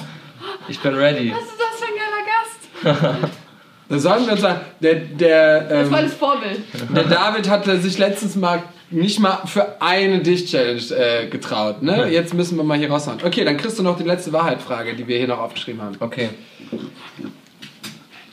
[0.68, 1.32] Ich bin ready.
[1.32, 3.32] Was ist das für ein geiler Gast?
[3.88, 6.60] Da sollen wir uns sagen, der, der, Das ähm, war das Vorbild.
[6.94, 11.82] der David hatte sich letztens mal nicht mal für eine Dicht-Challenge äh, getraut.
[11.82, 12.08] Ne?
[12.10, 13.18] Jetzt müssen wir mal hier raushauen.
[13.24, 15.96] Okay, dann kriegst du noch die letzte Wahrheitfrage, die wir hier noch aufgeschrieben haben.
[16.00, 16.30] Okay.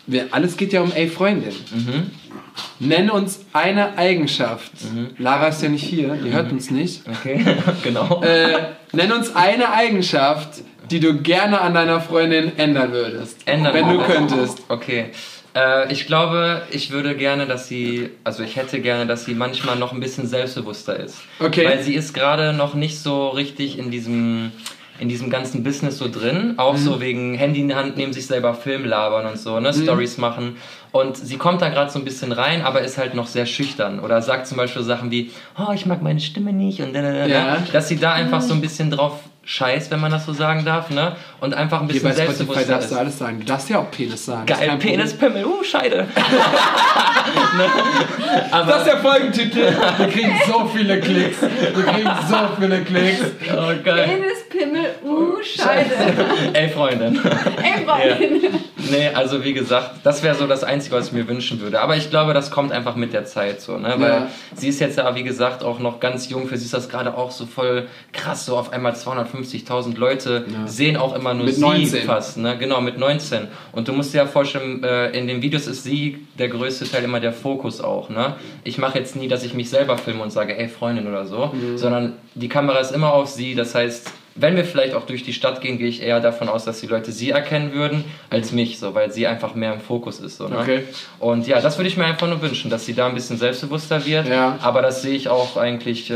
[0.08, 1.54] Wir, alles geht ja um ey Freundin.
[2.80, 4.72] Nenn uns eine Eigenschaft.
[5.18, 7.04] Lara ist ja nicht hier, die hört uns nicht.
[7.10, 7.44] Okay,
[7.84, 8.22] genau.
[8.22, 13.40] Äh, nenn uns eine Eigenschaft, die du gerne an deiner Freundin ändern würdest.
[13.46, 14.62] Ändern wenn du könntest.
[14.70, 15.06] Okay.
[15.56, 19.78] Äh, ich glaube, ich würde gerne, dass sie, also ich hätte gerne, dass sie manchmal
[19.78, 21.20] noch ein bisschen selbstbewusster ist.
[21.40, 21.66] Okay.
[21.66, 24.52] Weil sie ist gerade noch nicht so richtig in diesem,
[25.00, 26.56] in diesem ganzen Business so drin.
[26.58, 26.78] Auch Mhm.
[26.78, 29.84] so wegen Handy in die Hand nehmen, sich selber Film labern und so, ne, Mhm.
[29.84, 30.58] Stories machen.
[30.92, 34.00] Und sie kommt da gerade so ein bisschen rein, aber ist halt noch sehr schüchtern.
[34.00, 37.12] Oder sagt zum Beispiel Sachen wie, oh, ich mag meine Stimme nicht und da, da,
[37.12, 37.46] da, Ja.
[37.56, 37.64] da.
[37.74, 40.90] Dass sie da einfach so ein bisschen drauf scheißt, wenn man das so sagen darf,
[40.90, 41.16] ne?
[41.46, 43.40] Und einfach ein Hier bisschen bei Spotify selbstbewusster darfst du alles sagen.
[43.40, 44.48] Du darfst ja auch Penis sagen.
[44.48, 44.78] Geil.
[44.80, 46.08] Penis, Pimmel, uh, Scheide.
[47.58, 47.66] ne?
[48.50, 49.60] Aber, Das ist der Folgentitel.
[49.98, 51.38] Wir kriegen so viele Klicks.
[51.42, 53.22] Wir kriegen so viele Klicks.
[53.52, 54.08] oh, geil.
[54.10, 55.92] Penis, Pimmel, uh, Scheide.
[56.54, 57.20] Ey, Freundin.
[57.62, 58.42] Ey, Freundin.
[58.90, 61.80] Nee, also wie gesagt, das wäre so das Einzige, was ich mir wünschen würde.
[61.82, 63.96] Aber ich glaube, das kommt einfach mit der Zeit so, ne?
[63.98, 64.28] Weil Ja.
[64.56, 66.48] sie ist jetzt ja, wie gesagt, auch noch ganz jung.
[66.48, 70.68] Für sie ist das gerade auch so voll krass, so auf einmal 250.000 Leute Ja.
[70.68, 72.04] sehen auch immer nur Mit sie 19.
[72.06, 72.58] fast, ne?
[72.58, 73.48] Genau, mit 19.
[73.72, 77.04] Und du musst dir ja vorstellen, äh, in den Videos ist sie der größte Teil
[77.04, 78.36] immer der Fokus auch, ne?
[78.64, 81.52] Ich mache jetzt nie, dass ich mich selber filme und sage, ey Freundin oder so,
[81.54, 81.78] Mhm.
[81.78, 85.32] sondern die Kamera ist immer auf sie, das heißt, wenn wir vielleicht auch durch die
[85.32, 88.80] Stadt gehen, gehe ich eher davon aus, dass die Leute sie erkennen würden, als mich,
[88.80, 90.36] so, weil sie einfach mehr im Fokus ist.
[90.38, 90.60] So, ne?
[90.60, 90.84] Okay.
[91.20, 94.06] Und ja, das würde ich mir einfach nur wünschen, dass sie da ein bisschen selbstbewusster
[94.06, 94.28] wird.
[94.28, 94.58] Ja.
[94.62, 96.16] Aber das sehe ich auch eigentlich, äh,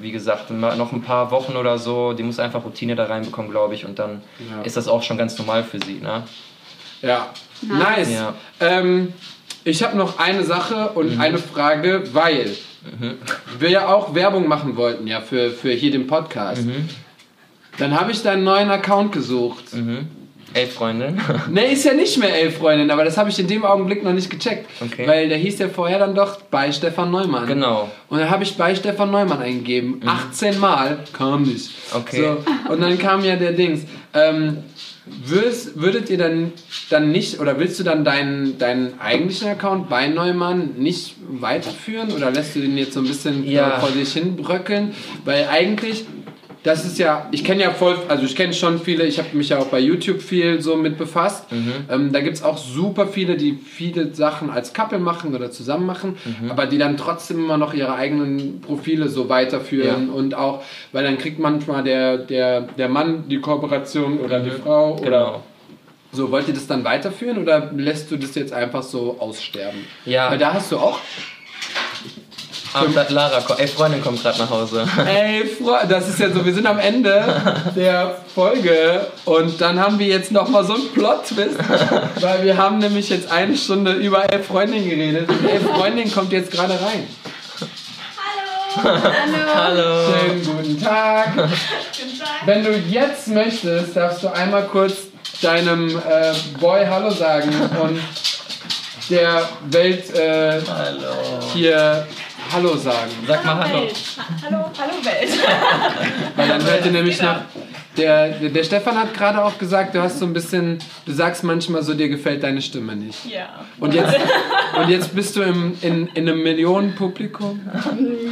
[0.00, 2.14] wie gesagt, noch ein paar Wochen oder so.
[2.14, 3.84] Die muss einfach Routine da reinbekommen, glaube ich.
[3.84, 4.62] Und dann Ja.
[4.62, 6.00] ist das auch schon ganz normal für sie.
[6.00, 6.22] Ne?
[7.02, 7.28] Ja.
[7.60, 8.10] Nice.
[8.10, 8.34] Ja.
[8.60, 9.12] Ähm,
[9.64, 12.56] ich habe noch eine Sache und eine Frage, weil
[13.58, 16.62] wir ja auch Werbung machen wollten, ja, für, für hier den Podcast.
[17.78, 19.64] Dann habe ich deinen neuen Account gesucht.
[20.52, 21.20] Ey, Freundin.
[21.50, 24.12] Ne, ist ja nicht mehr Elf Freundin, aber das habe ich in dem Augenblick noch
[24.12, 24.68] nicht gecheckt.
[24.80, 25.06] Okay.
[25.06, 27.46] Weil der hieß ja vorher dann doch bei Stefan Neumann.
[27.46, 27.88] genau.
[28.08, 30.00] Und dann habe ich bei Stefan Neumann eingegeben.
[30.04, 31.70] 18 Mal, kam nicht.
[31.94, 32.34] Okay.
[32.66, 33.82] So, und dann kam ja der Dings.
[34.12, 34.58] Ähm,
[35.24, 36.52] würdest, würdet ihr dann,
[36.90, 42.10] dann nicht, oder willst du dann deinen, deinen eigentlichen Account bei Neumann nicht weiterführen?
[42.12, 43.78] Oder lässt du den jetzt so ein bisschen Ja.
[43.78, 44.94] vor sich hin bröckeln?
[45.24, 46.06] Weil eigentlich,
[46.62, 49.48] das ist ja, ich kenne ja voll, also ich kenne schon viele, ich habe mich
[49.48, 51.46] ja auch bei YouTube viel so mit befasst.
[51.90, 55.86] Ähm, da gibt es auch super viele, die viele Sachen als Couple machen oder zusammen
[55.86, 56.16] machen,
[56.50, 60.14] aber die dann trotzdem immer noch ihre eigenen Profile so weiterführen Ja.
[60.14, 64.96] und auch, weil dann kriegt manchmal der, der, der Mann die Kooperation oder die Frau
[64.98, 65.42] oder Genau.
[66.12, 66.30] so.
[66.30, 69.80] Wollt ihr das dann weiterführen oder lässt du das jetzt einfach so aussterben?
[70.04, 70.30] Ja.
[70.30, 70.98] Weil da hast du auch
[72.72, 74.84] Ah, da, Lara, ey, Freundin kommt gerade nach Hause.
[75.06, 77.24] Ey, Fre- das ist ja so, wir sind am Ende
[77.74, 81.56] der Folge und dann haben wir jetzt nochmal so einen Plot-Twist,
[82.20, 86.30] weil wir haben nämlich jetzt eine Stunde über Elf Freundin geredet und Elf Freundin kommt
[86.32, 87.08] jetzt gerade rein.
[88.76, 89.54] Hallo.
[89.54, 90.12] Hallo.
[90.20, 91.32] Schönen guten Tag.
[92.46, 94.92] Wenn du jetzt möchtest, darfst du einmal kurz
[95.42, 97.50] deinem äh, Boy Hallo sagen
[97.82, 97.98] und
[99.10, 101.40] der Welt äh, Hallo.
[101.52, 102.06] hier
[102.52, 103.10] Hallo sagen.
[103.26, 103.82] Sag mal Hallo.
[103.82, 104.00] Welt.
[104.44, 105.30] Hallo, hallo Welt.
[106.36, 107.42] Weil dann hört ihr nämlich nach.
[107.96, 111.82] Der, der, Stefan hat gerade auch gesagt, du hast so ein bisschen, du sagst manchmal
[111.82, 113.26] so, dir gefällt deine Stimme nicht.
[113.26, 113.64] Ja.
[113.78, 114.16] Und jetzt,
[114.80, 117.60] und jetzt bist du im, in, in einem Millionenpublikum.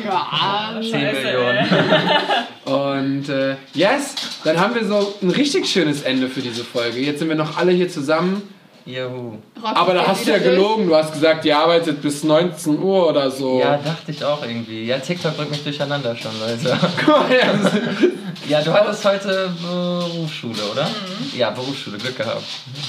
[0.04, 1.68] Ja, 10 Scheiße, Millionen.
[2.64, 4.14] Und äh, yes,
[4.44, 7.00] dann haben wir so ein richtig schönes Ende für diese Folge.
[7.00, 8.42] Jetzt sind wir noch alle hier zusammen.
[8.88, 9.36] Juhu.
[9.62, 10.86] Aber da hast du ja gelogen.
[10.86, 13.60] Du hast gesagt, ihr arbeitet bis 19 Uhr oder so.
[13.60, 14.84] Ja, dachte ich auch irgendwie.
[14.84, 16.78] Ja, TikTok bringt mich durcheinander schon, Leute.
[17.04, 17.28] Guck mal,
[18.48, 20.88] ja, du hattest heute Berufsschule, oder?
[21.36, 22.42] Ja, Berufsschule, Glück gehabt.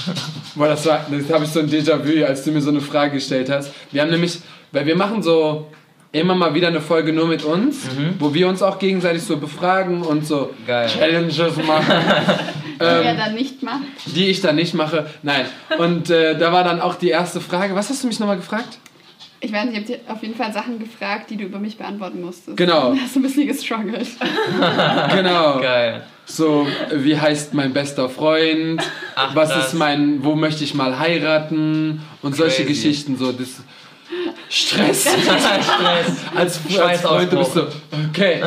[0.56, 3.16] Boah, das war, das habe ich so ein Déjà-vu, als du mir so eine Frage
[3.16, 3.72] gestellt hast.
[3.92, 4.40] Wir haben nämlich,
[4.72, 5.68] weil wir machen so
[6.14, 7.82] immer mal wieder eine Folge nur mit uns,
[8.18, 10.88] wo wir uns auch gegenseitig so befragen und so Geil.
[10.88, 11.94] Challenges machen,
[12.80, 13.82] Die er dann nicht macht.
[14.06, 15.08] die ich dann nicht mache.
[15.24, 15.46] Nein.
[15.78, 17.76] Und äh, da war dann auch die erste Frage.
[17.76, 18.80] Was hast du mich nochmal gefragt?
[19.42, 21.78] Ich weiß nicht, ich habe dir auf jeden Fall Sachen gefragt, die du über mich
[21.78, 22.58] beantworten musstest.
[22.58, 22.94] Genau.
[22.94, 24.08] Du hast ein bisschen gestruggelt.
[25.16, 25.60] Genau.
[25.60, 26.04] Geil.
[26.26, 28.84] So, wie heißt mein bester Freund?
[29.16, 29.68] Ach, Was krass.
[29.68, 32.02] ist mein, wo möchte ich mal heiraten?
[32.22, 32.68] Und solche Crazy.
[32.68, 33.62] Geschichten, so das
[34.50, 35.04] Stress.
[35.10, 36.18] Stress.
[36.36, 37.68] Als, als Freund, du bist so,
[38.10, 38.42] okay.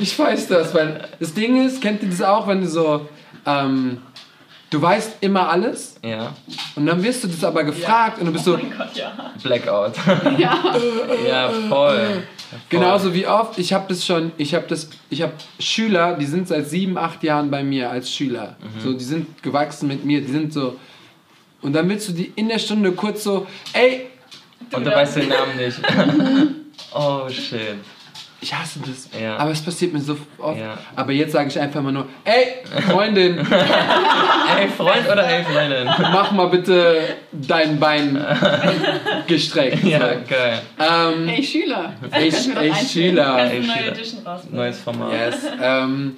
[0.00, 3.08] Ich weiß das, weil das Ding ist, kennt ihr das auch, wenn du so,
[3.46, 4.02] ähm,
[4.70, 6.34] du weißt immer alles Ja,
[6.76, 9.32] und dann wirst du das aber gefragt und du bist so, Oh mein Gott, ja.
[9.42, 9.94] Blackout.
[10.38, 10.76] ja.
[11.26, 12.22] ja, voll.
[12.68, 16.48] Genauso wie oft, ich habe das schon, ich habe das, ich habe Schüler, die sind
[16.48, 18.56] seit sieben, acht Jahren bei mir als Schüler.
[18.78, 20.78] So, die sind gewachsen mit mir, die sind so.
[21.62, 24.08] Und dann willst du die in der Stunde kurz so, ey,
[24.72, 25.80] Und du weißt den Namen nicht.
[26.94, 27.76] oh, shit.
[28.42, 29.08] Ich hasse das.
[29.18, 29.36] Ja.
[29.36, 30.58] Aber es passiert mir so oft.
[30.58, 30.76] Ja.
[30.96, 33.38] Aber jetzt sage ich einfach mal nur, ey, Freundin,
[34.58, 35.86] Ey, Freund oder ey, Freundin?
[36.12, 37.02] mach mal bitte
[37.32, 38.22] dein Bein
[39.26, 39.84] gestreckt.
[39.84, 40.04] Ja, So.
[40.28, 40.60] geil.
[40.78, 41.92] Ähm, Hey Schüler.
[42.10, 42.32] ey, ey.
[42.32, 43.38] Schüler.
[43.50, 43.92] Ey, Schüler.
[44.50, 45.12] Neues Format.
[45.12, 45.36] Yes.
[45.62, 46.16] Ähm,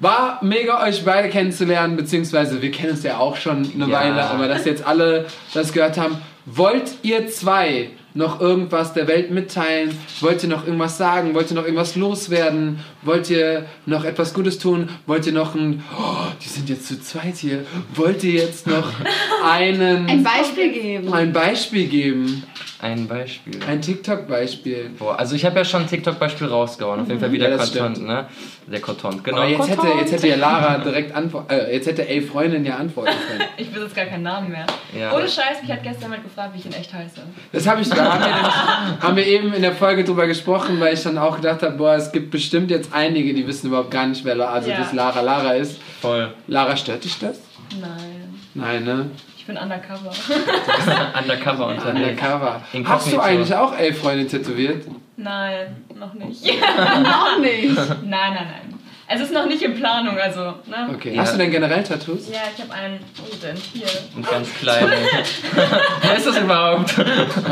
[0.00, 4.00] war mega euch beide kennenzulernen, beziehungsweise wir kennen uns ja auch schon eine Ja.
[4.00, 6.18] Weile, aber dass jetzt alle das gehört haben.
[6.46, 9.96] Wollt ihr zwei noch irgendwas der Welt mitteilen?
[10.20, 11.34] Wollt ihr noch irgendwas sagen?
[11.34, 12.78] Wollt ihr noch irgendwas loswerden?
[13.02, 14.88] Wollt ihr noch etwas Gutes tun?
[15.06, 15.82] Wollt ihr noch ein...
[15.98, 17.64] Oh, die sind jetzt zu zweit hier.
[17.94, 18.88] Wollt ihr jetzt noch
[19.44, 20.08] einen...
[20.08, 21.12] Ein Beispiel geben.
[21.12, 22.44] ein Beispiel geben?
[22.80, 23.60] Ein Beispiel.
[23.66, 24.90] Ein TikTok-Beispiel.
[24.98, 27.00] Boah, also ich habe ja schon ein TikTok-Beispiel rausgehauen.
[27.00, 28.26] Auf jeden Fall wieder Ja, Content, ne?
[28.66, 29.38] Der Content, genau.
[29.38, 31.50] Aber jetzt hätte, jetzt hätte ja Lara direkt antworten...
[31.52, 33.40] Äh, jetzt hätte ey Freundin ja antworten können.
[33.56, 34.66] Ich besitze gar keinen Namen mehr.
[34.98, 35.14] Ja.
[35.14, 37.20] Ohne Scheiß, mich hat gestern jemand gefragt, wie ich in echt heiße.
[37.52, 40.78] Das habe ich, da haben wir, nämlich- haben wir eben in der Folge drüber gesprochen,
[40.80, 43.90] weil ich dann auch gedacht habe, boah, es gibt bestimmt jetzt einige, die wissen überhaupt
[43.90, 44.78] gar nicht, wer also Ja.
[44.78, 45.80] das Lara Lara ist.
[46.00, 46.32] Voll.
[46.46, 47.38] Lara, stört dich das?
[47.80, 48.38] Nein.
[48.54, 49.10] Nein, ne?
[49.36, 50.10] Ich bin undercover.
[51.20, 51.96] Undercover unterwegs.
[52.22, 52.60] Undercover.
[52.84, 54.84] Hast du eigentlich auch elf Freunde tätowiert?
[55.16, 56.44] Nein, noch nicht.
[57.02, 57.76] Noch nicht.
[57.76, 58.78] Nein, nein, nein.
[59.06, 60.88] Es ist noch nicht in Planung, also, ne?
[60.94, 61.14] Okay.
[61.14, 61.22] Ja.
[61.22, 62.28] Hast du denn generell Tattoos?
[62.30, 62.98] Ja, ich habe einen.
[63.16, 63.56] Wo denn?
[63.74, 63.86] Hier.
[64.16, 64.92] Und ganz kleine.
[66.02, 66.94] Wer ist das überhaupt?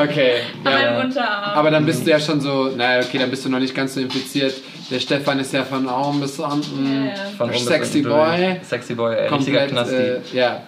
[0.02, 0.36] Okay.
[0.64, 1.00] An Ja.
[1.00, 1.54] Unterarm.
[1.58, 3.94] Aber dann bist du ja schon so, naja, okay, dann bist du noch nicht ganz
[3.94, 4.54] so infiziert.
[4.90, 7.06] Der Stefan ist ja von oben bis unten.
[7.08, 7.12] Ja.
[7.36, 8.60] Von Sexy Boy.
[8.62, 9.94] Sexy Boy, ey, richtiger Komplett, Knasti.
[9.94, 10.62] äh, ja.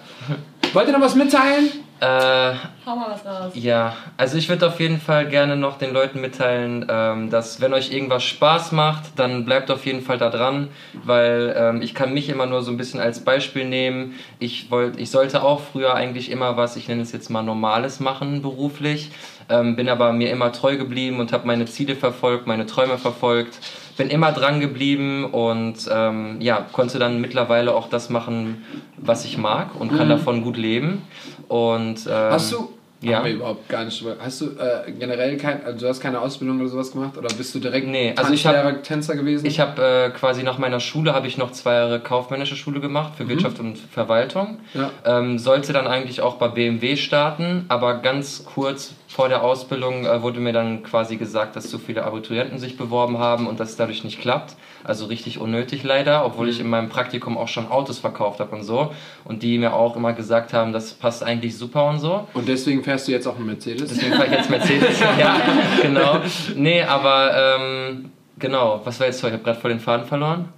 [0.73, 1.69] Wollt ihr noch was mitteilen?
[2.01, 2.05] Äh,
[2.85, 3.53] Hau mal was raus.
[3.55, 7.73] Ja, also ich würde auf jeden Fall gerne noch den Leuten mitteilen, ähm, dass wenn
[7.73, 10.67] euch irgendwas Spaß macht, dann bleibt auf jeden Fall da dran,
[11.05, 14.15] weil ähm, ich kann mich immer nur so ein bisschen als Beispiel nehmen.
[14.39, 18.01] Ich wollte, ich sollte auch früher eigentlich immer was, ich nenne es jetzt mal Normales
[18.01, 19.11] machen beruflich,
[19.47, 23.57] ähm, bin aber mir immer treu geblieben und habe meine Ziele verfolgt, meine Träume verfolgt,
[23.97, 28.63] bin immer dran geblieben und ähm, ja konnte dann mittlerweile auch das machen,
[28.97, 31.01] was ich mag und kann davon gut leben.
[31.47, 32.69] Und ähm, Hast du.
[33.01, 33.17] ja.
[33.19, 34.03] Haben wir überhaupt gar nicht.
[34.19, 37.53] Hast du äh, generell kein, also du hast keine Ausbildung oder sowas gemacht oder bist
[37.53, 39.45] du direkt Nee, also ich hab- Tänzer gewesen?
[39.45, 43.13] Ich habe äh, quasi nach meiner Schule habe ich noch zwei Jahre kaufmännische Schule gemacht
[43.15, 44.57] für Wirtschaft und Verwaltung.
[44.73, 44.89] Ja.
[45.05, 50.21] Ähm, sollte dann eigentlich auch bei BMW starten, aber ganz kurz vor der Ausbildung äh,
[50.21, 54.03] wurde mir dann quasi gesagt, dass zu viele Abiturienten sich beworben haben und das dadurch
[54.03, 54.55] nicht klappt.
[54.83, 58.63] Also richtig unnötig leider, obwohl ich in meinem Praktikum auch schon Autos verkauft habe und
[58.63, 58.93] so.
[59.23, 62.27] Und die mir auch immer gesagt haben, das passt eigentlich super und so.
[62.33, 63.89] Und deswegen fährst du jetzt auch einen Mercedes?
[63.89, 64.99] Deswegen fahre ich jetzt Mercedes.
[65.17, 65.37] ja,
[65.81, 66.19] genau.
[66.57, 68.81] Nee, aber ähm, genau.
[68.83, 69.23] Was war jetzt?
[69.23, 70.49] Ich habe gerade voll den Faden verloren.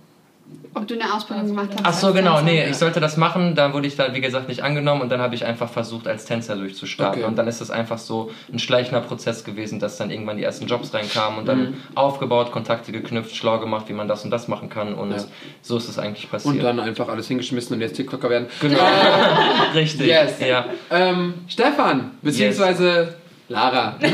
[0.74, 1.82] Ob du eine Ausbildung gemacht hast.
[1.84, 2.36] Ach so, genau.
[2.38, 2.44] Tänzer?
[2.52, 3.56] Nee, ich sollte das machen.
[3.56, 6.26] Dann wurde ich da, wie gesagt, nicht angenommen und dann habe ich einfach versucht, als
[6.26, 7.22] Tänzer durchzustarten.
[7.24, 7.28] Okay.
[7.28, 10.68] Und dann ist es einfach so ein schleichender Prozess gewesen, dass dann irgendwann die ersten
[10.68, 14.70] Jobs reinkamen und dann aufgebaut, Kontakte geknüpft, schlau gemacht, wie man das und das machen
[14.70, 14.94] kann.
[14.94, 15.24] Und Ja.
[15.64, 16.54] so ist es eigentlich passiert.
[16.54, 18.48] Und dann einfach alles hingeschmissen und jetzt TikToker werden.
[18.62, 18.78] Genau.
[19.74, 20.06] Richtig.
[20.06, 20.40] Yes.
[20.40, 20.66] Ja.
[20.92, 23.16] Ähm, Stefan, beziehungsweise
[23.50, 23.96] Lara.
[24.02, 24.10] so.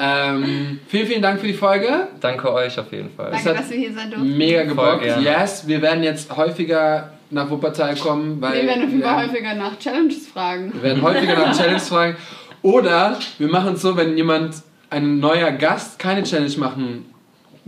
[0.00, 2.08] ähm, vielen, vielen Dank für die Folge.
[2.20, 3.30] Danke euch auf jeden Fall.
[3.32, 4.36] Danke, dass wir hier sein durften.
[4.36, 5.04] Mega gebockt.
[5.04, 9.54] Yes, wir werden jetzt häufiger nach Wuppertal kommen, weil Wir werden auf jeden Fall häufiger
[9.54, 10.72] nach Challenges fragen.
[10.72, 12.16] Wir werden häufiger nach Challenges fragen.
[12.62, 14.54] Oder wir machen es so, wenn jemand,
[14.88, 17.06] ein neuer Gast, keine Challenge machen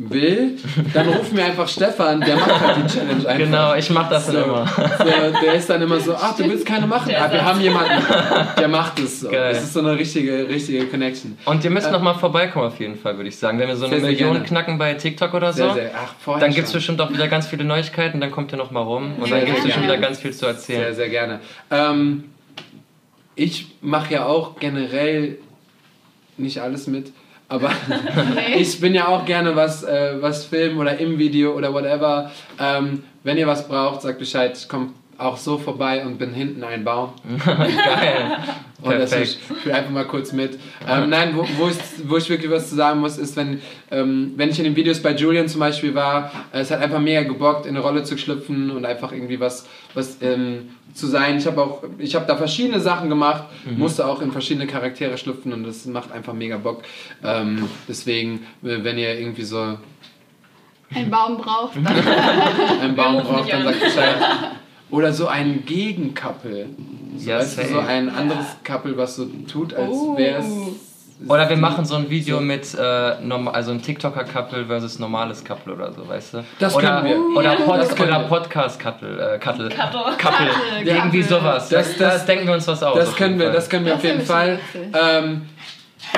[0.00, 0.52] will,
[0.94, 3.36] dann rufen wir einfach Stefan, der macht halt die Challenge einfach.
[3.36, 4.66] Genau, ich mache das So, dann immer.
[4.96, 7.12] so, der ist dann immer so, ach, du willst keine machen?
[7.18, 7.90] Ah, wir haben jemanden,
[8.56, 9.28] der macht es so.
[9.28, 9.52] Geil.
[9.52, 11.36] Das ist so eine richtige, richtige Connection.
[11.46, 13.58] Und ihr müsst noch mal vorbeikommen auf jeden Fall, würde ich sagen.
[13.58, 14.46] Wenn wir so eine Sehr, sehr Million gerne.
[14.46, 15.90] knacken bei TikTok oder so, Sehr, sehr.
[15.96, 16.78] Ach, dann gibt es schon.
[16.78, 19.46] bestimmt auch wieder ganz viele Neuigkeiten, dann kommt ihr noch mal rum und Sehr dann
[19.46, 20.80] gibt es bestimmt wieder ganz viel zu erzählen.
[20.82, 21.40] Sehr, sehr gerne.
[21.72, 22.24] Ähm,
[23.34, 25.38] ich mache ja auch generell
[26.36, 27.12] nicht alles mit,
[27.48, 27.70] aber
[28.34, 28.56] Nee.
[28.60, 32.30] ich bin ja auch gerne was, äh, was filmen oder im Video oder whatever.
[32.60, 34.56] Ähm, wenn ihr was braucht, sagt Bescheid.
[34.56, 37.12] Ich komme auch so vorbei und bin hinten ein Baum.
[37.44, 38.38] Geil.
[38.80, 39.22] So, Perfekt.
[39.50, 40.56] ich fühle einfach mal kurz mit.
[40.88, 41.76] Ähm, nein, wo, wo, ich,
[42.08, 45.02] wo ich wirklich was zu sagen muss, ist, wenn, ähm, wenn ich in den Videos
[45.02, 48.16] bei Julian zum Beispiel war, äh, es hat einfach mega gebockt, in eine Rolle zu
[48.16, 51.38] schlüpfen und einfach irgendwie was, was ähm, zu sein.
[51.38, 53.78] Ich habe auch, ich habe da verschiedene Sachen gemacht, Mhm.
[53.78, 56.82] musste auch in verschiedene Charaktere schlüpfen und das macht einfach mega Bock.
[57.24, 59.76] Ähm, deswegen, äh, wenn ihr irgendwie so
[60.94, 61.76] Ein Baum braucht.
[62.80, 63.74] einen Baum braucht, dann an.
[63.74, 64.16] sagt Bescheid.
[64.90, 66.66] Oder so ein Gegenkappel.
[67.16, 70.16] So, Ja, weißt du, so ein anderes Couple, was so tut, als Oh.
[70.16, 70.46] wäre es
[71.28, 75.74] Oder wir machen so ein Video mit, äh, norma- also ein TikToker-Couple versus normales Couple
[75.74, 76.44] oder so, weißt du?
[76.60, 77.36] Das oder, können wir.
[77.36, 78.28] Oder, Das Pod können oder.
[78.28, 79.34] Podcast-Couple.
[79.34, 79.68] Äh, Couple.
[79.68, 80.16] Couple.
[80.16, 80.46] Couple.
[80.84, 81.68] Irgendwie sowas.
[81.70, 82.96] Das- Das, das- das, denken wir uns was aus.
[82.96, 84.60] Das können wir, das können wir Das auf jeden Fall.
[84.74, 85.42] Ähm,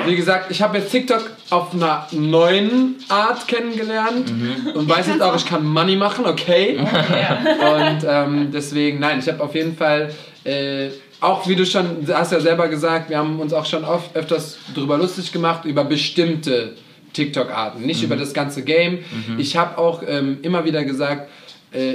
[0.07, 4.73] wie gesagt, ich habe jetzt TikTok auf einer neuen Art kennengelernt Mhm.
[4.75, 6.79] und weiß jetzt auch, ich kann Money machen, okay.
[6.79, 10.13] Und ähm, deswegen, nein, ich habe auf jeden Fall,
[10.45, 10.89] äh,
[11.21, 14.57] auch wie du schon hast ja selber gesagt, wir haben uns auch schon oft öfters
[14.75, 16.75] darüber lustig gemacht, über bestimmte
[17.13, 19.01] TikTok-Arten, nicht über das ganze Game.
[19.37, 21.29] Ich habe auch ähm, immer wieder gesagt,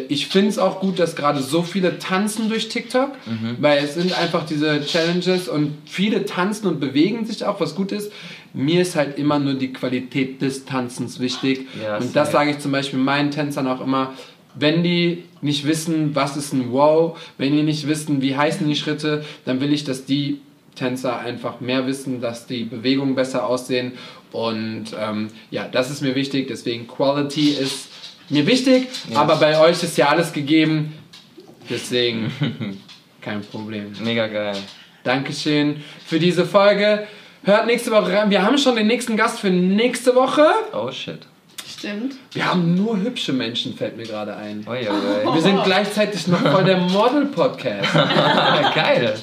[0.07, 3.11] ich finde es auch gut, dass gerade so viele tanzen durch TikTok,
[3.59, 7.91] weil es sind einfach diese Challenges und viele tanzen und bewegen sich auch, was gut
[7.91, 8.11] ist.
[8.53, 11.67] Mir ist halt immer nur die Qualität des Tanzens wichtig.
[11.83, 14.13] Ja, und das sage ich zum Beispiel meinen Tänzern auch immer,
[14.57, 18.75] wenn die nicht wissen, was ist ein Wow, wenn die nicht wissen, wie heißen die
[18.75, 20.39] Schritte, dann will ich, dass die
[20.75, 23.93] Tänzer einfach mehr wissen, dass die Bewegungen besser aussehen.
[24.31, 26.47] Und ähm, ja, das ist mir wichtig.
[26.47, 27.89] Deswegen Quality ist
[28.29, 30.93] mir wichtig, aber bei euch ist ja alles gegeben.
[31.69, 32.31] Deswegen
[33.21, 33.93] kein Problem.
[34.01, 34.55] Mega geil.
[35.03, 37.07] Dankeschön für diese Folge.
[37.43, 38.29] Hört nächste Woche rein.
[38.29, 40.47] Wir haben schon den nächsten Gast für nächste Woche.
[40.73, 41.19] Oh shit.
[41.67, 42.15] Stimmt.
[42.31, 44.65] Wir haben nur hübsche Menschen, fällt mir gerade ein.
[44.67, 45.35] Oi, oi, oi.
[45.35, 47.93] Wir sind gleichzeitig noch voll der Model-Podcast.
[48.75, 49.15] geil.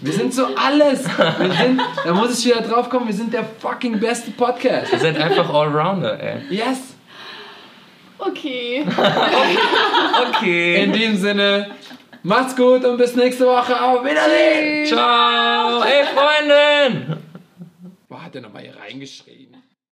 [0.00, 1.04] Wir sind so alles.
[1.06, 4.92] Wir sind, da muss ich wieder drauf kommen, wir sind der fucking beste Podcast.
[4.92, 6.40] Ihr seid einfach Allrounder, ey.
[6.50, 6.91] Yes.
[8.26, 8.86] Okay.
[10.28, 10.84] Okay.
[10.84, 11.70] In diesem Sinne,
[12.22, 13.80] macht's gut und bis nächste Woche.
[13.80, 14.86] Auf Wiedersehen.
[14.86, 15.82] Ciao.
[15.82, 17.16] Ey, Freundin.
[18.08, 19.61] Boah, hat er nochmal hier reingeschrieben.